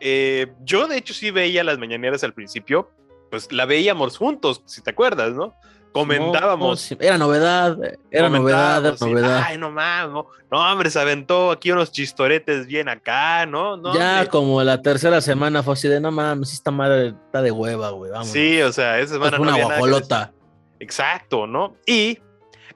Eh, 0.01 0.53
yo, 0.65 0.89
de 0.89 0.97
hecho, 0.97 1.13
sí 1.13 1.31
veía 1.31 1.63
las 1.63 1.79
mañaneras 1.79 2.25
al 2.25 2.33
principio, 2.33 2.91
pues 3.31 3.53
la 3.53 3.67
veíamos 3.67 4.17
juntos, 4.17 4.63
si 4.65 4.83
te 4.83 4.91
acuerdas, 4.91 5.35
¿no? 5.35 5.55
Comentábamos. 5.93 6.91
No, 6.91 6.97
era 7.01 7.19
novedad, 7.19 7.77
era 8.11 8.31
novedad, 8.31 8.87
era 8.87 8.97
novedad. 8.99 9.45
Ay, 9.47 9.59
no 9.59 9.71
mames, 9.71 10.11
no, 10.15 10.27
no, 10.51 10.73
hombre, 10.73 10.89
se 10.89 10.99
aventó 10.99 11.51
aquí 11.51 11.71
unos 11.71 11.93
chistoretes 11.93 12.67
bien 12.67 12.89
acá, 12.89 13.45
¿no? 13.45 13.77
no 13.77 13.95
ya 13.95 14.15
hombre. 14.15 14.29
como 14.31 14.63
la 14.63 14.81
tercera 14.81 15.21
semana 15.21 15.63
fue 15.63 15.75
así 15.75 15.89
de 15.89 16.01
no 16.01 16.11
mames, 16.11 16.55
esta 16.55 16.71
madre 16.71 17.09
está 17.27 17.43
de 17.43 17.51
hueva, 17.51 17.91
güey. 17.91 18.11
Vamos. 18.11 18.29
Sí, 18.29 18.63
o 18.63 18.73
sea, 18.73 18.99
esa 19.01 19.15
semana 19.15 19.37
no 19.37 19.43
una 19.43 19.63
guajolota. 19.63 20.33
Exacto, 20.81 21.47
¿no? 21.47 21.77
Y 21.87 22.19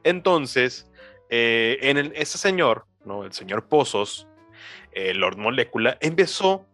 entonces, 0.04 0.86
eh, 1.30 1.78
en 1.80 1.96
el- 1.96 2.12
ese 2.14 2.36
señor, 2.38 2.84
¿no? 3.04 3.24
El 3.24 3.32
señor 3.32 3.66
Pozos, 3.66 4.28
el 4.96 5.18
Lord 5.18 5.36
Molécula, 5.36 5.98
empezó 6.00 6.64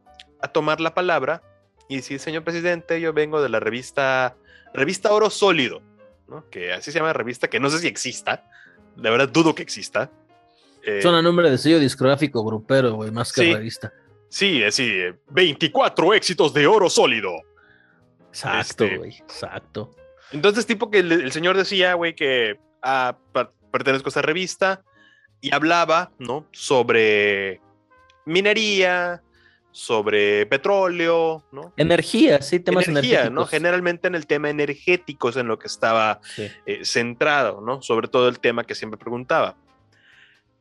a 0.41 0.49
tomar 0.49 0.81
la 0.81 0.95
palabra 0.95 1.43
y 1.89 1.97
decir, 1.97 2.19
señor 2.21 2.45
presidente, 2.45 3.01
yo 3.01 3.13
vengo 3.13 3.43
de 3.43 3.49
la 3.49 3.61
revista, 3.61 4.37
revista 4.73 5.13
Oro 5.13 5.29
Sólido, 5.31 5.83
¿no? 6.29 6.49
Que 6.51 6.73
así 6.73 6.91
se 6.93 6.99
llama 6.99 7.09
la 7.09 7.13
revista, 7.15 7.49
que 7.49 7.61
no 7.61 7.69
sé 7.69 7.79
si 7.81 7.89
exista, 7.89 8.45
de 8.97 9.11
verdad 9.11 9.29
dudo 9.29 9.55
que 9.55 9.63
exista. 9.63 10.11
Eh, 10.85 11.01
Suena 11.03 11.21
nombre 11.23 11.51
de 11.51 11.59
sello 11.59 11.79
discográfico 11.79 12.45
grupero, 12.45 12.95
güey, 12.95 13.11
más 13.11 13.33
que 13.33 13.43
Sí. 13.43 13.55
revista. 13.55 13.93
sí, 14.29 14.63
es 14.63 14.75
sí, 14.77 14.89
eh, 14.91 15.15
24 15.31 16.15
éxitos 16.15 16.55
de 16.55 16.67
Oro 16.67 16.89
Sólido. 16.89 17.31
Exacto, 18.29 18.85
Este- 18.85 18.97
güey, 18.99 19.17
exacto. 19.19 19.95
Entonces, 20.33 20.65
tipo 20.67 20.91
que 20.91 21.01
el, 21.01 21.13
el 21.13 21.33
señor 21.33 21.57
decía, 21.57 21.95
güey, 21.95 22.15
que 22.15 22.59
ah, 22.83 23.17
pertenezco 23.71 24.09
a 24.09 24.11
esta 24.11 24.23
revista 24.23 24.83
y 25.43 25.55
hablaba, 25.55 26.11
¿no? 26.19 26.47
Sobre 26.53 27.61
minería, 28.25 29.23
sobre 29.73 30.45
petróleo, 30.47 31.43
¿no? 31.51 31.73
Energía, 31.79 32.43
sí, 32.43 32.61
temas 32.61 32.87
Energía, 32.89 33.21
¿no? 33.21 33.27
energéticos. 33.27 33.51
Generalmente 33.51 34.07
en 34.07 34.15
el 34.15 34.27
tema 34.27 34.51
energético 34.51 35.31
es 35.31 35.37
en 35.37 35.49
lo 35.49 35.59
que 35.59 35.67
estaba 35.67 36.21
Sí. 36.23 36.51
eh, 36.67 36.85
centrado, 36.85 37.63
¿no? 37.63 37.81
Sobre 37.81 38.09
todo 38.09 38.29
el 38.29 38.39
tema 38.39 38.65
que 38.65 38.75
siempre 38.75 38.99
preguntaba. 38.99 39.57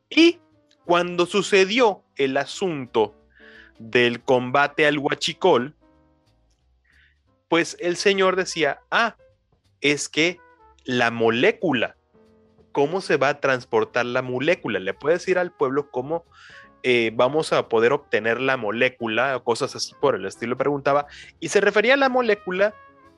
Y 0.10 0.40
cuando 0.86 1.26
sucedió 1.26 2.04
el 2.16 2.38
asunto 2.38 3.14
del 3.80 4.22
combate 4.22 4.88
al 4.88 4.98
huachicol, 4.98 5.76
pues 7.50 7.76
el 7.82 7.98
señor 7.98 8.38
decía, 8.38 8.80
ah, 8.92 9.18
es 9.82 10.08
que 10.08 10.40
la 10.86 11.12
molécula, 11.12 11.98
¿cómo 12.72 13.02
se 13.02 13.18
va 13.18 13.28
a 13.30 13.40
transportar 13.42 14.06
la 14.06 14.22
molécula? 14.22 14.80
¿Le 14.80 14.94
puedes 14.94 15.20
decir 15.20 15.38
al 15.38 15.52
pueblo 15.52 15.92
cómo 15.92 16.24
eh, 16.84 17.12
vamos 17.14 17.54
a 17.54 17.68
poder 17.70 17.94
obtener 17.94 18.40
la 18.40 18.58
molécula 18.58 19.38
o 19.38 19.44
cosas 19.44 19.76
así 19.76 19.94
por 20.00 20.16
el 20.16 20.26
estilo? 20.26 20.58
Preguntaba. 20.58 21.08
Y 21.40 21.50
se 21.50 21.62
refería 21.62 21.94
a 21.94 21.98
la 21.98 22.10
molécula 22.10 22.74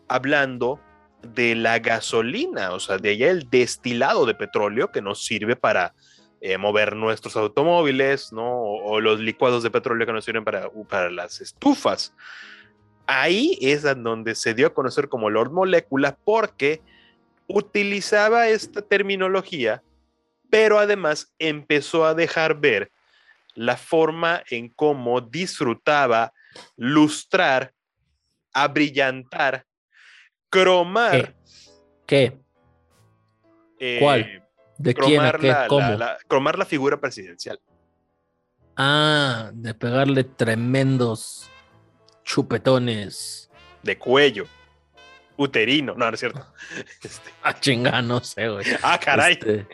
hablando 0.07 0.80
de 1.22 1.55
la 1.55 1.80
gasolina, 1.80 2.74
o 2.74 2.80
sea, 2.80 2.97
de 2.97 3.11
allá 3.11 3.32
el 3.32 3.49
destilado 3.49 4.26
de 4.26 4.36
petróleo 4.36 4.91
que 4.91 5.01
nos 5.01 5.24
sirve 5.24 5.55
para 5.55 5.93
eh, 6.41 6.57
mover 6.57 6.95
nuestros 6.95 7.38
automóviles, 7.38 8.34
¿no? 8.34 8.43
O, 8.43 8.91
o 8.91 8.99
los 8.99 9.20
licuados 9.20 9.64
de 9.64 9.72
petróleo 9.72 10.05
que 10.05 10.14
nos 10.14 10.26
sirven 10.26 10.43
para, 10.43 10.70
para 10.89 11.09
las 11.09 11.39
estufas. 11.39 12.14
Ahí 13.05 13.57
es 13.61 13.84
donde 13.84 14.36
se 14.36 14.53
dio 14.53 14.68
a 14.68 14.74
conocer 14.74 15.07
como 15.07 15.30
Lord 15.30 15.51
Molécula 15.51 16.18
porque 16.24 16.82
utilizaba 17.47 18.47
esta 18.47 18.82
terminología, 18.82 19.84
pero 20.49 20.80
además 20.80 21.34
empezó 21.39 22.05
a 22.05 22.14
dejar 22.14 22.59
ver 22.59 22.91
la 23.56 23.78
forma 23.78 24.43
en 24.49 24.70
cómo 24.70 25.22
disfrutaba 25.22 26.34
lustrar, 26.76 27.74
abrillantar, 28.54 29.66
cromar. 30.49 31.36
¿Qué? 32.06 32.38
eh, 33.80 33.97
¿Cuál? 33.99 34.43
¿De 34.78 34.93
quién? 34.93 35.22
¿A 35.22 35.32
cromar, 35.32 35.39
qué? 35.39 35.47
la, 35.47 35.68
¿Cómo? 35.68 35.89
la- 35.91 35.97
la- 35.97 36.18
cromar 36.28 36.58
la 36.58 36.66
figura 36.66 36.99
presidencial. 36.99 37.60
Ah, 38.76 39.51
de 39.54 39.74
pegarle 39.74 40.24
tremendos 40.24 41.49
chupetones. 42.24 43.49
De 43.84 43.97
cuello, 43.97 44.45
uterino, 45.38 45.93
no, 45.95 46.08
no 46.08 46.14
es 46.14 46.20
cierto. 46.20 46.45
Este, 47.04 47.30
Ah, 47.43 47.60
chinga, 47.60 48.01
no 48.01 48.20
sé, 48.22 48.47
güey. 48.49 48.66
ah, 48.82 48.99
caray. 48.99 49.34
Este, 49.34 49.68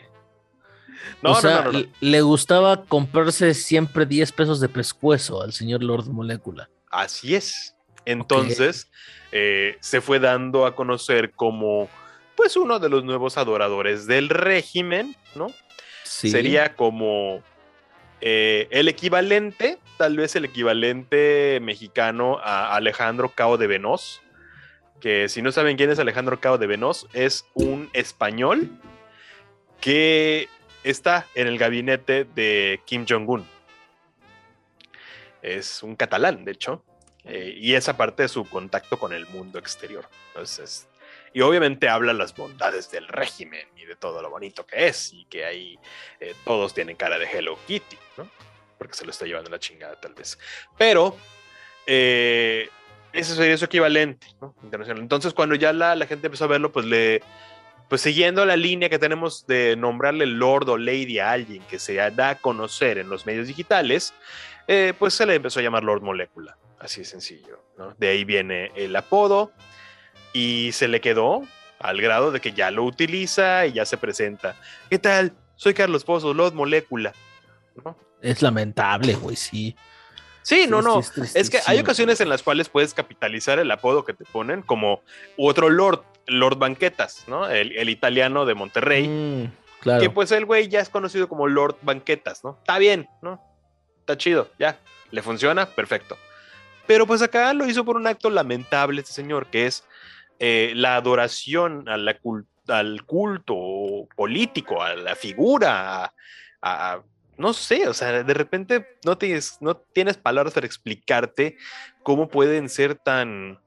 no, 1.22 1.30
o 1.32 1.34
no, 1.34 1.40
sea, 1.40 1.62
no, 1.62 1.72
no, 1.72 1.84
le- 2.00 2.20
gustaba 2.22 2.84
comprarse 2.84 3.54
siempre 3.54 4.06
10 4.06 4.32
pesos 4.32 4.60
de 4.60 4.68
pescuezo 4.68 5.42
al 5.42 5.52
señor 5.52 5.82
Lord 5.82 6.06
Molécula. 6.08 6.68
Así 6.90 7.34
es. 7.34 7.74
Entonces, 8.04 8.90
eh, 9.32 9.76
se 9.80 10.00
fue 10.00 10.18
dando 10.18 10.66
a 10.66 10.74
conocer 10.74 11.32
como, 11.32 11.88
pues, 12.36 12.56
uno 12.56 12.78
de 12.78 12.88
los 12.88 13.04
nuevos 13.04 13.36
adoradores 13.38 14.06
del 14.06 14.28
régimen, 14.28 15.14
¿no? 15.34 15.48
Sí. 16.04 16.30
Sería 16.30 16.74
como 16.74 17.42
eh, 18.20 18.66
el 18.70 18.88
equivalente, 18.88 19.78
tal 19.96 20.16
vez 20.16 20.34
el 20.36 20.44
equivalente 20.44 21.58
mexicano 21.62 22.38
a 22.42 22.74
Alejandro 22.74 23.30
Cao 23.34 23.56
de 23.56 23.66
Venoz, 23.66 24.20
que 25.00 25.28
si 25.28 25.40
no 25.40 25.52
saben 25.52 25.76
quién 25.76 25.90
es 25.90 25.98
Alejandro 25.98 26.40
Cao 26.40 26.58
de 26.58 26.66
Venoz, 26.66 27.06
es 27.12 27.44
un 27.54 27.88
español 27.92 28.68
que 29.80 30.48
está 30.84 31.26
en 31.34 31.46
el 31.46 31.58
gabinete 31.58 32.24
de 32.24 32.80
Kim 32.84 33.04
Jong-un. 33.08 33.46
Es 35.42 35.82
un 35.82 35.96
catalán, 35.96 36.44
de 36.44 36.52
hecho, 36.52 36.84
eh, 37.24 37.54
y 37.56 37.74
esa 37.74 37.96
parte 37.96 38.22
de 38.24 38.28
su 38.28 38.44
contacto 38.44 38.98
con 38.98 39.12
el 39.12 39.26
mundo 39.26 39.58
exterior. 39.58 40.08
Entonces, 40.28 40.88
y 41.32 41.40
obviamente 41.42 41.88
habla 41.88 42.12
las 42.12 42.34
bondades 42.34 42.90
del 42.90 43.06
régimen 43.08 43.66
y 43.76 43.84
de 43.84 43.96
todo 43.96 44.20
lo 44.20 44.30
bonito 44.30 44.66
que 44.66 44.88
es, 44.88 45.12
y 45.12 45.24
que 45.26 45.44
ahí 45.44 45.78
eh, 46.18 46.34
todos 46.44 46.74
tienen 46.74 46.96
cara 46.96 47.18
de 47.18 47.26
Hello 47.26 47.58
Kitty, 47.66 47.96
¿no? 48.16 48.28
Porque 48.78 48.94
se 48.94 49.04
lo 49.04 49.10
está 49.10 49.26
llevando 49.26 49.50
la 49.50 49.58
chingada, 49.58 49.98
tal 50.00 50.14
vez. 50.14 50.38
Pero 50.76 51.16
eh, 51.86 52.68
ese 53.12 53.34
sería 53.34 53.56
su 53.56 53.64
equivalente, 53.64 54.26
¿no? 54.40 54.54
Internacional. 54.62 55.02
Entonces, 55.02 55.34
cuando 55.34 55.54
ya 55.54 55.72
la, 55.72 55.94
la 55.94 56.06
gente 56.06 56.26
empezó 56.26 56.44
a 56.44 56.48
verlo, 56.48 56.72
pues 56.72 56.86
le. 56.86 57.22
Pues 57.90 58.02
siguiendo 58.02 58.46
la 58.46 58.56
línea 58.56 58.88
que 58.88 59.00
tenemos 59.00 59.48
de 59.48 59.74
nombrarle 59.76 60.24
Lord 60.24 60.68
o 60.68 60.78
Lady 60.78 61.18
a 61.18 61.32
alguien 61.32 61.60
que 61.68 61.80
se 61.80 61.96
da 61.96 62.30
a 62.30 62.34
conocer 62.36 62.98
en 62.98 63.10
los 63.10 63.26
medios 63.26 63.48
digitales, 63.48 64.14
eh, 64.68 64.94
pues 64.96 65.12
se 65.12 65.26
le 65.26 65.34
empezó 65.34 65.58
a 65.58 65.64
llamar 65.64 65.82
Lord 65.82 66.00
Molécula. 66.00 66.56
Así 66.78 67.00
de 67.00 67.04
sencillo, 67.04 67.64
¿no? 67.76 67.92
De 67.98 68.10
ahí 68.10 68.24
viene 68.24 68.70
el 68.76 68.94
apodo 68.94 69.50
y 70.32 70.70
se 70.70 70.86
le 70.86 71.00
quedó 71.00 71.42
al 71.80 72.00
grado 72.00 72.30
de 72.30 72.40
que 72.40 72.52
ya 72.52 72.70
lo 72.70 72.84
utiliza 72.84 73.66
y 73.66 73.72
ya 73.72 73.84
se 73.84 73.96
presenta. 73.96 74.54
¿Qué 74.88 75.00
tal? 75.00 75.32
Soy 75.56 75.74
Carlos 75.74 76.04
Pozos, 76.04 76.36
Lord 76.36 76.54
Molécula. 76.54 77.12
¿no? 77.84 77.98
Es 78.22 78.40
lamentable, 78.40 79.14
güey, 79.14 79.34
sí. 79.34 79.74
Sí, 80.42 80.66
no, 80.68 80.80
no. 80.80 81.00
es 81.00 81.34
Es 81.34 81.50
que 81.50 81.58
hay 81.66 81.80
ocasiones 81.80 82.20
en 82.20 82.28
las 82.28 82.44
cuales 82.44 82.68
puedes 82.68 82.94
capitalizar 82.94 83.58
el 83.58 83.70
apodo 83.72 84.04
que 84.04 84.14
te 84.14 84.24
ponen, 84.24 84.62
como 84.62 85.02
otro 85.36 85.68
Lord, 85.68 86.04
Lord 86.26 86.58
Banquetas, 86.58 87.24
¿no? 87.28 87.48
El, 87.48 87.72
el 87.76 87.88
italiano 87.88 88.44
de 88.46 88.54
Monterrey, 88.54 89.08
Mm, 89.08 89.52
claro. 89.80 90.00
que 90.02 90.10
pues 90.10 90.30
el 90.32 90.44
güey 90.44 90.68
ya 90.68 90.80
es 90.80 90.88
conocido 90.88 91.28
como 91.28 91.46
Lord 91.48 91.76
Banquetas, 91.82 92.44
¿no? 92.44 92.56
Está 92.60 92.78
bien, 92.78 93.08
¿no? 93.22 93.42
Está 94.00 94.16
chido, 94.16 94.50
ya. 94.58 94.78
¿Le 95.10 95.22
funciona? 95.22 95.66
Perfecto. 95.66 96.16
Pero 96.86 97.06
pues 97.06 97.22
acá 97.22 97.52
lo 97.54 97.66
hizo 97.66 97.84
por 97.84 97.96
un 97.96 98.06
acto 98.06 98.30
lamentable 98.30 99.00
este 99.00 99.12
señor, 99.12 99.46
que 99.46 99.66
es 99.66 99.84
eh, 100.38 100.72
la 100.74 100.96
adoración 100.96 101.88
a 101.88 101.96
la 101.96 102.18
cul- 102.18 102.46
al 102.68 103.04
culto 103.04 103.54
político, 104.16 104.82
a 104.82 104.94
la 104.94 105.14
figura, 105.16 106.04
a- 106.04 106.12
a- 106.62 107.02
no 107.36 107.52
sé, 107.54 107.88
o 107.88 107.94
sea, 107.94 108.22
de 108.22 108.34
repente 108.34 108.98
no 109.04 109.16
tienes, 109.18 109.56
no 109.60 109.76
tienes 109.76 110.16
palabras 110.18 110.52
para 110.54 110.66
explicarte 110.66 111.56
cómo 112.02 112.28
pueden 112.28 112.68
ser 112.68 112.94
tan, 112.96 113.58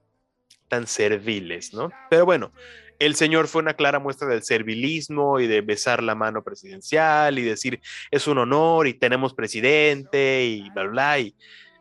tan 0.74 0.88
serviles, 0.88 1.72
¿no? 1.72 1.92
Pero 2.10 2.26
bueno, 2.26 2.52
el 2.98 3.14
señor 3.14 3.48
fue 3.48 3.62
una 3.62 3.76
clara 3.76 4.00
muestra 4.00 4.28
del 4.28 4.42
servilismo 4.42 5.40
y 5.40 5.46
de 5.46 5.62
besar 5.62 6.02
la 6.02 6.16
mano 6.16 6.44
presidencial 6.44 7.38
y 7.38 7.44
decir 7.44 7.80
es 8.10 8.26
un 8.26 8.40
honor 8.40 8.88
y 8.88 8.96
tenemos 8.96 9.36
presidente 9.36 10.44
y 10.44 10.68
bla, 10.72 10.82
bla, 10.82 10.92
bla. 10.92 11.20
Y 11.20 11.36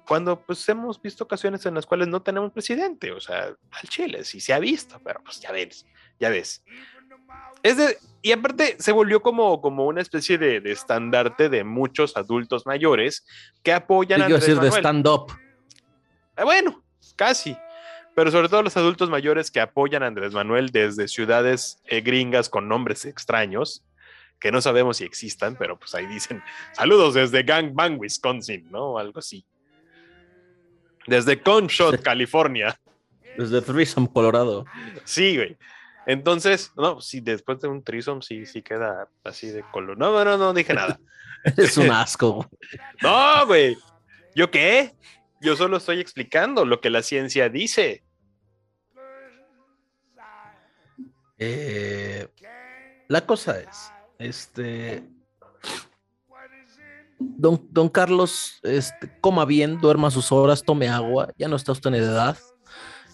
cuando 0.06 0.38
pues 0.42 0.68
hemos 0.68 1.00
visto 1.00 1.24
ocasiones 1.24 1.64
en 1.64 1.74
las 1.74 1.86
cuales 1.86 2.08
no 2.08 2.20
tenemos 2.20 2.52
presidente, 2.52 3.12
o 3.12 3.20
sea, 3.20 3.44
al 3.70 3.88
Chile 3.88 4.24
sí 4.24 4.40
se 4.40 4.52
ha 4.52 4.58
visto, 4.58 5.00
pero 5.02 5.22
pues 5.24 5.40
ya 5.40 5.52
ves, 5.52 5.86
ya 6.20 6.28
ves. 6.28 6.62
Es 7.62 7.78
de, 7.78 7.96
y 8.20 8.32
aparte 8.32 8.76
se 8.78 8.92
volvió 8.92 9.22
como, 9.22 9.62
como 9.62 9.86
una 9.86 10.02
especie 10.02 10.36
de, 10.36 10.60
de 10.60 10.72
estandarte 10.72 11.48
de 11.48 11.64
muchos 11.64 12.14
adultos 12.14 12.66
mayores 12.66 13.24
que 13.62 13.72
apoyan 13.72 14.20
a 14.20 14.28
decir 14.28 14.60
de 14.60 14.68
stand-up. 14.68 15.32
Ah, 16.36 16.44
bueno, 16.44 16.84
casi. 17.16 17.56
Pero 18.14 18.30
sobre 18.30 18.48
todo 18.48 18.62
los 18.62 18.76
adultos 18.76 19.08
mayores 19.08 19.50
que 19.50 19.60
apoyan 19.60 20.02
a 20.02 20.06
Andrés 20.06 20.32
Manuel 20.32 20.70
desde 20.70 21.08
ciudades 21.08 21.80
eh, 21.86 22.00
gringas 22.02 22.48
con 22.48 22.68
nombres 22.68 23.04
extraños, 23.04 23.82
que 24.38 24.52
no 24.52 24.60
sabemos 24.60 24.98
si 24.98 25.04
existan, 25.04 25.56
pero 25.56 25.78
pues 25.78 25.94
ahí 25.94 26.06
dicen, 26.06 26.42
saludos 26.72 27.14
desde 27.14 27.42
Gang 27.42 27.72
Bang, 27.74 27.98
Wisconsin, 27.98 28.70
¿no? 28.70 28.98
Algo 28.98 29.20
así. 29.20 29.46
Desde 31.06 31.40
Conshot, 31.40 32.00
California. 32.02 32.78
Desde 33.38 33.62
Threesome, 33.62 34.08
Colorado. 34.12 34.66
Sí, 35.04 35.36
güey. 35.36 35.56
Entonces, 36.06 36.72
no, 36.76 37.00
si 37.00 37.20
después 37.20 37.60
de 37.60 37.68
un 37.68 37.82
threesome 37.82 38.22
sí, 38.22 38.44
sí 38.46 38.62
queda 38.62 39.08
así 39.24 39.48
de 39.48 39.62
color. 39.70 39.96
No, 39.96 40.12
no, 40.12 40.24
no, 40.24 40.36
no 40.36 40.52
dije 40.52 40.74
nada. 40.74 40.98
es 41.56 41.76
un 41.76 41.90
asco. 41.90 42.48
no, 43.02 43.46
güey. 43.46 43.76
¿Yo 44.34 44.50
qué? 44.50 44.92
Yo 45.42 45.56
solo 45.56 45.78
estoy 45.78 45.98
explicando 45.98 46.64
lo 46.64 46.80
que 46.80 46.88
la 46.88 47.02
ciencia 47.02 47.48
dice. 47.48 48.04
Eh, 51.36 52.28
la 53.08 53.26
cosa 53.26 53.58
es, 53.58 53.90
este, 54.20 55.02
don, 57.18 57.66
don 57.70 57.88
Carlos, 57.88 58.60
este, 58.62 59.18
coma 59.20 59.44
bien, 59.44 59.80
duerma 59.80 60.12
sus 60.12 60.30
horas, 60.30 60.62
tome 60.62 60.88
agua, 60.88 61.32
ya 61.36 61.48
no 61.48 61.56
está 61.56 61.72
usted 61.72 61.88
en 61.88 61.96
edad. 61.96 62.38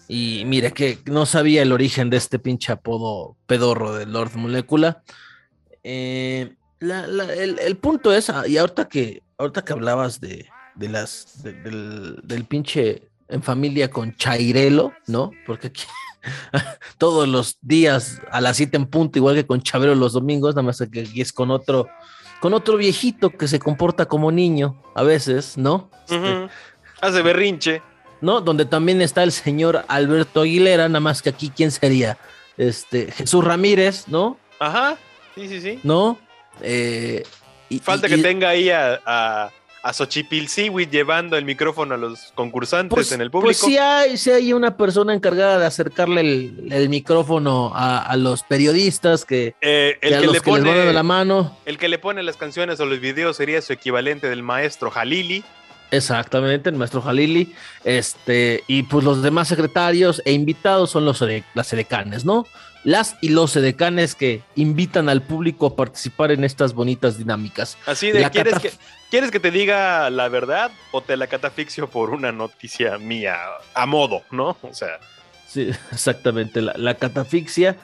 Y 0.07 0.43
mire 0.45 0.71
que 0.71 0.99
no 1.05 1.25
sabía 1.25 1.63
el 1.63 1.71
origen 1.71 2.11
de 2.11 2.17
este 2.17 2.37
pinche 2.37 2.71
apodo 2.71 3.37
pedorro 3.47 3.95
de 3.95 4.05
Lord 4.05 4.35
Molecula. 4.35 5.01
Eh, 5.81 6.55
el, 6.79 7.77
punto 7.77 8.13
es, 8.13 8.29
ah, 8.29 8.47
y 8.47 8.57
ahorita 8.57 8.87
que, 8.87 9.23
ahorita 9.39 9.65
que 9.65 9.73
hablabas 9.73 10.21
de, 10.21 10.47
de 10.79 10.89
las 10.89 11.43
del, 11.43 12.19
del, 12.23 12.45
pinche 12.45 13.03
en 13.27 13.43
familia 13.43 13.89
con 13.91 14.15
Chairelo, 14.15 14.93
¿no? 15.07 15.31
Porque 15.45 15.67
aquí 15.67 15.83
todos 16.97 17.27
los 17.27 17.57
días 17.61 18.21
a 18.31 18.39
las 18.39 18.57
7 18.57 18.77
en 18.77 18.85
punto, 18.87 19.19
igual 19.19 19.35
que 19.35 19.45
con 19.45 19.61
Chabelo 19.61 19.93
los 19.93 20.13
domingos, 20.13 20.55
nada 20.55 20.65
más 20.65 20.81
que 20.91 21.01
aquí 21.01 21.21
es 21.21 21.33
con 21.33 21.51
otro, 21.51 21.87
con 22.39 22.53
otro 22.53 22.77
viejito 22.77 23.29
que 23.29 23.47
se 23.47 23.59
comporta 23.59 24.05
como 24.05 24.31
niño 24.31 24.81
a 24.95 25.03
veces, 25.03 25.57
¿no? 25.57 25.91
Este, 26.09 26.49
Hace 27.01 27.21
berrinche. 27.21 27.81
¿No? 28.21 28.41
Donde 28.41 28.65
también 28.65 29.01
está 29.01 29.23
el 29.23 29.31
señor 29.31 29.85
Alberto 29.87 30.41
Aguilera, 30.41 30.89
nada 30.89 30.99
más 30.99 31.21
que 31.21 31.29
aquí, 31.29 31.51
¿quién 31.55 31.71
sería? 31.71 32.17
Este, 32.57 33.11
Jesús 33.11 33.43
Ramírez, 33.43 34.09
¿no? 34.09 34.37
Ajá, 34.59 34.97
sí, 35.35 35.47
sí, 35.47 35.61
sí. 35.61 35.79
¿No? 35.83 36.19
Eh, 36.61 37.23
y, 37.69 37.79
Falta 37.79 38.09
que 38.09 38.17
tenga 38.17 38.49
ahí 38.49 38.69
a 38.69 38.99
a 39.05 39.51
Xochipil 39.93 40.47
llevando 40.89 41.37
el 41.37 41.45
micrófono 41.45 41.95
a 41.95 41.97
los 41.97 42.31
concursantes 42.35 42.93
pues, 42.93 43.11
en 43.11 43.21
el 43.21 43.31
pues 43.31 43.41
público. 43.41 43.59
Pues 43.61 43.73
sí 43.73 43.77
hay, 43.77 44.17
sí 44.17 44.31
hay 44.31 44.53
una 44.53 44.75
persona 44.75 45.13
encargada 45.13 45.59
de 45.59 45.65
acercarle 45.65 46.21
el, 46.21 46.89
micrófono 46.89 47.71
a, 47.73 48.15
los 48.17 48.43
periodistas 48.43 49.25
que, 49.25 49.55
eh, 49.61 49.97
el 50.01 50.21
que, 50.21 50.27
le 50.27 50.41
pone, 50.41 50.73
de 50.73 50.93
la 50.93 51.03
mano. 51.03 51.57
El 51.65 51.77
que 51.77 51.87
le 51.87 51.97
pone 51.99 52.23
las 52.23 52.37
canciones 52.37 52.79
o 52.79 52.85
los 52.85 52.99
videos 52.99 53.37
sería 53.37 53.61
su 53.61 53.73
equivalente 53.73 54.29
del 54.29 54.43
maestro 54.43 54.91
Jalili. 54.91 55.43
Exactamente, 55.91 56.69
el 56.69 56.75
maestro 56.75 57.01
Jalili. 57.01 57.53
Este, 57.83 58.63
y 58.67 58.83
pues 58.83 59.03
los 59.03 59.23
demás 59.23 59.47
secretarios 59.47 60.21
e 60.25 60.33
invitados 60.33 60.91
son 60.91 61.05
los 61.05 61.23
las 61.53 61.73
edecanes, 61.73 62.25
¿no? 62.25 62.45
Las 62.83 63.17
y 63.21 63.29
los 63.29 63.55
edecanes 63.55 64.15
que 64.15 64.41
invitan 64.55 65.09
al 65.09 65.21
público 65.21 65.67
a 65.67 65.75
participar 65.75 66.31
en 66.31 66.43
estas 66.43 66.73
bonitas 66.73 67.17
dinámicas. 67.17 67.77
Así 67.85 68.11
de, 68.11 68.29
¿quieres 68.29 68.59
que, 68.59 68.71
¿quieres 69.11 69.31
que 69.31 69.39
te 69.39 69.51
diga 69.51 70.09
la 70.09 70.29
verdad 70.29 70.71
o 70.91 71.01
te 71.01 71.17
la 71.17 71.27
catafixio 71.27 71.89
por 71.89 72.11
una 72.11 72.31
noticia 72.31 72.97
mía 72.97 73.37
a 73.73 73.85
modo, 73.85 74.23
¿no? 74.31 74.57
O 74.61 74.73
sea. 74.73 74.99
Sí, 75.47 75.69
exactamente, 75.91 76.61
la, 76.61 76.93
catafixia. 76.95 77.77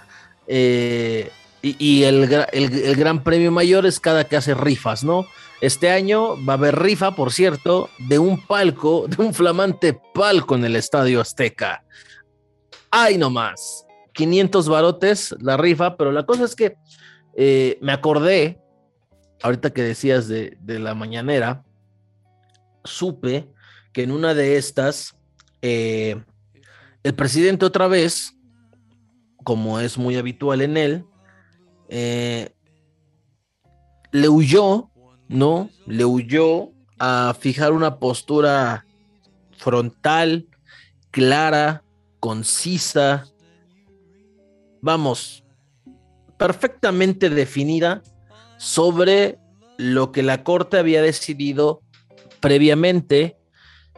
Eh, 0.47 1.29
y, 1.61 2.03
el, 2.03 2.45
el, 2.51 2.95
gran 2.95 3.23
premio 3.23 3.51
mayor 3.51 3.87
es 3.87 3.99
cada 3.99 4.25
que 4.25 4.37
hace 4.37 4.53
rifas, 4.53 5.03
¿no? 5.03 5.25
Este 5.61 5.89
año 5.89 6.35
va 6.45 6.53
a 6.53 6.57
haber 6.57 6.77
rifa, 6.77 7.15
por 7.15 7.33
cierto, 7.33 7.89
de 7.97 8.19
un 8.19 8.39
palco, 8.45 9.05
de 9.07 9.23
un 9.23 9.33
flamante 9.33 9.99
palco 10.13 10.55
en 10.55 10.65
el 10.65 10.75
Estadio 10.75 11.21
Azteca. 11.21 11.83
¡Ay, 12.91 13.17
no 13.17 13.31
más! 13.31 13.84
500 14.15 14.67
barotes 14.69 15.35
la 15.39 15.57
rifa, 15.57 15.97
pero 15.97 16.11
la 16.11 16.25
cosa 16.25 16.45
es 16.45 16.55
que 16.55 16.75
eh, 17.35 17.77
me 17.81 17.91
acordé, 17.91 18.59
ahorita 19.43 19.71
que 19.71 19.83
decías 19.83 20.27
de, 20.27 20.57
la 20.65 20.95
mañanera, 20.95 21.63
supe 22.83 23.47
que 23.93 24.03
en 24.03 24.11
una 24.11 24.33
de 24.33 24.57
estas, 24.57 25.15
eh, 25.61 26.23
el 27.03 27.13
presidente 27.13 27.65
otra 27.65 27.87
vez, 27.87 28.33
como 29.43 29.79
es 29.79 29.97
muy 29.97 30.15
habitual 30.15 30.61
en 30.61 30.77
él, 30.77 31.05
eh, 31.89 32.49
le 34.11 34.29
huyó 34.29 34.89
¿no? 35.27 35.69
Le 35.85 36.05
huyó 36.05 36.71
a 36.99 37.35
fijar 37.39 37.73
una 37.73 37.99
postura 37.99 38.85
frontal, 39.57 40.47
clara, 41.11 41.83
concisa, 42.19 43.25
vamos, 44.85 45.43
perfectamente 46.37 47.29
definida 47.29 48.03
sobre 48.57 49.39
lo 49.77 50.11
que 50.11 50.21
la 50.23 50.43
Corte 50.43 50.77
había 50.77 51.01
decidido 51.01 51.81
previamente 52.39 53.35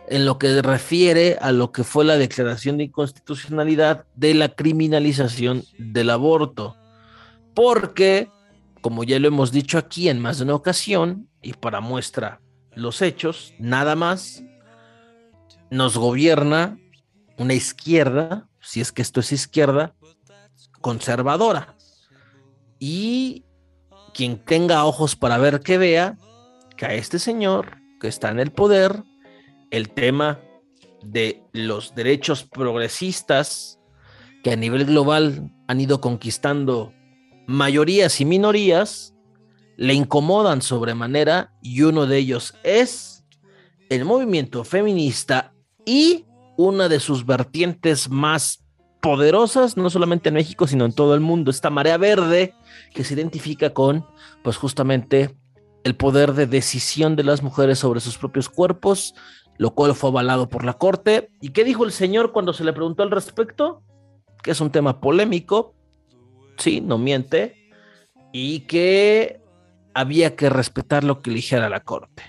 en 0.08 0.26
lo 0.26 0.40
que 0.40 0.62
refiere 0.62 1.38
a 1.42 1.52
lo 1.52 1.74
que 1.74 1.84
fue 1.84 2.06
la 2.06 2.18
declaración 2.18 2.78
de 2.78 2.86
inconstitucionalidad 2.86 4.06
de 4.16 4.34
la 4.34 4.48
criminalización 4.56 5.64
del 5.78 6.10
aborto. 6.10 6.78
Porque 7.54 8.30
como 8.80 9.04
ya 9.04 9.20
lo 9.20 9.28
hemos 9.28 9.52
dicho 9.52 9.78
aquí 9.78 10.08
en 10.08 10.20
más 10.20 10.38
de 10.38 10.46
una 10.46 10.56
ocasión, 10.56 11.28
y 11.42 11.52
para 11.52 11.82
muestra 11.82 12.40
los 12.74 13.02
hechos, 13.02 13.54
nada 13.60 13.98
más 13.98 14.42
nos 15.70 15.98
gobierna 15.98 16.80
una 17.38 17.54
izquierda, 17.54 18.48
si 18.62 18.80
es 18.80 18.94
que 18.94 19.02
esto 19.02 19.20
es 19.20 19.34
izquierda, 19.34 19.94
conservadora. 20.82 21.76
Y 22.80 23.46
quien 24.14 24.44
tenga 24.44 24.86
ojos 24.86 25.16
para 25.16 25.38
ver 25.38 25.62
que 25.62 25.78
vea 25.78 26.18
que 26.76 26.86
a 26.86 26.94
este 26.94 27.20
señor 27.20 27.78
que 28.00 28.08
está 28.08 28.30
en 28.30 28.40
el 28.40 28.52
poder, 28.52 29.04
el 29.72 29.90
tema 29.90 30.40
de 31.04 31.44
los 31.54 31.96
derechos 31.96 32.44
progresistas 32.44 33.80
que 34.44 34.52
a 34.52 34.56
nivel 34.56 34.86
global 34.86 35.52
han 35.68 35.82
ido 35.82 36.02
conquistando 36.02 36.94
mayorías 37.48 38.20
y 38.22 38.26
minorías 38.26 39.14
le 39.78 39.94
incomodan 39.94 40.62
sobremanera 40.62 41.54
y 41.62 41.84
uno 41.84 42.08
de 42.08 42.18
ellos 42.18 42.56
es 42.64 43.26
el 43.90 44.06
movimiento 44.06 44.64
feminista 44.64 45.54
y 45.86 46.26
una 46.58 46.90
de 46.90 47.00
sus 47.00 47.26
vertientes 47.26 48.10
más 48.10 48.67
poderosas, 49.02 49.78
no 49.78 49.90
solamente 49.90 50.30
en 50.30 50.36
México, 50.36 50.68
sino 50.68 50.86
en 50.86 50.94
todo 50.94 51.14
el 51.14 51.20
mundo, 51.20 51.52
esta 51.52 51.70
marea 51.70 51.98
verde 51.98 52.54
que 52.94 53.04
se 53.04 53.14
identifica 53.14 53.72
con, 53.72 54.06
pues 54.44 54.58
justamente, 54.58 55.36
el 55.84 55.96
poder 55.96 56.34
de 56.34 56.48
decisión 56.48 57.16
de 57.16 57.24
las 57.24 57.44
mujeres 57.44 57.80
sobre 57.80 58.00
sus 58.00 58.18
propios 58.18 58.50
cuerpos, 58.50 59.16
lo 59.58 59.72
cual 59.72 59.96
fue 59.96 60.10
avalado 60.10 60.50
por 60.50 60.66
la 60.66 60.74
Corte. 60.74 61.30
¿Y 61.42 61.50
qué 61.50 61.64
dijo 61.64 61.86
el 61.86 61.92
señor 61.92 62.32
cuando 62.32 62.54
se 62.54 62.64
le 62.64 62.74
preguntó 62.74 63.04
al 63.04 63.12
respecto? 63.12 63.84
Que 64.44 64.52
es 64.52 64.62
un 64.62 64.72
tema 64.72 65.00
polémico, 65.00 65.76
sí, 66.58 66.82
no 66.82 66.98
miente, 66.98 67.56
y 68.32 68.62
que 68.62 69.42
había 69.94 70.36
que 70.36 70.50
respetar 70.50 71.04
lo 71.04 71.22
que 71.22 71.32
eligiera 71.32 71.70
la 71.70 71.80
corte. 71.80 72.24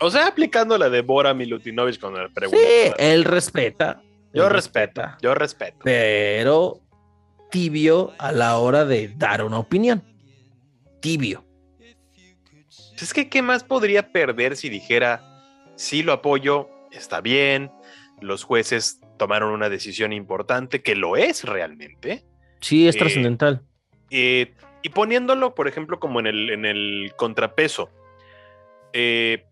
O 0.00 0.10
sea, 0.10 0.26
aplicando 0.26 0.76
la 0.76 0.90
de 0.90 1.02
Bora 1.02 1.32
Milutinovich 1.32 2.00
con 2.00 2.16
el 2.16 2.32
pregunta. 2.32 2.58
Sí, 2.60 2.92
él 2.98 3.24
respeta. 3.24 4.02
Yo 4.34 4.48
respeto, 4.48 5.02
yo 5.22 5.34
respeto. 5.34 5.78
Pero 5.84 6.80
tibio 7.50 8.12
a 8.18 8.32
la 8.32 8.58
hora 8.58 8.84
de 8.84 9.08
dar 9.16 9.44
una 9.44 9.58
opinión. 9.58 10.02
Tibio. 11.00 11.44
Es 13.00 13.12
que, 13.12 13.28
¿qué 13.28 13.42
más 13.42 13.62
podría 13.62 14.10
perder 14.10 14.56
si 14.56 14.68
dijera, 14.68 15.22
sí 15.76 16.02
lo 16.02 16.12
apoyo, 16.12 16.68
está 16.90 17.20
bien, 17.20 17.70
los 18.20 18.44
jueces 18.44 19.00
tomaron 19.18 19.52
una 19.52 19.68
decisión 19.68 20.12
importante, 20.12 20.82
que 20.82 20.96
lo 20.96 21.16
es 21.16 21.44
realmente? 21.44 22.24
Sí, 22.60 22.88
es 22.88 22.96
eh, 22.96 22.98
trascendental. 22.98 23.62
Eh, 24.10 24.54
y 24.82 24.88
poniéndolo, 24.88 25.54
por 25.54 25.68
ejemplo, 25.68 26.00
como 26.00 26.18
en 26.20 26.26
el, 26.26 26.50
en 26.50 26.64
el 26.64 27.12
contrapeso, 27.16 27.90
eh, 28.92 29.44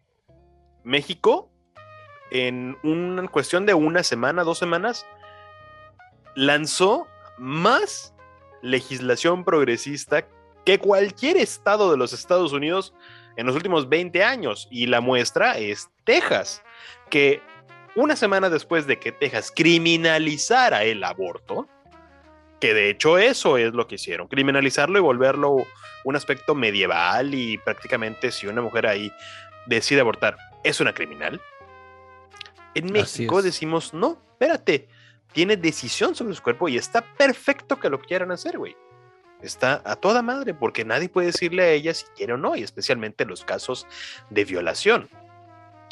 México, 0.83 1.52
en 2.33 2.79
una 2.83 3.29
cuestión 3.29 3.67
de 3.67 3.75
una 3.75 4.03
semana, 4.03 4.43
dos 4.43 4.59
semanas, 4.59 5.07
lanzó 6.35 7.07
más 7.37 8.15
legislación 8.63 9.45
progresista 9.45 10.27
que 10.65 10.79
cualquier 10.79 11.37
estado 11.37 11.91
de 11.91 11.99
los 11.99 12.15
Estados 12.15 12.55
Unidos 12.55 12.95
en 13.37 13.45
los 13.45 13.55
últimos 13.55 13.91
20 13.91 14.25
años. 14.25 14.67
Y 14.71 14.87
la 14.87 15.03
muestra 15.03 15.59
es 15.59 15.91
Texas, 16.05 16.63
que 17.11 17.43
una 17.97 18.17
semana 18.17 18.49
después 18.49 18.87
de 18.87 18.99
que 18.99 19.13
Texas 19.13 19.53
criminalizara 19.55 20.85
el 20.85 21.05
aborto, 21.05 21.69
que 22.61 22.73
de 22.73 22.89
hecho 22.89 23.19
eso 23.19 23.59
es 23.59 23.75
lo 23.75 23.87
que 23.87 23.97
hicieron, 23.97 24.27
criminalizarlo 24.29 24.99
y 24.99 25.03
volverlo 25.03 25.67
un 26.05 26.17
aspecto 26.17 26.55
medieval 26.55 27.35
y 27.35 27.59
prácticamente 27.59 28.33
si 28.33 28.47
una 28.47 28.63
mujer 28.63 28.87
ahí 28.87 29.13
decide 29.67 30.01
abortar, 30.01 30.39
es 30.65 30.81
una 30.81 30.95
criminal. 30.95 31.39
En 32.75 32.93
México 32.93 33.43
decimos, 33.43 33.93
no, 33.93 34.19
espérate, 34.33 34.89
tiene 35.33 35.57
decisión 35.57 36.15
sobre 36.15 36.35
su 36.35 36.43
cuerpo 36.43 36.69
y 36.69 36.77
está 36.77 37.03
perfecto 37.17 37.79
que 37.79 37.91
lo 37.91 38.01
quieran 38.01 38.31
hacer, 38.31 38.59
güey. 38.59 38.77
Está 39.43 39.83
a 39.85 39.97
toda 39.97 40.23
madre 40.23 40.55
porque 40.55 40.85
nadie 40.85 41.09
puede 41.09 41.29
decirle 41.29 41.65
a 41.65 41.71
ella 41.71 41.93
si 41.95 42.07
quiere 42.17 42.35
o 42.35 42.37
no, 42.37 42.55
y 42.55 42.63
especialmente 42.63 43.25
en 43.25 43.31
los 43.31 43.45
casos 43.45 43.87
de 44.31 44.45
violación. 44.45 45.09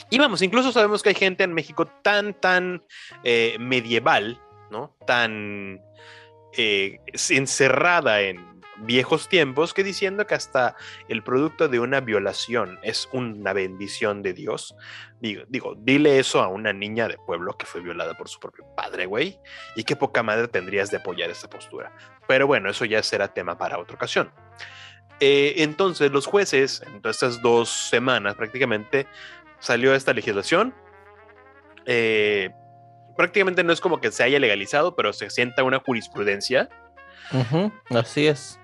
Y 0.08 0.18
vamos, 0.18 0.42
incluso 0.42 0.72
sabemos 0.72 1.02
que 1.02 1.10
hay 1.10 1.14
gente 1.14 1.44
en 1.44 1.52
México 1.52 1.86
tan, 1.86 2.34
tan 2.34 2.82
eh, 3.24 3.56
medieval, 3.58 4.40
¿no? 4.70 4.96
Tan 5.06 5.80
eh, 6.56 6.98
encerrada 7.30 8.20
en 8.22 8.49
viejos 8.80 9.28
tiempos 9.28 9.74
que 9.74 9.84
diciendo 9.84 10.26
que 10.26 10.34
hasta 10.34 10.76
el 11.08 11.22
producto 11.22 11.68
de 11.68 11.80
una 11.80 12.00
violación 12.00 12.78
es 12.82 13.08
una 13.12 13.52
bendición 13.52 14.22
de 14.22 14.32
Dios. 14.32 14.74
Digo, 15.20 15.42
digo, 15.48 15.74
dile 15.78 16.18
eso 16.18 16.40
a 16.40 16.48
una 16.48 16.72
niña 16.72 17.08
de 17.08 17.18
pueblo 17.18 17.56
que 17.56 17.66
fue 17.66 17.80
violada 17.80 18.14
por 18.14 18.28
su 18.28 18.40
propio 18.40 18.64
padre, 18.74 19.06
güey, 19.06 19.38
y 19.76 19.84
qué 19.84 19.96
poca 19.96 20.22
madre 20.22 20.48
tendrías 20.48 20.90
de 20.90 20.98
apoyar 20.98 21.30
esa 21.30 21.48
postura. 21.48 21.92
Pero 22.26 22.46
bueno, 22.46 22.70
eso 22.70 22.84
ya 22.84 23.02
será 23.02 23.28
tema 23.28 23.58
para 23.58 23.78
otra 23.78 23.96
ocasión. 23.96 24.32
Eh, 25.20 25.54
entonces, 25.58 26.10
los 26.10 26.26
jueces, 26.26 26.82
en 26.86 27.02
todas 27.02 27.16
estas 27.16 27.42
dos 27.42 27.68
semanas 27.68 28.34
prácticamente, 28.36 29.06
salió 29.58 29.94
esta 29.94 30.14
legislación. 30.14 30.74
Eh, 31.84 32.50
prácticamente 33.16 33.62
no 33.62 33.72
es 33.72 33.82
como 33.82 34.00
que 34.00 34.10
se 34.10 34.22
haya 34.22 34.38
legalizado, 34.38 34.96
pero 34.96 35.12
se 35.12 35.28
sienta 35.28 35.62
una 35.62 35.80
jurisprudencia. 35.80 36.70
así 37.90 38.26
es 38.26 38.60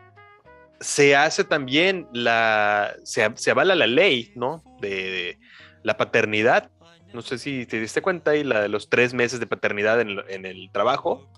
se 0.81 1.17
hace 1.17 1.45
también 1.45 2.07
la, 2.13 2.95
se, 3.05 3.51
avala 3.51 3.75
la 3.75 3.87
ley, 3.87 4.33
¿no? 4.35 4.63
De, 4.81 5.39
la 5.87 5.97
paternidad. 5.97 6.71
No 7.15 7.23
sé 7.23 7.39
si 7.39 7.65
te 7.65 7.81
diste 7.81 8.03
cuenta 8.03 8.33
ahí, 8.33 8.43
la 8.43 8.61
de 8.61 8.69
los 8.69 8.91
tres 8.91 9.15
meses 9.15 9.39
de 9.39 9.47
paternidad 9.47 10.01
en, 10.01 10.45
el 10.45 10.71
trabajo, 10.73 11.31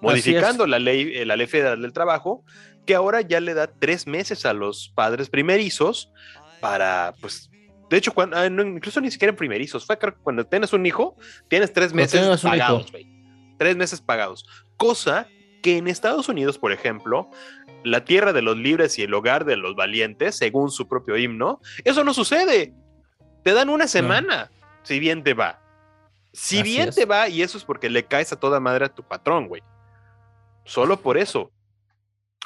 modificando 0.00 0.66
la 0.66 0.78
ley, 0.78 1.12
eh, 1.14 1.26
la 1.26 1.36
ley 1.36 1.46
federal 1.46 1.82
del 1.82 1.92
trabajo, 1.92 2.42
que 2.86 2.94
ahora 2.94 3.20
ya 3.20 3.38
le 3.40 3.52
da 3.52 3.66
tres 3.66 4.06
meses 4.06 4.46
a 4.46 4.54
los 4.54 4.90
padres 4.94 5.28
primerizos 5.28 6.10
para, 6.60 7.14
pues, 7.20 7.50
de 7.90 7.98
hecho, 7.98 8.12
cuando, 8.12 8.38
ah, 8.38 8.46
incluso 8.46 9.02
ni 9.02 9.10
siquiera 9.10 9.30
en 9.30 9.36
primerizos, 9.36 9.84
fue 9.84 9.98
cuando 10.22 10.46
tienes 10.46 10.72
un 10.72 10.86
hijo, 10.86 11.14
tienes 11.48 11.70
tres 11.70 11.92
meses 11.92 12.40
pagados, 12.40 12.90
güey. 12.90 13.06
Tres 13.58 13.76
meses 13.76 14.00
pagados. 14.00 14.46
Cosa 14.78 15.28
que 15.62 15.76
en 15.76 15.86
Estados 15.86 16.30
Unidos, 16.30 16.58
por 16.58 16.72
ejemplo, 16.72 17.30
la 17.84 18.04
tierra 18.04 18.32
de 18.32 18.42
los 18.42 18.56
libres 18.56 18.98
y 18.98 19.02
el 19.02 19.14
hogar 19.14 19.44
de 19.44 19.56
los 19.56 19.74
valientes, 19.74 20.36
según 20.36 20.70
su 20.70 20.88
propio 20.88 21.16
himno, 21.16 21.60
eso 21.84 22.04
no 22.04 22.14
sucede. 22.14 22.74
Te 23.44 23.52
dan 23.52 23.68
una 23.68 23.88
semana, 23.88 24.50
si 24.82 24.98
bien 24.98 25.22
te 25.24 25.34
va. 25.34 25.60
Si 26.32 26.62
bien 26.62 26.90
te 26.90 27.04
va, 27.04 27.28
y 27.28 27.42
eso 27.42 27.58
es 27.58 27.64
porque 27.64 27.90
le 27.90 28.04
caes 28.04 28.32
a 28.32 28.40
toda 28.40 28.60
madre 28.60 28.86
a 28.86 28.94
tu 28.94 29.02
patrón, 29.02 29.48
güey. 29.48 29.62
Solo 30.64 31.00
por 31.00 31.18
eso. 31.18 31.52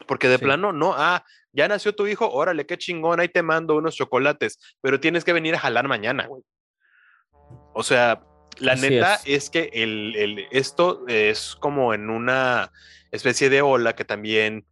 Porque 0.06 0.28
de 0.28 0.38
plano, 0.38 0.72
no, 0.72 0.94
ah, 0.96 1.24
ya 1.52 1.68
nació 1.68 1.94
tu 1.94 2.06
hijo, 2.06 2.30
órale, 2.30 2.66
qué 2.66 2.76
chingón, 2.76 3.20
ahí 3.20 3.28
te 3.28 3.42
mando 3.42 3.76
unos 3.76 3.94
chocolates, 3.94 4.58
pero 4.82 5.00
tienes 5.00 5.24
que 5.24 5.32
venir 5.32 5.54
a 5.54 5.60
jalar 5.60 5.88
mañana, 5.88 6.26
güey. 6.26 6.42
O 7.72 7.82
sea, 7.82 8.20
la 8.58 8.74
neta 8.74 9.20
es. 9.24 9.50
que 9.50 9.70
el, 9.72 10.46
esto 10.50 11.06
es 11.08 11.56
como 11.56 11.94
en 11.94 12.10
una 12.10 12.72
especie 13.10 13.48
de 13.50 13.62
ola 13.62 13.94
que 13.94 14.04
también 14.04 14.66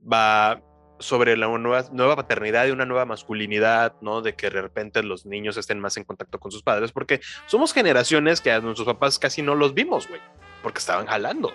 va 0.00 0.62
sobre 1.00 1.36
la 1.36 1.46
nueva, 1.46 1.84
nueva 1.92 2.16
paternidad 2.16 2.66
y 2.66 2.70
una 2.70 2.84
nueva 2.84 3.04
masculinidad, 3.04 3.94
¿no? 4.00 4.20
De 4.20 4.34
que 4.34 4.50
de 4.50 4.60
repente 4.60 5.02
los 5.02 5.26
niños 5.26 5.56
estén 5.56 5.78
más 5.78 5.96
en 5.96 6.04
contacto 6.04 6.38
con 6.38 6.50
sus 6.50 6.62
padres, 6.62 6.92
porque 6.92 7.20
somos 7.46 7.72
generaciones 7.72 8.40
que 8.40 8.50
a 8.50 8.60
nuestros 8.60 8.86
papás 8.86 9.18
casi 9.18 9.42
no 9.42 9.54
los 9.54 9.74
vimos, 9.74 10.08
güey, 10.08 10.20
porque 10.62 10.78
estaban 10.78 11.06
jalando, 11.06 11.52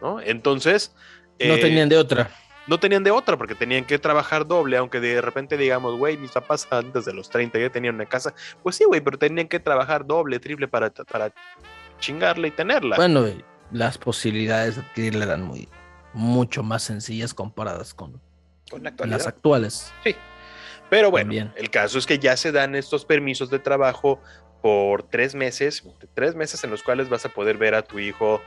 ¿no? 0.00 0.20
Entonces... 0.20 0.94
No 1.38 1.54
eh, 1.54 1.60
tenían 1.60 1.88
de 1.88 1.98
otra. 1.98 2.30
No 2.66 2.78
tenían 2.78 3.02
de 3.02 3.10
otra, 3.10 3.36
porque 3.36 3.54
tenían 3.54 3.84
que 3.84 3.98
trabajar 3.98 4.46
doble, 4.46 4.76
aunque 4.76 5.00
de 5.00 5.20
repente 5.20 5.56
digamos, 5.56 5.98
güey, 5.98 6.16
mis 6.16 6.30
papás 6.30 6.68
antes 6.70 7.04
de 7.04 7.12
los 7.12 7.28
30 7.28 7.58
ya 7.58 7.70
tenían 7.70 7.96
una 7.96 8.06
casa, 8.06 8.34
pues 8.62 8.76
sí, 8.76 8.84
güey, 8.84 9.00
pero 9.00 9.18
tenían 9.18 9.48
que 9.48 9.60
trabajar 9.60 10.06
doble, 10.06 10.38
triple 10.38 10.68
para, 10.68 10.90
para 10.90 11.32
chingarla 11.98 12.46
y 12.46 12.50
tenerla. 12.50 12.96
Bueno, 12.96 13.26
las 13.72 13.98
posibilidades 13.98 14.76
de 14.76 14.82
adquirirla 14.82 15.24
eran 15.24 15.42
muy, 15.42 15.68
mucho 16.12 16.62
más 16.62 16.82
sencillas 16.82 17.34
comparadas 17.34 17.94
con, 17.94 18.20
las 19.04 19.26
actuales. 19.26 19.92
Sí. 20.04 20.14
Pero 20.88 21.10
bueno, 21.10 21.52
el 21.54 21.70
caso 21.70 21.98
es 21.98 22.06
que 22.06 22.18
ya 22.18 22.36
se 22.36 22.50
dan 22.50 22.74
estos 22.74 23.04
permisos 23.04 23.48
de 23.48 23.60
trabajo 23.60 24.20
por 24.60 25.04
tres 25.04 25.34
meses, 25.34 25.84
tres 26.14 26.34
meses 26.34 26.62
en 26.64 26.70
los 26.70 26.82
cuales 26.82 27.08
vas 27.08 27.24
a 27.24 27.28
poder 27.28 27.56
ver 27.58 27.74
a 27.74 27.82
tu 27.82 27.98
hijo. 27.98 28.42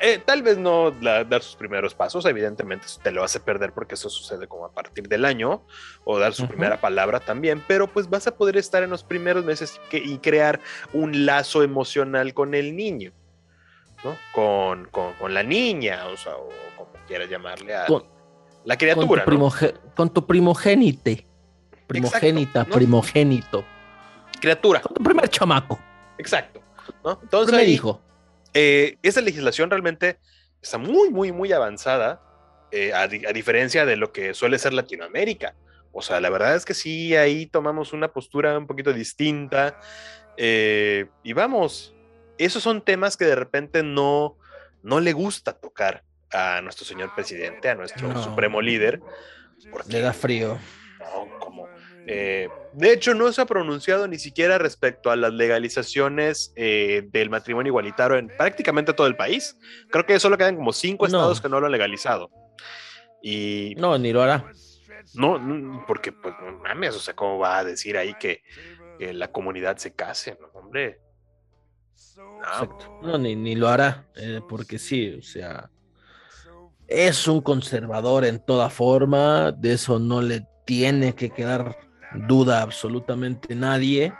Eh, 0.00 0.18
tal 0.24 0.42
vez 0.42 0.56
no 0.56 0.92
dar 0.92 1.42
sus 1.42 1.56
primeros 1.56 1.94
pasos, 1.94 2.24
evidentemente 2.24 2.86
te 3.02 3.10
lo 3.10 3.22
hace 3.22 3.38
perder 3.38 3.72
porque 3.72 3.96
eso 3.96 4.08
sucede 4.08 4.46
como 4.46 4.64
a 4.64 4.72
partir 4.72 5.08
del 5.08 5.26
año, 5.26 5.62
o 6.04 6.18
dar 6.18 6.32
su 6.32 6.48
primera 6.48 6.80
palabra 6.80 7.20
también, 7.20 7.62
pero 7.68 7.86
pues 7.86 8.08
vas 8.08 8.26
a 8.26 8.34
poder 8.34 8.56
estar 8.56 8.82
en 8.82 8.88
los 8.88 9.04
primeros 9.04 9.44
meses 9.44 9.78
y 9.92 10.16
crear 10.18 10.58
un 10.94 11.26
lazo 11.26 11.62
emocional 11.62 12.32
con 12.32 12.54
el 12.54 12.76
niño. 12.76 13.12
¿no? 14.02 14.16
Con, 14.32 14.86
con, 14.86 15.34
la 15.34 15.42
niña, 15.42 16.06
o 16.06 16.16
sea, 16.16 16.34
o 16.34 16.48
como 16.76 16.89
quieras 17.10 17.28
llamarle 17.28 17.74
a 17.74 17.86
la 18.64 18.76
criatura. 18.76 19.24
Con 19.24 19.38
tu, 19.50 19.72
con 19.96 20.14
tu 20.14 20.26
primogénite. 20.26 21.26
Primogénita, 21.88 22.64
primogénito. 22.64 23.64
Criatura. 24.40 24.80
Con 24.80 24.94
tu 24.94 25.02
primer 25.02 25.28
chamaco. 25.28 25.80
Exacto. 26.18 26.62
¿no? 27.04 27.18
Entonces, 27.20 27.52
primer 27.52 27.68
hijo. 27.68 28.00
Eh, 28.54 28.96
esa 29.02 29.20
legislación 29.22 29.70
realmente 29.70 30.18
está 30.62 30.78
muy, 30.78 31.10
muy, 31.10 31.32
muy 31.32 31.52
avanzada, 31.52 32.22
eh, 32.70 32.92
a, 32.92 33.08
diferencia 33.08 33.84
de 33.84 33.96
lo 33.96 34.12
que 34.12 34.32
suele 34.32 34.60
ser 34.60 34.72
Latinoamérica. 34.72 35.56
O 35.90 36.02
sea, 36.02 36.20
la 36.20 36.30
verdad 36.30 36.54
es 36.54 36.64
que 36.64 36.74
sí, 36.74 37.16
ahí 37.16 37.46
tomamos 37.46 37.92
una 37.92 38.12
postura 38.12 38.56
un 38.56 38.68
poquito 38.68 38.92
distinta. 38.92 39.80
Eh, 40.36 41.06
y 41.24 41.32
vamos, 41.32 41.92
esos 42.38 42.62
son 42.62 42.82
temas 42.82 43.16
que 43.16 43.24
de 43.24 43.34
repente 43.34 43.82
no, 43.82 44.36
no 44.84 45.00
le 45.00 45.12
gusta 45.12 45.54
tocar 45.54 46.04
a 46.32 46.60
nuestro 46.62 46.84
señor 46.84 47.14
presidente, 47.14 47.68
a 47.68 47.74
nuestro 47.74 48.22
supremo 48.22 48.60
líder. 48.60 49.00
Porque, 49.70 49.92
le 49.92 50.00
da 50.00 50.12
frío. 50.12 50.58
No, 50.98 51.38
como, 51.38 51.68
eh, 52.06 52.48
de 52.72 52.92
hecho, 52.92 53.14
no 53.14 53.32
se 53.32 53.40
ha 53.40 53.46
pronunciado 53.46 54.06
ni 54.08 54.18
siquiera 54.18 54.58
respecto 54.58 55.10
a 55.10 55.16
las 55.16 55.32
legalizaciones 55.32 56.52
eh, 56.56 57.08
del 57.10 57.30
matrimonio 57.30 57.70
igualitario 57.70 58.16
en 58.16 58.28
prácticamente 58.28 58.92
todo 58.92 59.06
el 59.06 59.16
país. 59.16 59.56
Creo 59.90 60.06
que 60.06 60.18
solo 60.20 60.38
quedan 60.38 60.56
como 60.56 60.72
cinco 60.72 61.06
estados 61.06 61.40
que 61.40 61.48
no 61.48 61.60
lo 61.60 61.66
han 61.66 61.72
legalizado. 61.72 62.30
Y, 63.22 63.74
no, 63.76 63.98
ni 63.98 64.12
lo 64.12 64.22
hará. 64.22 64.50
No, 65.14 65.84
porque, 65.86 66.12
pues, 66.12 66.34
mames, 66.62 66.94
o 66.94 67.00
sea, 67.00 67.14
¿cómo 67.14 67.38
va 67.38 67.58
a 67.58 67.64
decir 67.64 67.96
ahí 67.98 68.14
que, 68.14 68.42
que 68.98 69.12
la 69.12 69.28
comunidad 69.30 69.76
se 69.76 69.92
case? 69.92 70.38
No, 70.40 70.48
hombre. 70.58 71.00
No, 73.02 73.18
ni, 73.18 73.54
lo 73.54 73.68
hará, 73.68 74.08
eh, 74.16 74.40
porque 74.48 74.78
sí, 74.78 75.16
o 75.18 75.22
sea, 75.22 75.70
es 76.90 77.28
un 77.28 77.40
conservador 77.40 78.24
en 78.24 78.44
toda 78.44 78.68
forma, 78.68 79.52
de 79.52 79.74
eso 79.74 79.98
no 79.98 80.20
le 80.20 80.46
tiene 80.66 81.14
que 81.14 81.30
quedar 81.30 81.78
duda 82.28 82.62
absolutamente 82.62 83.54
nadie. 83.54 84.12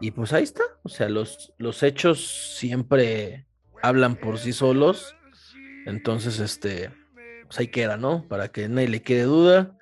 Y 0.00 0.12
pues 0.12 0.32
ahí 0.32 0.44
está, 0.44 0.62
o 0.82 0.88
sea, 0.88 1.08
los, 1.08 1.52
los 1.58 1.82
hechos 1.82 2.56
siempre 2.56 3.46
hablan 3.82 4.16
por 4.16 4.38
sí 4.38 4.52
solos. 4.52 5.14
Entonces, 5.84 6.38
este, 6.38 6.90
pues 7.44 7.58
ahí 7.58 7.68
queda, 7.68 7.96
¿no? 7.96 8.26
Para 8.28 8.48
que 8.48 8.68
nadie 8.68 8.88
le 8.88 9.02
quede 9.02 9.24
duda 9.24 9.76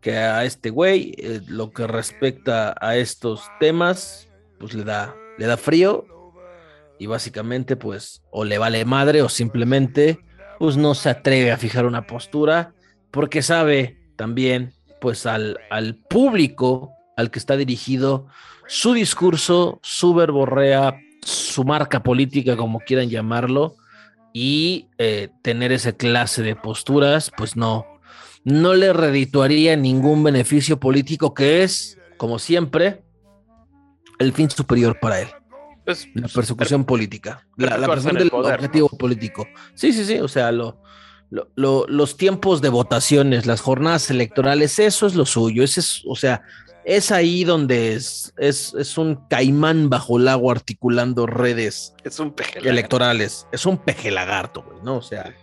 que 0.00 0.16
a 0.16 0.44
este 0.44 0.70
güey, 0.70 1.14
eh, 1.18 1.40
lo 1.48 1.72
que 1.72 1.86
respecta 1.86 2.74
a 2.80 2.96
estos 2.96 3.42
temas, 3.58 4.28
pues 4.58 4.74
le 4.74 4.84
da, 4.84 5.16
le 5.38 5.46
da 5.46 5.56
frío 5.56 6.06
y 6.98 7.06
básicamente 7.06 7.76
pues 7.76 8.22
o 8.30 8.44
le 8.44 8.58
vale 8.58 8.84
madre 8.84 9.22
o 9.22 9.28
simplemente 9.28 10.20
pues 10.58 10.76
no 10.76 10.94
se 10.94 11.10
atreve 11.10 11.52
a 11.52 11.56
fijar 11.56 11.86
una 11.86 12.06
postura 12.06 12.74
porque 13.10 13.42
sabe 13.42 13.96
también 14.16 14.72
pues 15.00 15.26
al, 15.26 15.58
al 15.70 15.94
público 15.94 16.92
al 17.16 17.30
que 17.30 17.38
está 17.38 17.56
dirigido 17.56 18.26
su 18.68 18.92
discurso, 18.92 19.80
su 19.82 20.14
verborrea, 20.14 21.00
su 21.22 21.64
marca 21.64 22.02
política, 22.02 22.56
como 22.56 22.80
quieran 22.80 23.08
llamarlo, 23.08 23.76
y 24.32 24.86
eh, 24.98 25.30
tener 25.42 25.72
esa 25.72 25.92
clase 25.92 26.42
de 26.42 26.54
posturas, 26.54 27.32
pues 27.36 27.56
no, 27.56 27.86
no 28.44 28.74
le 28.74 28.92
redituaría 28.92 29.74
ningún 29.74 30.22
beneficio 30.22 30.78
político 30.78 31.34
que 31.34 31.64
es, 31.64 31.98
como 32.18 32.38
siempre, 32.38 33.02
el 34.18 34.32
fin 34.32 34.50
superior 34.50 34.98
para 35.00 35.22
él. 35.22 35.28
Pues, 35.88 36.06
la 36.12 36.28
persecución 36.28 36.84
política, 36.84 37.46
la, 37.56 37.70
persecución 37.76 38.16
el 38.16 38.22
del 38.24 38.30
poder, 38.30 38.54
objetivo 38.56 38.88
político. 38.90 39.46
Sí, 39.74 39.94
sí, 39.94 40.04
sí, 40.04 40.18
o 40.18 40.28
sea, 40.28 40.52
lo, 40.52 40.82
lo- 41.30 41.48
lo- 41.54 41.86
los 41.88 42.18
tiempos 42.18 42.60
de 42.60 42.68
votaciones, 42.68 43.46
las 43.46 43.62
jornadas 43.62 44.10
electorales, 44.10 44.78
eso 44.78 45.06
es 45.06 45.14
lo 45.14 45.24
suyo, 45.24 45.64
ese 45.64 45.80
es, 45.80 46.02
o 46.06 46.14
sea, 46.14 46.42
es 46.84 47.10
ahí 47.10 47.44
donde 47.44 47.94
es, 47.94 48.34
es, 48.36 48.74
es 48.74 48.98
un 48.98 49.16
caimán 49.30 49.88
bajo 49.88 50.18
el 50.18 50.28
agua 50.28 50.52
articulando 50.52 51.24
redes 51.26 51.94
Es 52.04 52.18
un 52.20 52.32
peje. 52.34 52.58
electorales, 52.58 53.46
es 53.50 53.64
un 53.64 53.78
peje 53.78 54.10
lagarto, 54.10 54.62
güey, 54.62 54.78
¿no? 54.82 54.96
O 54.98 55.02
sea, 55.02 55.34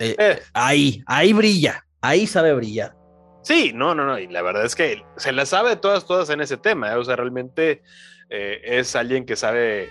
eh, 0.00 0.16
Eh, 0.18 0.40
ahí, 0.52 1.02
ahí 1.06 1.32
brilla, 1.32 1.86
ahí 2.00 2.26
sabe 2.26 2.52
brillar. 2.54 2.96
Sí, 3.42 3.72
no, 3.74 3.94
no, 3.94 4.04
no. 4.04 4.18
Y 4.18 4.26
la 4.28 4.42
verdad 4.42 4.64
es 4.64 4.74
que 4.74 5.02
se 5.16 5.32
la 5.32 5.46
sabe 5.46 5.76
todas, 5.76 6.06
todas 6.06 6.28
en 6.30 6.40
ese 6.40 6.56
tema. 6.56 6.92
¿eh? 6.92 6.96
O 6.96 7.04
sea, 7.04 7.16
realmente 7.16 7.82
eh, 8.30 8.60
es 8.64 8.96
alguien 8.96 9.26
que 9.26 9.36
sabe 9.36 9.90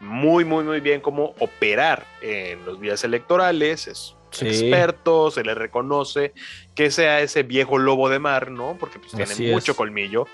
muy, 0.00 0.44
muy, 0.44 0.64
muy 0.64 0.80
bien 0.80 1.00
cómo 1.00 1.34
operar 1.38 2.04
en 2.20 2.64
los 2.66 2.80
días 2.80 3.04
electorales. 3.04 3.86
Es 3.86 4.14
Sí. 4.32 4.48
experto, 4.48 5.30
se 5.30 5.44
le 5.44 5.54
reconoce 5.54 6.34
que 6.74 6.90
sea 6.90 7.20
ese 7.20 7.42
viejo 7.44 7.78
lobo 7.78 8.08
de 8.10 8.18
mar, 8.18 8.50
¿no? 8.50 8.76
Porque 8.78 8.98
pues, 8.98 9.12
tiene 9.12 9.32
Así 9.32 9.46
es. 9.46 9.52
mucho 9.52 9.74
colmillo. 9.76 10.26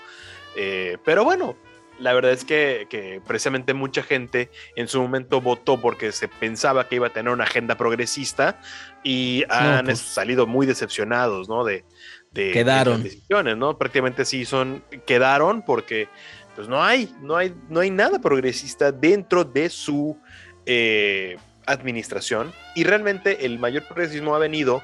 Eh, 0.57 0.97
pero 1.05 1.23
bueno, 1.23 1.55
la 1.99 2.11
verdad 2.13 2.31
es 2.31 2.43
que, 2.43 2.87
que 2.89 3.21
precisamente 3.25 3.73
mucha 3.73 4.03
gente 4.03 4.49
en 4.75 4.87
su 4.89 5.01
momento 5.01 5.39
votó 5.39 5.79
porque 5.79 6.11
se 6.11 6.27
pensaba 6.27 6.89
que 6.89 6.95
iba 6.95 7.07
a 7.07 7.11
tener 7.11 7.31
una 7.31 7.45
agenda 7.45 7.75
progresista 7.77 8.59
y 9.03 9.43
han 9.49 9.85
pues. 9.85 9.99
salido 9.99 10.47
muy 10.47 10.65
decepcionados, 10.65 11.47
¿no? 11.47 11.63
De, 11.63 11.85
de- 12.31 12.51
Quedaron. 12.51 13.03
decisiones, 13.03 13.55
¿no? 13.55 13.77
Prácticamente 13.77 14.25
sí 14.25 14.43
son, 14.43 14.83
quedaron 15.05 15.61
porque 15.63 16.09
pues 16.55 16.67
no 16.67 16.83
hay, 16.83 17.13
no 17.21 17.35
hay, 17.35 17.55
no 17.69 17.79
hay 17.79 17.89
nada 17.89 18.19
progresista 18.19 18.91
dentro 18.91 19.43
de 19.43 19.69
su 19.69 20.17
eh, 20.65 21.37
administración 21.65 22.53
y 22.75 22.83
realmente 22.83 23.45
el 23.45 23.59
mayor 23.59 23.83
progresismo 23.87 24.35
ha 24.35 24.39
venido 24.39 24.83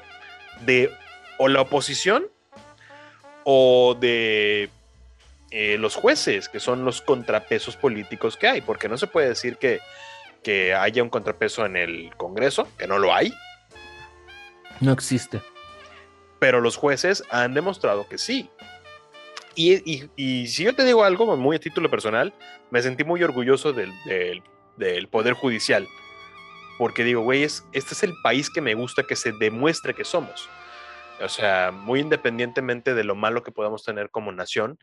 de 0.66 0.90
o 1.38 1.48
la 1.48 1.62
oposición 1.62 2.26
o 3.44 3.96
de 3.98 4.68
eh, 5.50 5.78
los 5.78 5.96
jueces, 5.96 6.48
que 6.48 6.60
son 6.60 6.84
los 6.84 7.00
contrapesos 7.00 7.76
políticos 7.76 8.36
que 8.36 8.46
hay, 8.48 8.60
porque 8.60 8.88
no 8.88 8.96
se 8.98 9.06
puede 9.06 9.28
decir 9.28 9.56
que, 9.56 9.80
que 10.42 10.74
haya 10.74 11.02
un 11.02 11.08
contrapeso 11.08 11.64
en 11.64 11.76
el 11.76 12.14
Congreso, 12.16 12.68
que 12.78 12.86
no 12.86 12.98
lo 12.98 13.14
hay, 13.14 13.32
No 14.80 14.92
existe. 14.92 15.40
pero 16.38 16.60
los 16.60 16.76
jueces 16.76 17.24
han 17.30 17.54
demostrado 17.54 18.06
que 18.08 18.18
sí. 18.18 18.50
Y, 20.16 20.46
si 20.48 20.64
yo 20.64 20.74
te 20.74 20.84
digo 20.84 21.04
algo, 21.04 21.36
muy 21.36 21.56
a 21.56 21.60
título 21.60 21.90
personal, 21.90 22.32
me 22.70 22.80
sentí 22.80 23.04
muy 23.04 23.22
orgulloso 23.22 23.72
del, 23.72 23.92
del- 24.04 25.08
Poder 25.08 25.34
Judicial, 25.34 25.86
porque 26.78 27.04
digo, 27.04 27.20
güey, 27.20 27.42
es- 27.42 27.64
este 27.72 27.92
es 27.94 28.02
el 28.02 28.14
país 28.22 28.48
que 28.48 28.62
me 28.62 28.74
gusta 28.74 29.02
que 29.02 29.16
se 29.16 29.32
demuestre 29.32 29.92
que 29.94 30.04
somos. 30.04 30.48
O 31.22 31.28
sea, 31.28 31.70
muy 31.70 32.00
independientemente 32.00 32.94
de 32.94 33.04
lo 33.04 33.14
malo 33.14 33.42
que 33.42 33.52
podamos 33.52 33.84
tener 33.84 34.08
como 34.10 34.32
nación, 34.32 34.78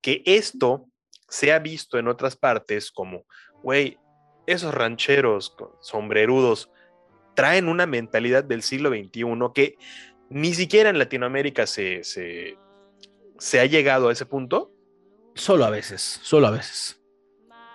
que 0.00 0.22
esto 0.26 0.86
se 1.28 1.52
ha 1.52 1.60
visto 1.60 1.98
en 1.98 2.08
otras 2.08 2.34
partes 2.36 2.90
como, 2.90 3.24
güey, 3.62 3.98
esos 4.46 4.74
rancheros 4.74 5.54
sombrerudos 5.80 6.70
traen 7.36 7.68
una 7.68 7.86
mentalidad 7.86 8.42
del 8.42 8.62
siglo 8.62 8.88
XXI 8.88 9.24
que 9.54 9.76
ni 10.30 10.54
siquiera 10.54 10.90
en 10.90 10.98
Latinoamérica 10.98 11.66
se, 11.66 12.02
se, 12.02 12.56
se 13.38 13.60
ha 13.60 13.66
llegado 13.66 14.08
a 14.08 14.12
ese 14.12 14.26
punto. 14.26 14.72
Solo 15.34 15.64
a 15.64 15.70
veces, 15.70 16.20
solo 16.22 16.46
a 16.48 16.50
veces. 16.50 16.94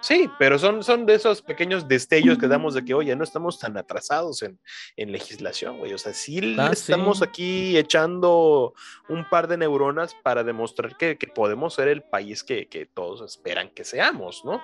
Sí, 0.01 0.29
pero 0.37 0.59
son, 0.59 0.83
son 0.83 1.05
de 1.05 1.13
esos 1.13 1.41
pequeños 1.41 1.87
destellos 1.87 2.37
que 2.37 2.49
damos 2.49 2.73
de 2.73 2.83
que, 2.83 2.93
oye, 2.93 3.15
no 3.15 3.23
estamos 3.23 3.57
tan 3.57 3.77
atrasados 3.77 4.41
en, 4.43 4.59
en 4.97 5.13
legislación, 5.13 5.77
güey. 5.79 5.93
O 5.93 5.97
sea, 5.97 6.13
sí 6.13 6.57
Ah, 6.59 6.71
estamos 6.73 7.19
sí. 7.19 7.23
aquí 7.23 7.77
echando 7.77 8.73
un 9.07 9.29
par 9.29 9.47
de 9.47 9.55
neuronas 9.55 10.13
para 10.21 10.43
demostrar 10.43 10.97
que, 10.97 11.17
que 11.17 11.27
podemos 11.27 11.75
ser 11.75 11.87
el 11.87 12.01
país 12.03 12.43
que, 12.43 12.67
que 12.67 12.85
todos 12.85 13.21
esperan 13.21 13.69
que 13.69 13.85
seamos, 13.85 14.43
¿no? 14.43 14.61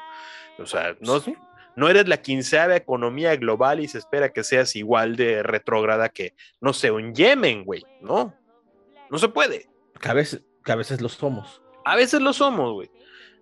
O 0.58 0.66
sea, 0.66 0.98
no, 1.00 1.22
Sí. 1.22 1.34
no 1.78 1.88
eres 1.88 2.10
la 2.10 2.22
quinceava 2.22 2.76
economía 2.76 3.34
global 3.38 3.80
y 3.80 3.88
se 3.88 3.98
espera 4.00 4.34
que 4.34 4.44
seas 4.44 4.76
igual 4.76 5.16
de 5.16 5.42
retrógrada 5.42 6.10
que, 6.10 6.36
no 6.60 6.74
sé, 6.74 6.92
un 6.92 7.16
Yemen, 7.16 7.64
güey, 7.64 7.86
¿no? 8.02 8.36
No 9.10 9.18
se 9.18 9.30
puede. 9.30 9.70
Que 10.02 10.10
a 10.10 10.14
veces, 10.14 10.42
que 10.64 10.72
a 10.72 10.76
veces 10.76 11.02
lo 11.02 11.10
somos. 11.10 11.62
A 11.86 11.96
veces 11.96 12.22
lo 12.22 12.34
somos, 12.34 12.74
güey. 12.74 12.90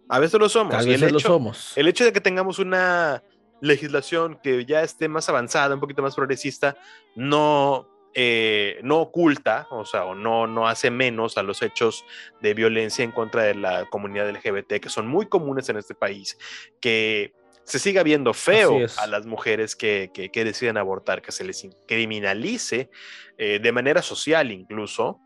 A 0.10 0.20
veces 0.20 0.40
lo 0.40 0.48
somos. 0.50 0.74
A 0.76 0.80
Y 0.84 0.86
el 0.86 0.90
veces 0.92 1.12
lo 1.12 1.20
hecho- 1.20 1.28
somos. 1.28 1.74
el 1.78 1.88
hecho 1.88 2.06
de 2.06 2.14
que 2.14 2.22
tengamos 2.22 2.60
una 2.60 3.24
legislación 3.62 4.40
que 4.42 4.66
ya 4.66 4.82
esté 4.84 5.08
más 5.10 5.28
avanzada, 5.30 5.74
un 5.74 5.82
poquito 5.82 6.02
más 6.02 6.16
progresista, 6.16 6.78
no, 7.16 7.88
eh, 8.14 8.80
no 8.84 9.00
oculta, 9.00 9.68
o 9.72 9.84
sea, 9.86 10.06
o 10.06 10.16
no, 10.16 10.48
no 10.48 10.68
hace 10.68 10.92
menos 10.92 11.38
a 11.38 11.44
los 11.44 11.62
hechos 11.62 12.06
de 12.42 12.54
violencia 12.54 13.04
en 13.04 13.12
contra 13.12 13.44
de 13.44 13.56
la 13.56 13.86
comunidad 13.90 14.30
LGBT, 14.30 14.80
que 14.80 14.90
son 14.90 15.08
muy 15.08 15.26
comunes 15.28 15.68
en 15.70 15.78
este 15.78 15.96
país, 15.96 16.38
que 16.80 17.34
se 17.64 17.80
siga 17.80 18.02
viendo 18.04 18.34
feo 18.34 18.78
a 18.98 19.08
las 19.08 19.26
mujeres 19.26 19.76
que, 19.76 20.10
que, 20.14 20.30
que 20.30 20.46
deciden 20.46 20.78
abortar, 20.78 21.22
que 21.22 21.32
se 21.34 21.44
les 21.44 21.68
criminalice 21.88 22.90
eh, 23.38 23.60
de 23.62 23.72
manera 23.74 24.02
social 24.02 24.52
incluso, 24.52 25.20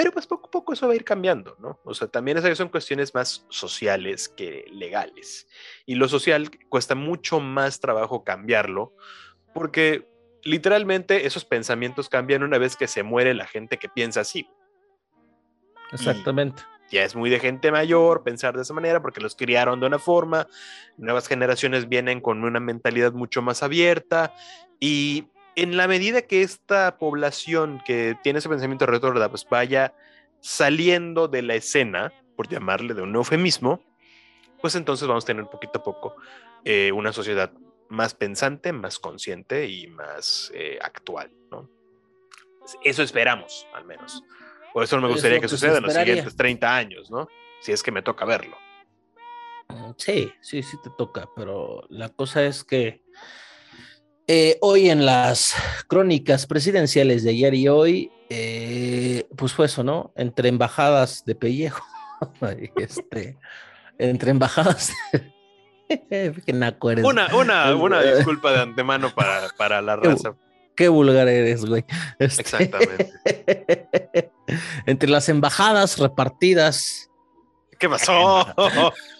pero 0.00 0.12
pues 0.12 0.26
poco 0.26 0.46
a 0.46 0.50
poco 0.50 0.72
eso 0.72 0.86
va 0.86 0.94
a 0.94 0.96
ir 0.96 1.04
cambiando, 1.04 1.56
¿no? 1.60 1.78
O 1.84 1.92
sea, 1.92 2.08
también 2.08 2.38
esas 2.38 2.56
son 2.56 2.70
cuestiones 2.70 3.14
más 3.14 3.44
sociales 3.50 4.30
que 4.30 4.64
legales. 4.72 5.46
Y 5.84 5.96
lo 5.96 6.08
social 6.08 6.50
cuesta 6.70 6.94
mucho 6.94 7.38
más 7.38 7.80
trabajo 7.80 8.24
cambiarlo, 8.24 8.94
porque 9.52 10.08
literalmente 10.42 11.26
esos 11.26 11.44
pensamientos 11.44 12.08
cambian 12.08 12.42
una 12.42 12.56
vez 12.56 12.76
que 12.76 12.88
se 12.88 13.02
muere 13.02 13.34
la 13.34 13.46
gente 13.46 13.76
que 13.76 13.90
piensa 13.90 14.22
así. 14.22 14.48
Exactamente. 15.92 16.62
Ya 16.90 17.04
es 17.04 17.14
muy 17.14 17.28
de 17.28 17.38
gente 17.38 17.70
mayor 17.70 18.22
pensar 18.22 18.56
de 18.56 18.62
esa 18.62 18.72
manera 18.72 19.02
porque 19.02 19.20
los 19.20 19.36
criaron 19.36 19.80
de 19.80 19.86
una 19.86 19.98
forma, 19.98 20.46
nuevas 20.96 21.28
generaciones 21.28 21.90
vienen 21.90 22.22
con 22.22 22.42
una 22.42 22.58
mentalidad 22.58 23.12
mucho 23.12 23.42
más 23.42 23.62
abierta 23.62 24.34
y 24.80 25.26
en 25.62 25.76
la 25.76 25.86
medida 25.88 26.22
que 26.22 26.42
esta 26.42 26.96
población 26.98 27.82
que 27.84 28.16
tiene 28.22 28.38
ese 28.38 28.48
pensamiento 28.48 28.86
retrógrado 28.86 29.28
pues 29.28 29.46
vaya 29.48 29.94
saliendo 30.40 31.28
de 31.28 31.42
la 31.42 31.54
escena, 31.54 32.12
por 32.36 32.48
llamarle 32.48 32.94
de 32.94 33.02
un 33.02 33.14
eufemismo, 33.14 33.82
pues 34.60 34.74
entonces 34.74 35.06
vamos 35.06 35.24
a 35.24 35.26
tener 35.26 35.46
poquito 35.46 35.80
a 35.80 35.82
poco 35.82 36.16
eh, 36.64 36.92
una 36.92 37.12
sociedad 37.12 37.52
más 37.90 38.14
pensante, 38.14 38.72
más 38.72 38.98
consciente 38.98 39.68
y 39.68 39.86
más 39.88 40.50
eh, 40.54 40.78
actual, 40.80 41.30
¿no? 41.50 41.68
Eso 42.84 43.02
esperamos, 43.02 43.66
al 43.74 43.84
menos. 43.84 44.22
Por 44.72 44.84
eso 44.84 44.98
me 45.00 45.08
Es 45.08 45.14
gustaría 45.14 45.40
que, 45.40 45.48
se 45.48 45.56
suceda 45.56 45.78
en 45.78 45.82
los 45.82 45.92
siguientes 45.92 46.36
30 46.36 46.76
años, 46.76 47.10
¿no? 47.10 47.28
Si 47.60 47.72
es 47.72 47.82
que 47.82 47.90
me 47.90 48.02
toca 48.02 48.24
verlo. 48.24 48.56
Mm, 49.68 49.92
Sí, 49.96 50.32
sí, 50.40 50.62
sí 50.62 50.76
te 50.82 50.90
toca, 50.96 51.28
pero 51.34 51.84
la 51.88 52.08
cosa 52.10 52.44
es 52.44 52.64
que 52.64 53.02
eh, 54.32 54.58
hoy 54.60 54.90
en 54.90 55.04
las 55.04 55.56
crónicas 55.88 56.46
presidenciales 56.46 57.24
de 57.24 57.30
ayer 57.30 57.52
y 57.54 57.66
hoy, 57.66 58.12
eh, 58.28 59.26
pues 59.36 59.52
fue 59.52 59.66
eso, 59.66 59.82
¿no? 59.82 60.12
Entre 60.14 60.48
embajadas 60.48 61.24
de 61.24 61.34
pellejo, 61.34 61.84
este, 62.76 63.36
entre 63.98 64.30
embajadas. 64.30 64.92
Qué 65.88 66.52
naco 66.52 66.92
eres. 66.92 67.04
Una, 67.04 67.34
una, 67.34 67.74
una 67.74 68.04
Eh, 68.04 68.18
disculpa 68.18 68.52
de 68.52 68.60
antemano 68.60 69.12
para, 69.12 69.48
para 69.58 69.82
la 69.82 69.96
raza. 69.96 70.36
Qué 70.76 70.88
vulgar 70.88 71.26
eres, 71.26 71.64
güey. 71.64 71.84
Este, 72.20 72.42
Exactamente. 72.42 73.12
entre 74.86 75.10
las 75.10 75.28
embajadas 75.28 75.98
repartidas. 75.98 77.10
¿Qué 77.80 77.88
pasó? 77.88 78.46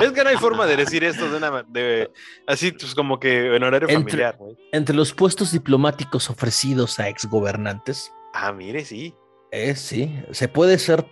es 0.00 0.12
que 0.12 0.22
no 0.24 0.30
hay 0.30 0.36
forma 0.36 0.66
de 0.66 0.76
decir 0.76 1.04
esto 1.04 1.30
de 1.30 1.36
una 1.36 1.50
ma- 1.50 1.62
de 1.68 2.10
así 2.46 2.72
pues 2.72 2.94
como 2.94 3.18
que 3.20 3.54
en 3.54 3.62
horario 3.62 3.88
Entre- 3.88 4.24
familiar. 4.24 4.38
Entre 4.72 4.94
los 4.94 5.12
puestos 5.12 5.52
diplomáticos 5.52 6.30
ofrecidos 6.30 6.98
a 6.98 7.08
exgobernantes. 7.08 8.12
Ah, 8.34 8.52
mire, 8.52 8.84
sí. 8.84 9.14
Eh, 9.50 9.74
sí, 9.76 10.14
se 10.30 10.48
puede 10.48 10.78
ser 10.78 11.06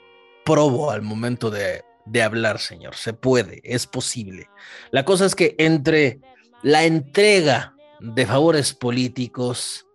probo 0.44 0.90
al 0.90 1.02
momento 1.02 1.50
de, 1.50 1.82
de 2.06 2.22
hablar, 2.22 2.58
señor. 2.58 2.94
Se 2.94 3.12
puede, 3.12 3.60
es 3.64 3.86
posible. 3.86 4.48
La 4.90 5.04
cosa 5.04 5.26
es 5.26 5.34
que 5.34 5.54
entre 5.58 6.20
la 6.62 6.84
entrega 6.84 7.74
de 8.00 8.24
favores 8.26 8.72
políticos, 8.72 9.86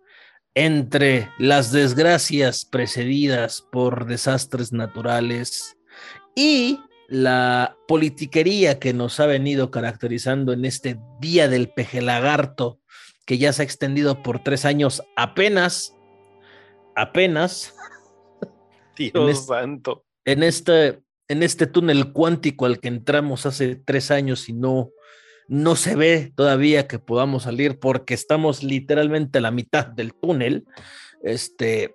entre 0.54 1.30
las 1.39 1.72
desgracias 1.72 2.66
precedidas 2.66 3.62
por 3.72 4.06
desastres 4.06 4.72
naturales 4.72 5.76
y 6.36 6.80
la 7.08 7.78
politiquería 7.88 8.80
que 8.80 8.93
nos 8.93 9.20
ha 9.20 9.26
venido 9.28 9.70
caracterizando 9.72 10.53
en 10.53 10.66
este 10.66 10.97
día 11.20 11.47
del 11.47 11.70
peje 11.70 12.01
lagarto 12.01 12.80
que 13.26 13.38
ya 13.38 13.53
se 13.53 13.62
ha 13.62 13.66
extendido 13.66 14.22
por 14.24 14.43
tres 14.43 14.66
años 14.66 15.03
apenas, 15.16 15.95
apenas. 16.95 17.76
Dios 18.97 19.12
En 19.16 19.30
es- 19.30 19.45
santo. 19.45 20.06
en 20.26 20.43
este, 20.43 21.01
en 21.28 21.43
este 21.43 21.68
túnel 21.68 22.12
cuántico 22.14 22.66
al 22.66 22.80
que 22.80 22.88
entramos 22.88 23.45
hace 23.45 23.76
tres 23.76 24.12
años 24.12 24.47
y 24.49 24.53
no, 24.53 24.91
no 25.47 25.76
se 25.76 25.95
ve 25.95 26.32
todavía 26.36 26.88
que 26.88 26.99
podamos 26.99 27.43
salir 27.43 27.80
porque 27.80 28.14
estamos 28.14 28.64
literalmente 28.64 29.39
a 29.39 29.41
la 29.41 29.51
mitad 29.51 29.86
del 29.88 30.14
túnel. 30.14 30.66
Este, 31.24 31.93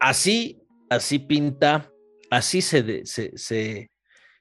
así, 0.00 0.60
así 0.90 1.18
pinta, 1.20 1.90
así 2.30 2.60
se, 2.62 2.82
de- 2.82 3.06
se, 3.06 3.30
se, 3.36 3.90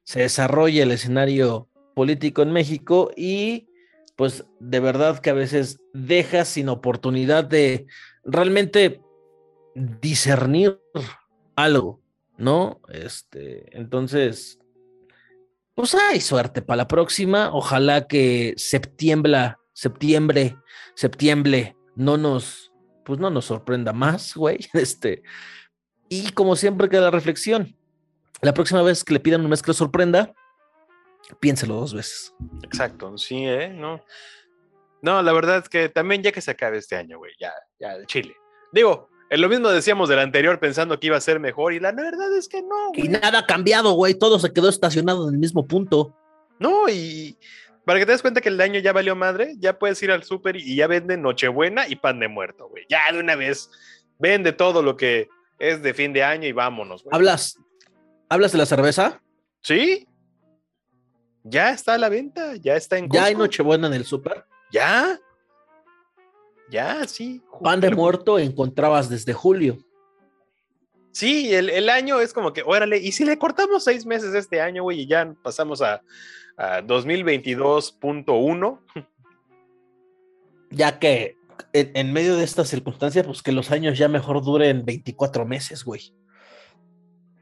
se 0.08 0.22
desarrolla 0.22 0.84
el 0.84 0.91
escenario 0.91 1.68
político 1.93 2.41
en 2.41 2.53
México 2.53 3.12
y 3.18 3.68
pues 4.16 4.45
de 4.62 4.80
verdad 4.80 5.20
que 5.20 5.32
a 5.32 5.34
veces 5.34 5.82
deja 5.93 6.45
sin 6.45 6.70
oportunidad 6.70 7.43
de 7.43 7.88
realmente 8.24 9.01
discernir 9.76 10.80
algo, 11.58 12.01
¿no? 12.38 12.80
Este, 12.88 13.78
entonces, 13.78 14.60
pues 15.76 15.93
hay 15.93 16.22
suerte 16.22 16.62
para 16.62 16.78
la 16.78 16.88
próxima. 16.88 17.49
Ojalá 17.51 18.08
que 18.08 18.53
septiembre, 18.55 19.55
septiembre, 19.74 20.55
septiembre 20.95 21.76
no 21.97 22.16
nos, 22.16 22.72
pues 23.03 23.20
no 23.20 23.30
nos 23.30 23.43
sorprenda 23.43 23.91
más, 23.91 24.36
güey. 24.36 24.60
Este, 24.74 25.22
y 26.08 26.32
como 26.32 26.55
siempre 26.55 26.88
queda 26.88 27.01
la 27.01 27.12
reflexión. 27.12 27.77
La 28.42 28.54
próxima 28.54 28.82
vez 28.82 29.04
que 29.04 29.14
le 29.14 29.20
pidan 29.20 29.42
un 29.42 29.50
mes 29.50 29.62
que 29.62 29.70
lo 29.70 29.74
sorprenda, 29.74 30.34
piénselo 31.40 31.76
dos 31.76 31.94
veces. 31.94 32.34
Exacto, 32.64 33.18
sí, 33.18 33.46
¿eh? 33.46 33.70
No. 33.70 34.04
No, 35.02 35.22
la 35.22 35.34
verdad 35.34 35.58
es 35.58 35.70
que 35.70 35.90
también 35.90 36.24
ya 36.24 36.32
que 36.32 36.42
se 36.42 36.52
acabe 36.52 36.78
este 36.78 36.96
año, 36.96 37.18
güey, 37.18 37.34
ya, 37.40 37.54
ya, 37.80 37.94
Chile. 38.06 38.36
Digo, 38.72 39.10
eh, 39.30 39.38
lo 39.38 39.50
mismo 39.50 39.70
decíamos 39.70 40.10
del 40.10 40.20
anterior 40.20 40.60
pensando 40.60 41.00
que 41.00 41.08
iba 41.08 41.18
a 41.18 41.22
ser 41.22 41.40
mejor 41.40 41.74
y 41.74 41.80
la 41.80 41.92
verdad 41.92 42.36
es 42.36 42.48
que 42.48 42.62
no, 42.62 42.92
Y 42.94 43.08
nada 43.08 43.40
ha 43.40 43.46
cambiado, 43.46 43.92
güey. 43.94 44.14
Todo 44.14 44.40
se 44.40 44.52
quedó 44.54 44.70
estacionado 44.70 45.28
en 45.28 45.36
el 45.36 45.40
mismo 45.40 45.68
punto. 45.68 46.16
No, 46.60 46.90
y 46.90 47.38
para 47.86 48.00
que 48.00 48.06
te 48.06 48.12
des 48.12 48.22
cuenta 48.22 48.42
que 48.42 48.50
el 48.50 48.60
año 48.60 48.80
ya 48.80 48.94
valió 48.94 49.16
madre, 49.16 49.56
ya 49.60 49.78
puedes 49.78 50.02
ir 50.02 50.12
al 50.12 50.24
súper 50.24 50.56
y 50.58 50.76
ya 50.76 50.88
venden 50.88 51.22
Nochebuena 51.22 51.88
y 51.88 51.96
pan 51.96 52.20
de 52.20 52.28
muerto, 52.28 52.68
güey. 52.70 52.86
Ya 52.90 53.12
de 53.12 53.20
una 53.20 53.36
vez 53.36 53.70
vende 54.18 54.52
todo 54.52 54.82
lo 54.82 54.98
que 54.98 55.30
es 55.60 55.82
de 55.84 55.94
fin 55.94 56.14
de 56.14 56.24
año 56.24 56.48
y 56.48 56.52
vámonos, 56.52 57.04
güey. 57.04 57.16
¿Hablas, 57.16 57.58
¿hablas 58.30 58.52
de 58.52 58.58
la 58.58 58.66
cerveza? 58.66 59.22
¿Sí? 59.62 60.08
Ya 61.44 61.72
está 61.72 61.94
a 61.94 61.98
la 61.98 62.10
venta, 62.10 62.56
ya 62.56 62.76
está 62.76 62.98
en 62.98 63.10
Ya 63.10 63.26
hay. 63.26 63.36
Nochebuena 63.36 63.88
en 63.88 63.94
el 63.94 64.06
súper. 64.06 64.46
¿Ya? 64.72 65.20
Ya, 66.70 67.08
sí. 67.08 67.42
Pan 67.62 67.80
de 67.80 67.92
muerto 67.92 68.38
encontrabas 68.40 69.10
desde 69.10 69.34
julio. 69.34 69.78
Sí, 71.12 71.54
el, 71.56 71.70
el 71.70 71.90
año 71.90 72.20
es 72.20 72.34
como 72.34 72.54
que, 72.54 72.62
órale, 72.64 72.98
y 72.98 73.12
si 73.12 73.26
le 73.26 73.40
cortamos 73.40 73.84
seis 73.84 74.06
meses 74.06 74.36
este 74.36 74.62
año, 74.62 74.84
güey, 74.84 75.02
y 75.02 75.08
ya 75.08 75.34
pasamos 75.42 75.82
a, 75.82 76.04
a 76.58 76.82
2022.1, 76.82 78.80
Ya 80.70 81.00
que 81.00 81.38
en, 81.74 81.92
en 81.96 82.14
medio 82.14 82.36
de 82.36 82.44
esta 82.44 82.66
circunstancia, 82.66 83.24
pues 83.24 83.42
que 83.42 83.52
los 83.52 83.72
años 83.72 83.98
ya 83.98 84.08
mejor 84.08 84.44
duren 84.44 84.86
24 84.86 85.46
meses, 85.46 85.84
güey. 85.84 86.14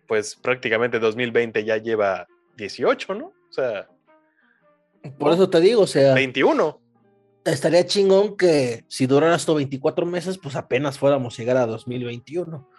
Pues 0.07 0.35
prácticamente 0.35 0.99
2020 0.99 1.63
ya 1.63 1.77
lleva 1.77 2.27
18, 2.57 3.13
¿no? 3.15 3.27
O 3.27 3.53
sea, 3.53 3.87
Por 5.17 5.33
eso 5.33 5.49
te 5.49 5.59
digo, 5.59 5.81
o 5.81 5.87
sea, 5.87 6.13
21. 6.13 6.81
estaría 7.45 7.85
chingón 7.85 8.35
que 8.37 8.85
si 8.87 9.05
durara 9.07 9.35
esto 9.35 9.55
24 9.55 10.05
meses, 10.05 10.37
pues 10.37 10.55
apenas 10.55 10.97
fuéramos 10.97 11.33
a 11.33 11.37
llegar 11.37 11.57
a 11.57 11.65
2021. 11.65 12.69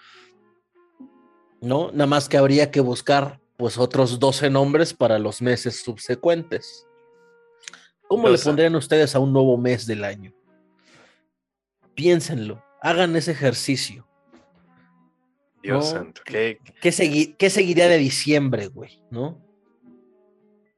¿No? 1.63 1.91
Nada 1.93 2.07
más 2.07 2.29
que 2.29 2.37
habría 2.37 2.71
que 2.71 2.81
buscar 2.81 3.41
pues 3.57 3.79
otros 3.79 4.19
12 4.19 4.51
nombres 4.51 4.93
para 4.93 5.19
los 5.19 5.41
meses 5.41 5.83
subsecuentes. 5.83 6.87
¿Cómo 8.09 8.29
le 8.29 8.39
pondrían 8.39 8.77
ustedes 8.77 9.15
a 9.15 9.19
un 9.19 9.33
nuevo 9.33 9.57
mes 9.57 9.87
del 9.87 10.05
año? 10.05 10.33
Piénsenlo, 11.95 12.63
hagan 12.83 13.17
ese 13.17 13.33
ejercicio. 13.33 14.06
Dios 15.63 15.85
No, 15.85 15.91
santo. 15.91 16.23
¿Qué, 16.25 16.59
segui- 16.83 17.37
qué 17.37 17.51
seguiría 17.51 17.89
de 17.89 17.99
diciembre, 17.99 18.69
güey? 18.69 19.03
¿No? 19.11 19.43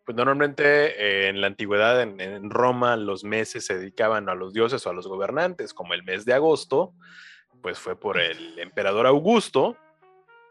pues 0.05 0.17
normalmente 0.17 0.65
eh, 0.65 1.29
en 1.29 1.43
la 1.43 1.49
antigüedad, 1.49 2.01
en, 2.01 2.19
en 2.19 2.49
Roma, 2.49 2.97
los 2.97 3.25
meses 3.25 3.67
se 3.67 3.77
dedicaban 3.77 4.31
a 4.31 4.35
los 4.35 4.55
dioses 4.55 4.87
o 4.87 4.89
a 4.89 4.95
los 4.95 5.07
gobernantes, 5.07 5.75
como 5.75 5.93
el 5.93 6.03
mes 6.03 6.25
de 6.25 6.33
agosto, 6.33 6.95
pues 7.61 7.79
fue 7.79 7.95
por 7.95 8.19
el 8.19 8.59
emperador 8.59 9.07
Augusto. 9.07 9.77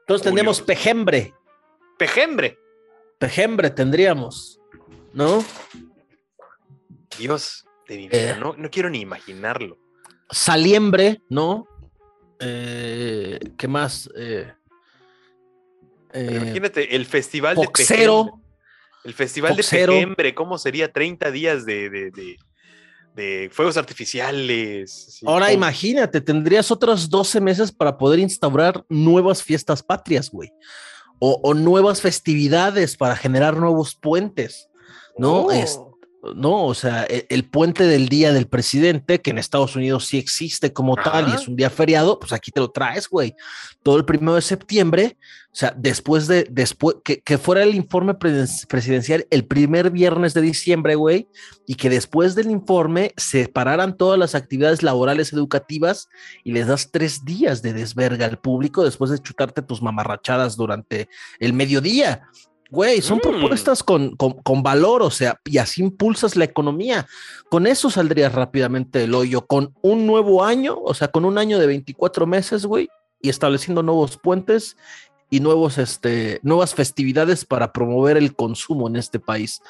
Entonces 0.01 0.21
Julio. 0.21 0.21
tendríamos 0.25 0.61
pejembre, 0.61 1.33
Pejembre. 1.97 2.59
pejembre 3.17 3.71
tendríamos, 3.71 4.61
¿no? 5.11 5.43
Dios 7.17 7.65
de 7.87 7.97
mi 7.97 8.09
vida, 8.09 8.35
Eh. 8.35 8.39
no, 8.39 8.53
no 8.55 8.69
quiero 8.69 8.91
ni 8.91 8.99
imaginarlo. 9.01 9.79
Saliembre, 10.29 11.21
¿no? 11.29 11.67
Eh, 12.39 13.39
¿Qué 13.57 13.67
más? 13.67 14.09
Eh, 14.15 14.51
eh, 16.13 16.39
imagínate, 16.41 16.95
el 16.95 17.05
festival 17.05 17.55
de 17.55 17.65
Foxero. 17.65 18.25
Pejembre. 18.25 18.43
El 19.03 19.13
festival 19.13 19.55
de 19.55 19.63
Pejembre, 19.63 20.35
¿cómo 20.35 20.57
sería 20.57 20.91
30 20.91 21.31
días 21.31 21.65
de, 21.65 21.89
de, 21.89 22.11
de- 22.11 22.37
de 23.15 23.49
fuegos 23.51 23.77
artificiales? 23.77 24.91
Sí, 25.17 25.25
Ahora 25.27 25.45
¿cómo? 25.47 25.55
imagínate, 25.57 26.21
tendrías 26.21 26.69
otros 26.71 27.09
12 27.09 27.39
meses 27.41 27.71
para 27.71 27.97
poder 27.97 28.19
instaurar 28.19 28.85
nuevas 28.89 29.41
fiestas 29.41 29.81
patrias, 29.81 30.29
güey. 30.29 30.51
O, 31.19 31.39
o 31.41 31.53
nuevas 31.55 32.01
festividades 32.01 32.95
para 32.97 33.15
generar 33.15 33.55
nuevos 33.57 33.95
puentes, 33.95 34.69
¿no? 35.17 35.45
Oh. 35.45 35.51
Es- 35.51 35.79
no, 36.35 36.65
o 36.65 36.73
sea, 36.73 37.05
e- 37.09 37.25
el, 37.29 37.45
puente 37.45 37.85
del 37.85 38.09
día 38.09 38.33
del 38.33 38.47
presidente, 38.47 39.21
que 39.21 39.31
en 39.31 39.37
Estados 39.37 39.75
Unidos 39.75 40.05
sí 40.05 40.17
existe 40.17 40.73
como 40.73 40.95
tal 40.95 41.29
y 41.29 41.35
es 41.35 41.47
un 41.47 41.55
día 41.55 41.69
feriado, 41.69 42.19
pues 42.19 42.33
aquí 42.33 42.51
te 42.51 42.59
lo 42.59 42.69
traes, 42.69 43.07
güey. 43.07 43.35
Todo 43.83 43.97
el 43.97 44.05
primero 44.05 44.35
de 44.35 44.41
septiembre, 44.41 45.17
o 45.51 45.55
sea, 45.55 45.73
después 45.75 46.27
de, 46.27 46.47
después, 46.49 46.97
que, 47.03 47.21
que 47.21 47.37
fuera 47.37 47.63
el 47.63 47.75
informe 47.75 48.13
presidencial 48.15 49.25
el 49.29 49.45
primer 49.45 49.91
viernes 49.91 50.33
de 50.33 50.41
diciembre, 50.41 50.95
güey, 50.95 51.27
y 51.65 51.75
que 51.75 51.89
después 51.89 52.35
del 52.35 52.51
informe 52.51 53.13
se 53.17 53.47
pararan 53.47 53.97
todas 53.97 54.19
las 54.19 54.35
actividades 54.35 54.83
laborales 54.83 55.33
educativas 55.33 56.09
y 56.43 56.51
les 56.51 56.67
das 56.67 56.91
tres 56.91 57.25
días 57.25 57.61
de 57.61 57.73
desverga 57.73 58.25
al 58.25 58.39
público 58.39 58.83
después 58.83 59.11
de 59.11 59.19
chutarte 59.19 59.61
tus 59.61 59.81
mamarrachadas 59.81 60.57
durante 60.57 61.09
el 61.39 61.53
mediodía. 61.53 62.23
Güey, 62.69 63.01
son 63.01 63.17
Mm. 63.17 63.21
propuestas 63.21 63.81
con, 63.83 64.15
con, 64.15 64.33
con 64.33 64.61
valor, 64.63 65.01
o 65.01 65.09
sea, 65.11 65.39
y 65.45 65.57
así 65.57 65.81
impulsas 65.81 66.35
la 66.35 66.45
economía. 66.45 67.07
Con 67.49 67.65
eso 67.67 67.89
saldrías 67.89 68.33
rápidamente 68.33 68.99
del 68.99 69.13
hoyo, 69.15 69.45
con 69.45 69.73
un 69.81 70.05
nuevo 70.05 70.43
año, 70.43 70.77
o 70.83 70.93
sea, 70.93 71.07
con 71.07 71.23
un 71.25 71.37
año 71.37 71.59
de 71.59 71.67
24 71.67 72.25
meses, 72.27 72.65
güey, 72.65 72.89
y 73.21 73.29
estableciendo 73.29 73.83
nuevos 73.83 74.17
puentes 74.17 74.75
y 75.29 75.39
nuevos, 75.39 75.77
este, 75.77 76.39
nuevas 76.43 76.73
festividades 76.75 77.45
para 77.45 77.71
promover 77.73 78.17
el 78.17 78.35
consumo 78.35 78.87
en 78.87 78.95
este 78.97 79.19
país. 79.19 79.61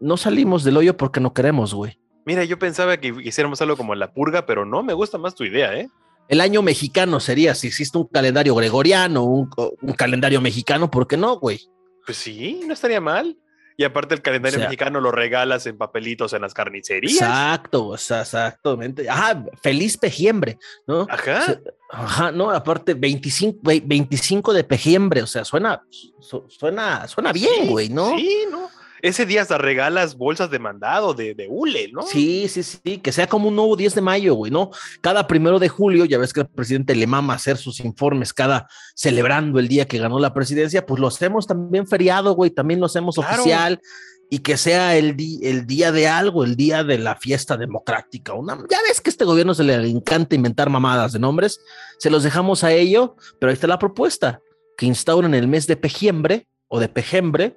No 0.00 0.16
salimos 0.16 0.64
del 0.64 0.76
hoyo 0.76 0.96
porque 0.96 1.20
no 1.20 1.32
queremos, 1.34 1.74
güey. 1.74 1.98
Mira, 2.24 2.44
yo 2.44 2.58
pensaba 2.58 2.96
que 2.96 3.14
hiciéramos 3.22 3.60
algo 3.62 3.76
como 3.76 3.94
la 3.94 4.12
purga, 4.12 4.46
pero 4.46 4.64
no, 4.64 4.82
me 4.82 4.92
gusta 4.94 5.16
más 5.18 5.34
tu 5.34 5.44
idea, 5.44 5.74
¿eh? 5.78 5.88
El 6.28 6.40
año 6.40 6.60
mexicano 6.60 7.20
sería, 7.20 7.54
si 7.54 7.68
existe 7.68 7.96
un 7.98 8.06
calendario 8.08 8.54
gregoriano, 8.56 9.22
un, 9.22 9.48
un 9.80 9.92
calendario 9.92 10.40
mexicano, 10.40 10.90
¿por 10.90 11.06
qué 11.06 11.16
no, 11.16 11.38
güey? 11.38 11.60
Pues 12.06 12.16
sí, 12.18 12.62
no 12.66 12.72
estaría 12.72 13.00
mal. 13.00 13.36
Y 13.78 13.84
aparte 13.84 14.14
el 14.14 14.22
calendario 14.22 14.56
O 14.56 14.60
sea- 14.60 14.68
mexicano 14.68 15.00
lo 15.02 15.12
regalas 15.12 15.66
en 15.66 15.76
papelitos 15.76 16.32
en 16.32 16.40
las 16.40 16.54
carnicerías. 16.54 17.12
Exacto, 17.16 17.88
o 17.88 17.98
sea, 17.98 18.22
exactamente. 18.22 19.10
Ajá, 19.10 19.44
feliz 19.62 19.98
pejiembre, 19.98 20.58
¿no? 20.86 21.06
Ajá. 21.10 21.38
O 21.40 21.42
sea, 21.44 21.60
Ajá, 21.90 22.32
no, 22.32 22.50
aparte 22.50 22.94
25, 22.94 23.58
ve- 23.62 23.82
25 23.84 24.52
de 24.54 24.64
pejiembre, 24.64 25.22
o 25.22 25.26
sea, 25.26 25.44
suena, 25.44 25.82
su- 26.20 26.44
suena, 26.48 27.06
suena 27.06 27.32
bien, 27.32 27.64
Sí, 27.64 27.68
güey, 27.68 27.88
¿no? 27.90 28.16
Sí, 28.16 28.44
¿no? 28.50 28.70
Ese 29.06 29.24
día 29.26 29.42
hasta 29.42 29.56
regalas 29.58 30.16
bolsas 30.16 30.50
de 30.50 30.58
mandado 30.58 31.14
de, 31.14 31.34
de 31.34 31.46
hule, 31.48 31.90
¿no? 31.92 32.02
Sí, 32.02 32.48
sí, 32.48 32.62
sí, 32.62 32.98
que 32.98 33.12
sea 33.12 33.28
como 33.28 33.48
un 33.48 33.56
nuevo 33.56 33.76
10 33.76 33.94
de 33.94 34.00
mayo, 34.00 34.34
güey, 34.34 34.50
¿no? 34.50 34.70
Cada 35.00 35.26
primero 35.26 35.58
de 35.58 35.68
julio, 35.68 36.04
ya 36.06 36.18
ves 36.18 36.32
que 36.32 36.40
el 36.40 36.48
presidente 36.48 36.94
le 36.94 37.06
mama 37.06 37.34
hacer 37.34 37.56
sus 37.56 37.80
informes 37.80 38.32
cada 38.32 38.66
celebrando 38.94 39.58
el 39.60 39.68
día 39.68 39.86
que 39.86 39.98
ganó 39.98 40.18
la 40.18 40.34
presidencia, 40.34 40.84
pues 40.86 41.00
lo 41.00 41.06
hacemos 41.06 41.46
también 41.46 41.86
feriado, 41.86 42.34
güey, 42.34 42.50
también 42.50 42.80
lo 42.80 42.86
hacemos 42.86 43.14
Claro. 43.16 43.42
oficial 43.42 43.80
y 44.28 44.40
que 44.40 44.56
sea 44.56 44.96
el, 44.96 45.14
di- 45.16 45.38
el 45.44 45.66
día 45.68 45.92
de 45.92 46.08
algo, 46.08 46.42
el 46.42 46.56
día 46.56 46.82
de 46.82 46.98
la 46.98 47.14
fiesta 47.14 47.56
democrática. 47.56 48.32
Una, 48.34 48.56
ya 48.68 48.78
ves 48.88 49.00
que 49.00 49.10
a 49.10 49.12
este 49.12 49.24
gobierno 49.24 49.54
se 49.54 49.62
le 49.62 49.74
encanta 49.88 50.34
inventar 50.34 50.68
mamadas 50.68 51.12
de 51.12 51.20
nombres, 51.20 51.60
se 51.98 52.10
los 52.10 52.24
dejamos 52.24 52.64
a 52.64 52.72
ello, 52.72 53.14
pero 53.38 53.50
ahí 53.50 53.54
está 53.54 53.68
la 53.68 53.78
propuesta, 53.78 54.40
que 54.76 54.86
instauren 54.86 55.32
el 55.34 55.46
mes 55.46 55.68
de 55.68 55.76
pejiembre 55.76 56.48
o 56.66 56.80
de 56.80 56.88
pejembre 56.88 57.56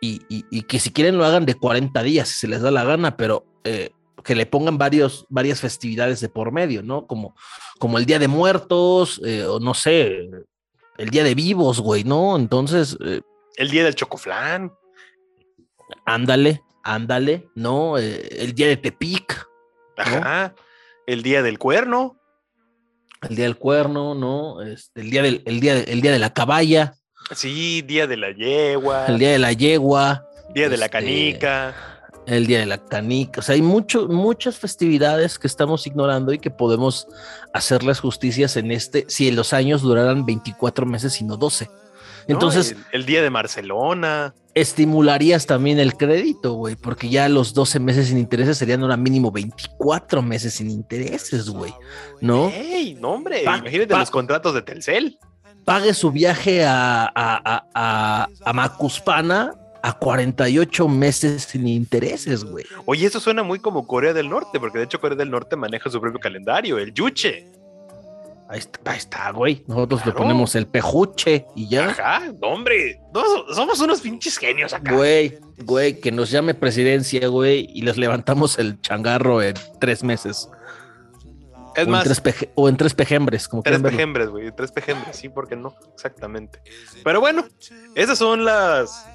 y, 0.00 0.22
y- 0.28 0.44
y 0.50 0.62
que 0.62 0.78
si 0.78 0.90
quieren 0.92 1.18
lo 1.18 1.24
hagan 1.24 1.46
de 1.46 1.54
40 1.54 2.02
días, 2.02 2.28
si 2.28 2.34
se 2.40 2.48
les 2.48 2.60
da 2.62 2.70
la 2.70 2.84
gana, 2.84 3.16
pero 3.16 3.44
eh, 3.64 3.90
que 4.24 4.34
le 4.34 4.46
pongan 4.46 4.78
varios, 4.78 5.26
varias 5.28 5.60
festividades 5.60 6.20
de 6.20 6.28
por 6.28 6.52
medio, 6.52 6.82
¿no? 6.82 7.06
Como, 7.06 7.34
como 7.78 7.98
el 7.98 8.06
Día 8.06 8.18
de 8.18 8.28
Muertos, 8.28 9.20
eh, 9.24 9.44
o 9.44 9.60
no 9.60 9.74
sé, 9.74 10.28
el 10.98 11.10
Día 11.10 11.24
de 11.24 11.34
Vivos, 11.34 11.80
güey, 11.80 12.04
¿no? 12.04 12.36
Entonces... 12.36 12.96
Eh, 13.04 13.20
el 13.56 13.70
Día 13.70 13.84
del 13.84 13.94
Chocoflán. 13.94 14.72
Ándale, 16.04 16.62
ándale, 16.84 17.48
¿no? 17.54 17.98
El 17.98 18.54
Día 18.54 18.68
de 18.68 18.76
Tepic. 18.76 19.46
Ajá. 19.96 20.54
El 21.06 21.22
Día 21.22 21.42
del 21.42 21.58
Cuerno. 21.58 22.16
El 23.28 23.34
Día 23.36 23.46
del 23.46 23.56
Cuerno, 23.56 24.14
¿no? 24.14 24.62
Este, 24.62 25.00
el, 25.00 25.10
día 25.10 25.22
del, 25.22 25.42
el, 25.46 25.60
día, 25.60 25.78
el 25.80 26.00
Día 26.00 26.12
de 26.12 26.18
la 26.18 26.32
Caballa. 26.32 26.94
Sí, 27.34 27.82
Día 27.82 28.06
de 28.06 28.16
la 28.16 28.30
Yegua. 28.30 29.06
El 29.06 29.18
Día 29.18 29.32
de 29.32 29.38
la 29.38 29.52
Yegua. 29.52 30.26
Día 30.54 30.68
de 30.68 30.76
la 30.76 30.86
este, 30.86 30.98
Canica 30.98 31.74
el 32.28 32.46
Día 32.46 32.60
de 32.60 32.66
la 32.66 32.78
Canica. 32.78 33.40
O 33.40 33.42
sea, 33.42 33.54
hay 33.54 33.62
mucho, 33.62 34.06
muchas 34.06 34.58
festividades 34.58 35.38
que 35.38 35.46
estamos 35.46 35.86
ignorando 35.86 36.32
y 36.32 36.38
que 36.38 36.50
podemos 36.50 37.08
hacerles 37.52 38.00
justicias 38.00 38.56
en 38.56 38.70
este, 38.70 39.06
si 39.08 39.28
en 39.28 39.36
los 39.36 39.52
años 39.52 39.82
duraran 39.82 40.26
24 40.26 40.86
meses 40.86 41.20
y 41.20 41.24
no 41.24 41.36
12. 41.36 41.70
Entonces. 42.26 42.76
el, 42.92 43.06
Día 43.06 43.22
de 43.22 43.30
Barcelona. 43.30 44.34
Estimularías 44.54 45.46
también 45.46 45.78
el 45.78 45.94
crédito, 45.94 46.54
güey, 46.54 46.76
porque 46.76 47.08
ya 47.08 47.28
los 47.28 47.54
12 47.54 47.80
meses 47.80 48.08
sin 48.08 48.18
intereses 48.18 48.58
serían 48.58 48.82
ahora 48.82 48.96
mínimo 48.96 49.30
24 49.30 50.20
meses 50.20 50.54
sin 50.54 50.70
intereses, 50.70 51.48
güey. 51.48 51.72
¿No? 52.20 52.50
¡Ey! 52.50 52.94
No, 53.00 53.12
hombre. 53.12 53.42
Imagínate 53.42 53.96
los 53.96 54.10
contratos 54.10 54.52
de 54.54 54.62
Telcel. 54.62 55.18
Pague 55.68 55.92
su 55.92 56.10
viaje 56.10 56.64
a, 56.64 57.04
a, 57.14 57.62
a, 57.74 58.28
a 58.42 58.52
Macuspana 58.54 59.52
a 59.82 59.92
48 59.92 60.88
meses 60.88 61.42
sin 61.42 61.68
intereses, 61.68 62.42
güey. 62.42 62.64
Oye, 62.86 63.06
eso 63.06 63.20
suena 63.20 63.42
muy 63.42 63.58
como 63.58 63.86
Corea 63.86 64.14
del 64.14 64.30
Norte, 64.30 64.58
porque 64.58 64.78
de 64.78 64.84
hecho 64.84 64.98
Corea 64.98 65.18
del 65.18 65.30
Norte 65.30 65.56
maneja 65.56 65.90
su 65.90 66.00
propio 66.00 66.20
calendario, 66.20 66.78
el 66.78 66.94
yuche. 66.94 67.52
Ahí 68.48 68.60
está, 68.96 69.30
güey. 69.30 69.62
Nosotros 69.66 70.06
le 70.06 70.12
ponemos 70.12 70.54
el 70.54 70.66
pejuche 70.66 71.44
y 71.54 71.68
ya. 71.68 71.90
Ajá, 71.90 72.32
hombre. 72.40 72.98
somos 73.52 73.78
unos 73.80 74.00
pinches 74.00 74.38
genios 74.38 74.72
acá. 74.72 74.94
Güey, 74.94 75.38
güey, 75.66 76.00
que 76.00 76.10
nos 76.10 76.30
llame 76.30 76.54
presidencia, 76.54 77.28
güey, 77.28 77.68
y 77.74 77.82
les 77.82 77.98
levantamos 77.98 78.58
el 78.58 78.80
changarro 78.80 79.42
en 79.42 79.52
tres 79.78 80.02
meses. 80.02 80.48
Es 81.78 81.86
o, 81.86 81.90
más, 81.90 82.06
en 82.06 82.14
tres 82.22 82.48
o 82.54 82.68
en 82.68 82.76
tres 82.76 82.94
pejembres. 82.94 83.46
Como 83.46 83.62
tres 83.62 83.80
pejembres, 83.80 84.28
güey. 84.28 84.50
Tres 84.50 84.72
pejembres, 84.72 85.16
sí, 85.16 85.28
porque 85.28 85.54
no, 85.54 85.76
exactamente. 85.94 86.60
Pero 87.04 87.20
bueno, 87.20 87.44
esas 87.94 88.18
son 88.18 88.44
las 88.44 89.06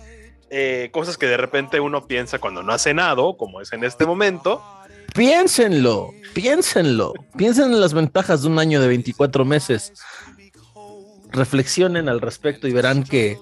eh, 0.49 0.89
cosas 0.91 1.17
que 1.17 1.25
de 1.25 1.35
repente 1.35 1.79
uno 1.79 2.07
piensa 2.07 2.39
cuando 2.39 2.63
no 2.63 2.71
ha 2.71 2.77
cenado, 2.77 3.35
como 3.35 3.59
es 3.59 3.73
en 3.73 3.83
este 3.83 4.05
momento. 4.05 4.63
Piénsenlo, 5.13 6.11
piénsenlo, 6.33 7.13
piensen 7.37 7.73
en 7.73 7.81
las 7.81 7.93
ventajas 7.93 8.43
de 8.43 8.47
un 8.47 8.59
año 8.59 8.79
de 8.79 8.87
24 8.87 9.43
meses. 9.43 9.93
Reflexionen 11.31 12.07
al 12.07 12.21
respecto 12.21 12.67
y 12.67 12.71
verán 12.71 13.03
que, 13.03 13.37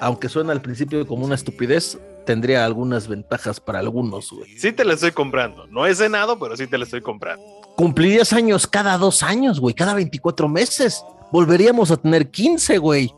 aunque 0.00 0.28
suena 0.28 0.52
al 0.52 0.62
principio 0.62 1.06
como 1.06 1.24
una 1.24 1.36
estupidez, 1.36 1.98
tendría 2.24 2.64
algunas 2.64 3.06
ventajas 3.06 3.60
para 3.60 3.78
algunos, 3.78 4.30
güey. 4.30 4.58
Sí 4.58 4.72
te 4.72 4.84
la 4.84 4.94
estoy 4.94 5.12
comprando. 5.12 5.66
No 5.68 5.86
he 5.86 5.94
cenado, 5.94 6.38
pero 6.38 6.56
sí 6.56 6.66
te 6.66 6.78
la 6.78 6.84
estoy 6.84 7.02
comprando. 7.02 7.44
Cumplirías 7.76 8.32
años 8.32 8.66
cada 8.66 8.96
dos 8.98 9.22
años, 9.22 9.60
güey, 9.60 9.74
cada 9.74 9.94
24 9.94 10.48
meses. 10.48 11.04
Volveríamos 11.32 11.90
a 11.90 11.96
tener 11.96 12.30
15, 12.30 12.78
güey. 12.78 13.12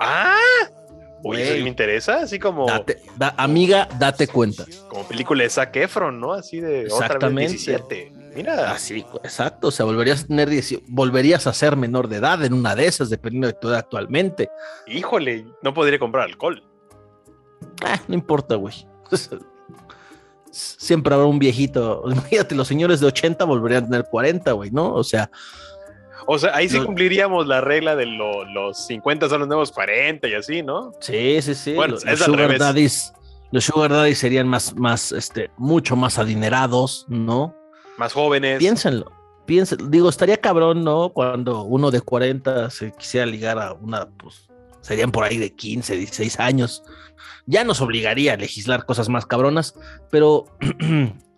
Ah, 0.00 0.36
Uy, 1.22 1.42
eso 1.42 1.62
me 1.62 1.68
interesa, 1.68 2.20
así 2.20 2.38
como. 2.38 2.66
amiga, 3.36 3.88
date 3.98 4.26
cuenta. 4.26 4.64
Como 4.88 5.04
película 5.04 5.42
de 5.42 5.50
Zac 5.50 5.76
Efron, 5.76 6.18
¿no? 6.18 6.32
Así 6.32 6.60
de 6.60 6.82
Exactamente. 6.82 7.52
17. 7.52 8.12
Mira. 8.34 8.70
Así, 8.72 9.04
exacto. 9.22 9.68
O 9.68 9.70
sea, 9.70 9.84
volverías 9.84 10.24
a 10.24 10.26
tener 10.26 10.48
volverías 10.88 11.46
a 11.46 11.52
ser 11.52 11.76
menor 11.76 12.08
de 12.08 12.16
edad 12.16 12.42
en 12.44 12.54
una 12.54 12.74
de 12.74 12.86
esas, 12.86 13.10
dependiendo 13.10 13.48
de 13.48 13.54
tu 13.54 13.68
edad 13.68 13.78
actualmente. 13.78 14.48
Híjole, 14.86 15.46
no 15.62 15.74
podría 15.74 15.98
comprar 15.98 16.24
alcohol. 16.24 16.62
Ah, 17.84 18.00
no 18.08 18.14
importa, 18.14 18.54
güey. 18.54 18.74
Siempre 20.50 21.14
habrá 21.14 21.26
un 21.26 21.38
viejito. 21.38 22.02
Imagínate, 22.10 22.54
los 22.54 22.68
señores 22.68 23.00
de 23.00 23.06
80 23.06 23.44
volverían 23.44 23.84
a 23.84 23.86
tener 23.88 24.04
40, 24.10 24.52
güey, 24.52 24.70
¿no? 24.70 24.92
O 24.92 25.04
sea, 25.04 25.30
o 26.26 26.38
sea, 26.38 26.54
ahí 26.54 26.68
sí 26.68 26.78
cumpliríamos 26.78 27.46
la 27.46 27.60
regla 27.60 27.96
de 27.96 28.06
los 28.06 28.86
50 28.86 29.28
son 29.28 29.40
los 29.40 29.48
nuevos 29.48 29.72
40 29.72 30.28
y 30.28 30.34
así, 30.34 30.62
¿no? 30.62 30.92
Sí, 31.00 31.40
sí, 31.42 31.54
sí. 31.54 31.74
Bueno, 31.74 31.96
los, 32.04 32.20
sugar 32.20 32.58
daddies, 32.58 33.12
los 33.50 33.64
sugar 33.64 33.90
daddies 33.90 34.18
serían 34.18 34.46
más, 34.46 34.76
más, 34.76 35.12
este, 35.12 35.50
mucho 35.56 35.96
más 35.96 36.18
adinerados, 36.18 37.06
¿no? 37.08 37.56
Más 37.96 38.12
jóvenes. 38.12 38.58
Piénsenlo. 38.58 39.10
Piénsenlo. 39.46 39.88
Digo, 39.88 40.08
estaría 40.08 40.36
cabrón, 40.36 40.84
¿no? 40.84 41.08
Cuando 41.08 41.62
uno 41.64 41.90
de 41.90 42.00
40 42.00 42.70
se 42.70 42.92
quisiera 42.92 43.26
ligar 43.26 43.58
a 43.58 43.72
una, 43.72 44.08
pues, 44.08 44.49
serían 44.80 45.12
por 45.12 45.24
ahí 45.24 45.38
de 45.38 45.54
15, 45.54 45.96
16 45.96 46.40
años. 46.40 46.82
Ya 47.46 47.64
nos 47.64 47.80
obligaría 47.80 48.34
a 48.34 48.36
legislar 48.36 48.86
cosas 48.86 49.08
más 49.08 49.26
cabronas, 49.26 49.74
pero 50.10 50.46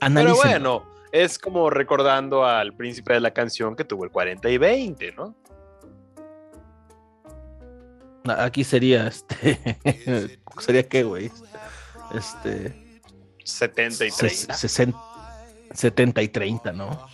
Pero 0.00 0.36
bueno, 0.36 0.84
es 1.12 1.38
como 1.38 1.70
recordando 1.70 2.44
al 2.44 2.74
príncipe 2.74 3.14
de 3.14 3.20
la 3.20 3.32
canción 3.32 3.74
que 3.74 3.84
tuvo 3.84 4.04
el 4.04 4.10
40 4.10 4.48
y 4.48 4.58
20, 4.58 5.12
¿no? 5.12 5.34
Aquí 8.36 8.62
sería 8.62 9.08
este. 9.08 9.58
¿Sería 10.58 10.86
qué, 10.88 11.02
güey? 11.02 11.30
Este. 12.14 13.00
70 13.44 14.06
y 14.06 14.10
30. 14.10 14.54
70 15.74 16.22
y 16.22 16.28
30, 16.28 16.72
¿no? 16.72 17.06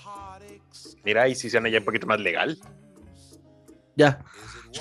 Mira, 1.04 1.28
y 1.28 1.34
si 1.34 1.50
suena 1.50 1.68
ya 1.68 1.78
un 1.78 1.84
poquito 1.84 2.06
más 2.06 2.18
legal. 2.18 2.58
Ya. 3.94 4.24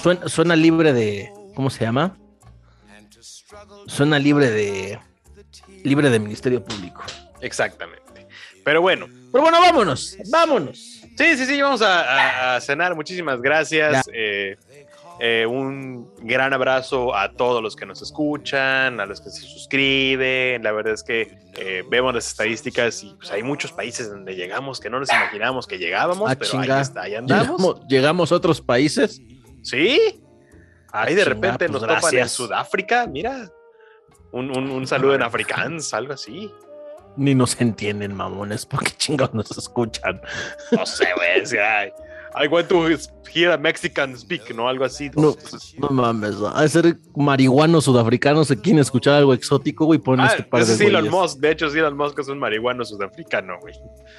Suena, 0.02 0.28
suena 0.28 0.56
libre 0.56 0.94
de. 0.94 1.32
¿Cómo 1.56 1.70
se 1.70 1.84
llama? 1.84 2.18
Suena 3.88 4.20
libre 4.20 4.50
de. 4.50 5.00
Libre 5.84 6.10
de 6.10 6.20
Ministerio 6.20 6.64
Público. 6.64 7.04
Exactamente. 7.42 8.28
Pero 8.64 8.82
bueno. 8.82 9.08
Pero 9.32 9.44
bueno, 9.44 9.60
vámonos, 9.60 10.18
vámonos. 10.30 10.78
Sí, 11.18 11.38
sí, 11.38 11.46
sí, 11.46 11.62
vamos 11.62 11.82
a, 11.84 12.60
cenar. 12.62 12.96
Muchísimas 12.96 13.42
gracias. 13.42 14.08
Eh, 14.14 14.58
eh, 15.20 15.46
un 15.46 16.10
gran 16.22 16.54
abrazo 16.54 17.16
a 17.16 17.32
todos 17.32 17.62
los 17.62 17.76
que 17.76 17.86
nos 17.86 18.02
escuchan, 18.02 19.00
a 19.00 19.06
los 19.06 19.22
que 19.22 19.30
se 19.30 19.42
suscriben. 19.42 20.64
La 20.64 20.72
verdad 20.72 20.94
es 20.94 21.04
que 21.04 21.38
eh, 21.58 21.84
vemos 21.90 22.14
las 22.16 22.28
estadísticas 22.28 23.04
y 23.04 23.14
pues, 23.16 23.32
hay 23.32 23.44
muchos 23.44 23.72
países 23.72 24.10
donde 24.10 24.36
llegamos 24.36 24.80
que 24.80 24.90
no 24.90 25.00
nos 25.00 25.12
imaginamos 25.12 25.68
que 25.68 25.78
llegábamos, 25.78 26.32
ah, 26.32 26.36
pero 26.38 26.60
ahí 26.60 26.82
está, 26.82 27.02
ahí 27.04 27.16
andamos. 27.16 27.88
¿Llegamos, 27.88 28.32
a 28.32 28.36
otros 28.36 28.60
países? 28.60 29.22
Sí. 29.64 30.24
Ah, 30.92 31.04
ahí 31.04 31.16
de 31.16 31.26
repente 31.26 31.68
pues 31.68 31.72
nos 31.72 31.82
topan 31.82 32.16
en 32.16 32.30
Sudáfrica, 32.30 33.08
mira. 33.08 33.50
Un, 34.32 34.56
un, 34.56 34.70
un 34.70 34.86
saludo 34.88 35.16
en 35.16 35.24
afrikaans, 35.24 35.94
algo 35.94 36.14
así 36.14 36.52
ni 37.16 37.36
nos 37.36 37.60
entienden, 37.60 38.16
mamones, 38.16 38.66
porque 38.70 38.92
chingados 38.98 39.34
nos 39.34 39.58
escuchan. 39.58 40.22
No 40.72 40.86
sé, 40.86 41.08
güey. 41.16 41.44
I, 42.36 42.48
want 42.48 42.68
to 42.68 42.88
hear 43.32 43.52
a 43.52 43.58
Mexican 43.58 44.18
speak, 44.18 44.56
¿no? 44.56 44.68
Algo 44.68 44.86
así. 44.86 45.12
No, 45.16 45.36
no 45.78 45.90
mames, 45.90 46.36
a 46.42 46.68
ser 46.68 46.98
marihuanos 47.16 47.86
sudafricanos 47.86 48.48
se 48.48 48.60
quieren 48.60 48.80
escuchar 48.80 49.16
algo 49.16 49.36
exótico, 49.36 49.86
güey, 49.86 50.00
ponen 50.00 50.26
ah, 50.26 50.30
este 50.30 50.44
par 50.44 50.66
de 50.66 50.74
es 50.74 50.82
Elon 50.82 51.10
Musk, 51.10 51.40
de 51.40 51.52
hecho, 51.52 51.70
sí, 51.70 51.78
Elon 51.78 51.96
Musk 51.96 52.18
es 52.20 52.28
un 52.30 52.40
marihuano 52.40 52.84
sudafricano, 52.84 53.60
güey. 53.60 53.76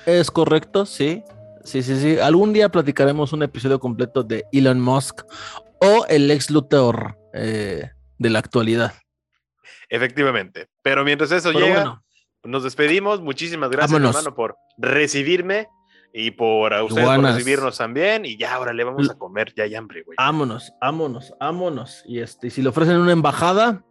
Es 0.06 0.30
correcto, 0.30 0.86
sí. 0.86 1.24
Sí, 1.64 1.82
sí, 1.82 1.96
sí. 1.96 2.18
Algún 2.18 2.52
día 2.52 2.68
platicaremos 2.68 3.32
un 3.32 3.42
episodio 3.42 3.80
completo 3.80 4.22
de 4.22 4.44
Elon 4.52 4.80
Musk 4.80 5.22
o 5.80 6.04
el 6.08 6.30
ex 6.30 6.50
Luthor 6.50 7.16
eh, 7.32 7.90
de 8.18 8.30
la 8.30 8.38
actualidad. 8.38 8.92
Efectivamente. 9.88 10.68
Pero 10.82 11.04
mientras 11.04 11.32
eso 11.32 11.52
llega, 11.52 12.02
nos 12.42 12.64
despedimos. 12.64 13.20
Muchísimas 13.20 13.70
gracias, 13.70 13.98
hermano, 13.98 14.34
por 14.34 14.56
recibirme 14.76 15.68
y 16.12 16.30
por 16.32 16.74
a 16.74 16.84
ustedes 16.84 17.06
por 17.06 17.22
recibirnos 17.22 17.78
también. 17.78 18.24
Y 18.24 18.36
ya, 18.36 18.54
ahora 18.54 18.72
le 18.72 18.84
vamos 18.84 19.10
a 19.10 19.14
comer, 19.14 19.52
ya 19.56 19.64
hay 19.64 19.74
hambre, 19.74 20.02
güey. 20.02 20.16
Vámonos, 20.18 20.72
vámonos, 20.80 21.32
vámonos. 21.40 22.02
Y 22.06 22.20
este, 22.20 22.50
si 22.50 22.62
le 22.62 22.68
ofrecen 22.68 22.98
una 22.98 23.12
embajada, 23.12 23.82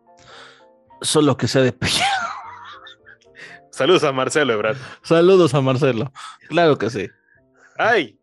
solo 1.02 1.38
que 1.38 1.48
sea 1.48 1.64
de. 1.64 1.76
Saludos 3.72 4.04
a 4.04 4.12
Marcelo, 4.12 4.54
Ebrard. 4.54 4.78
Saludos 5.02 5.56
a 5.56 5.62
Marcelo. 5.62 6.12
Claro 6.48 6.78
que 6.78 6.92
sí. 6.92 7.10
Ay. 7.78 8.18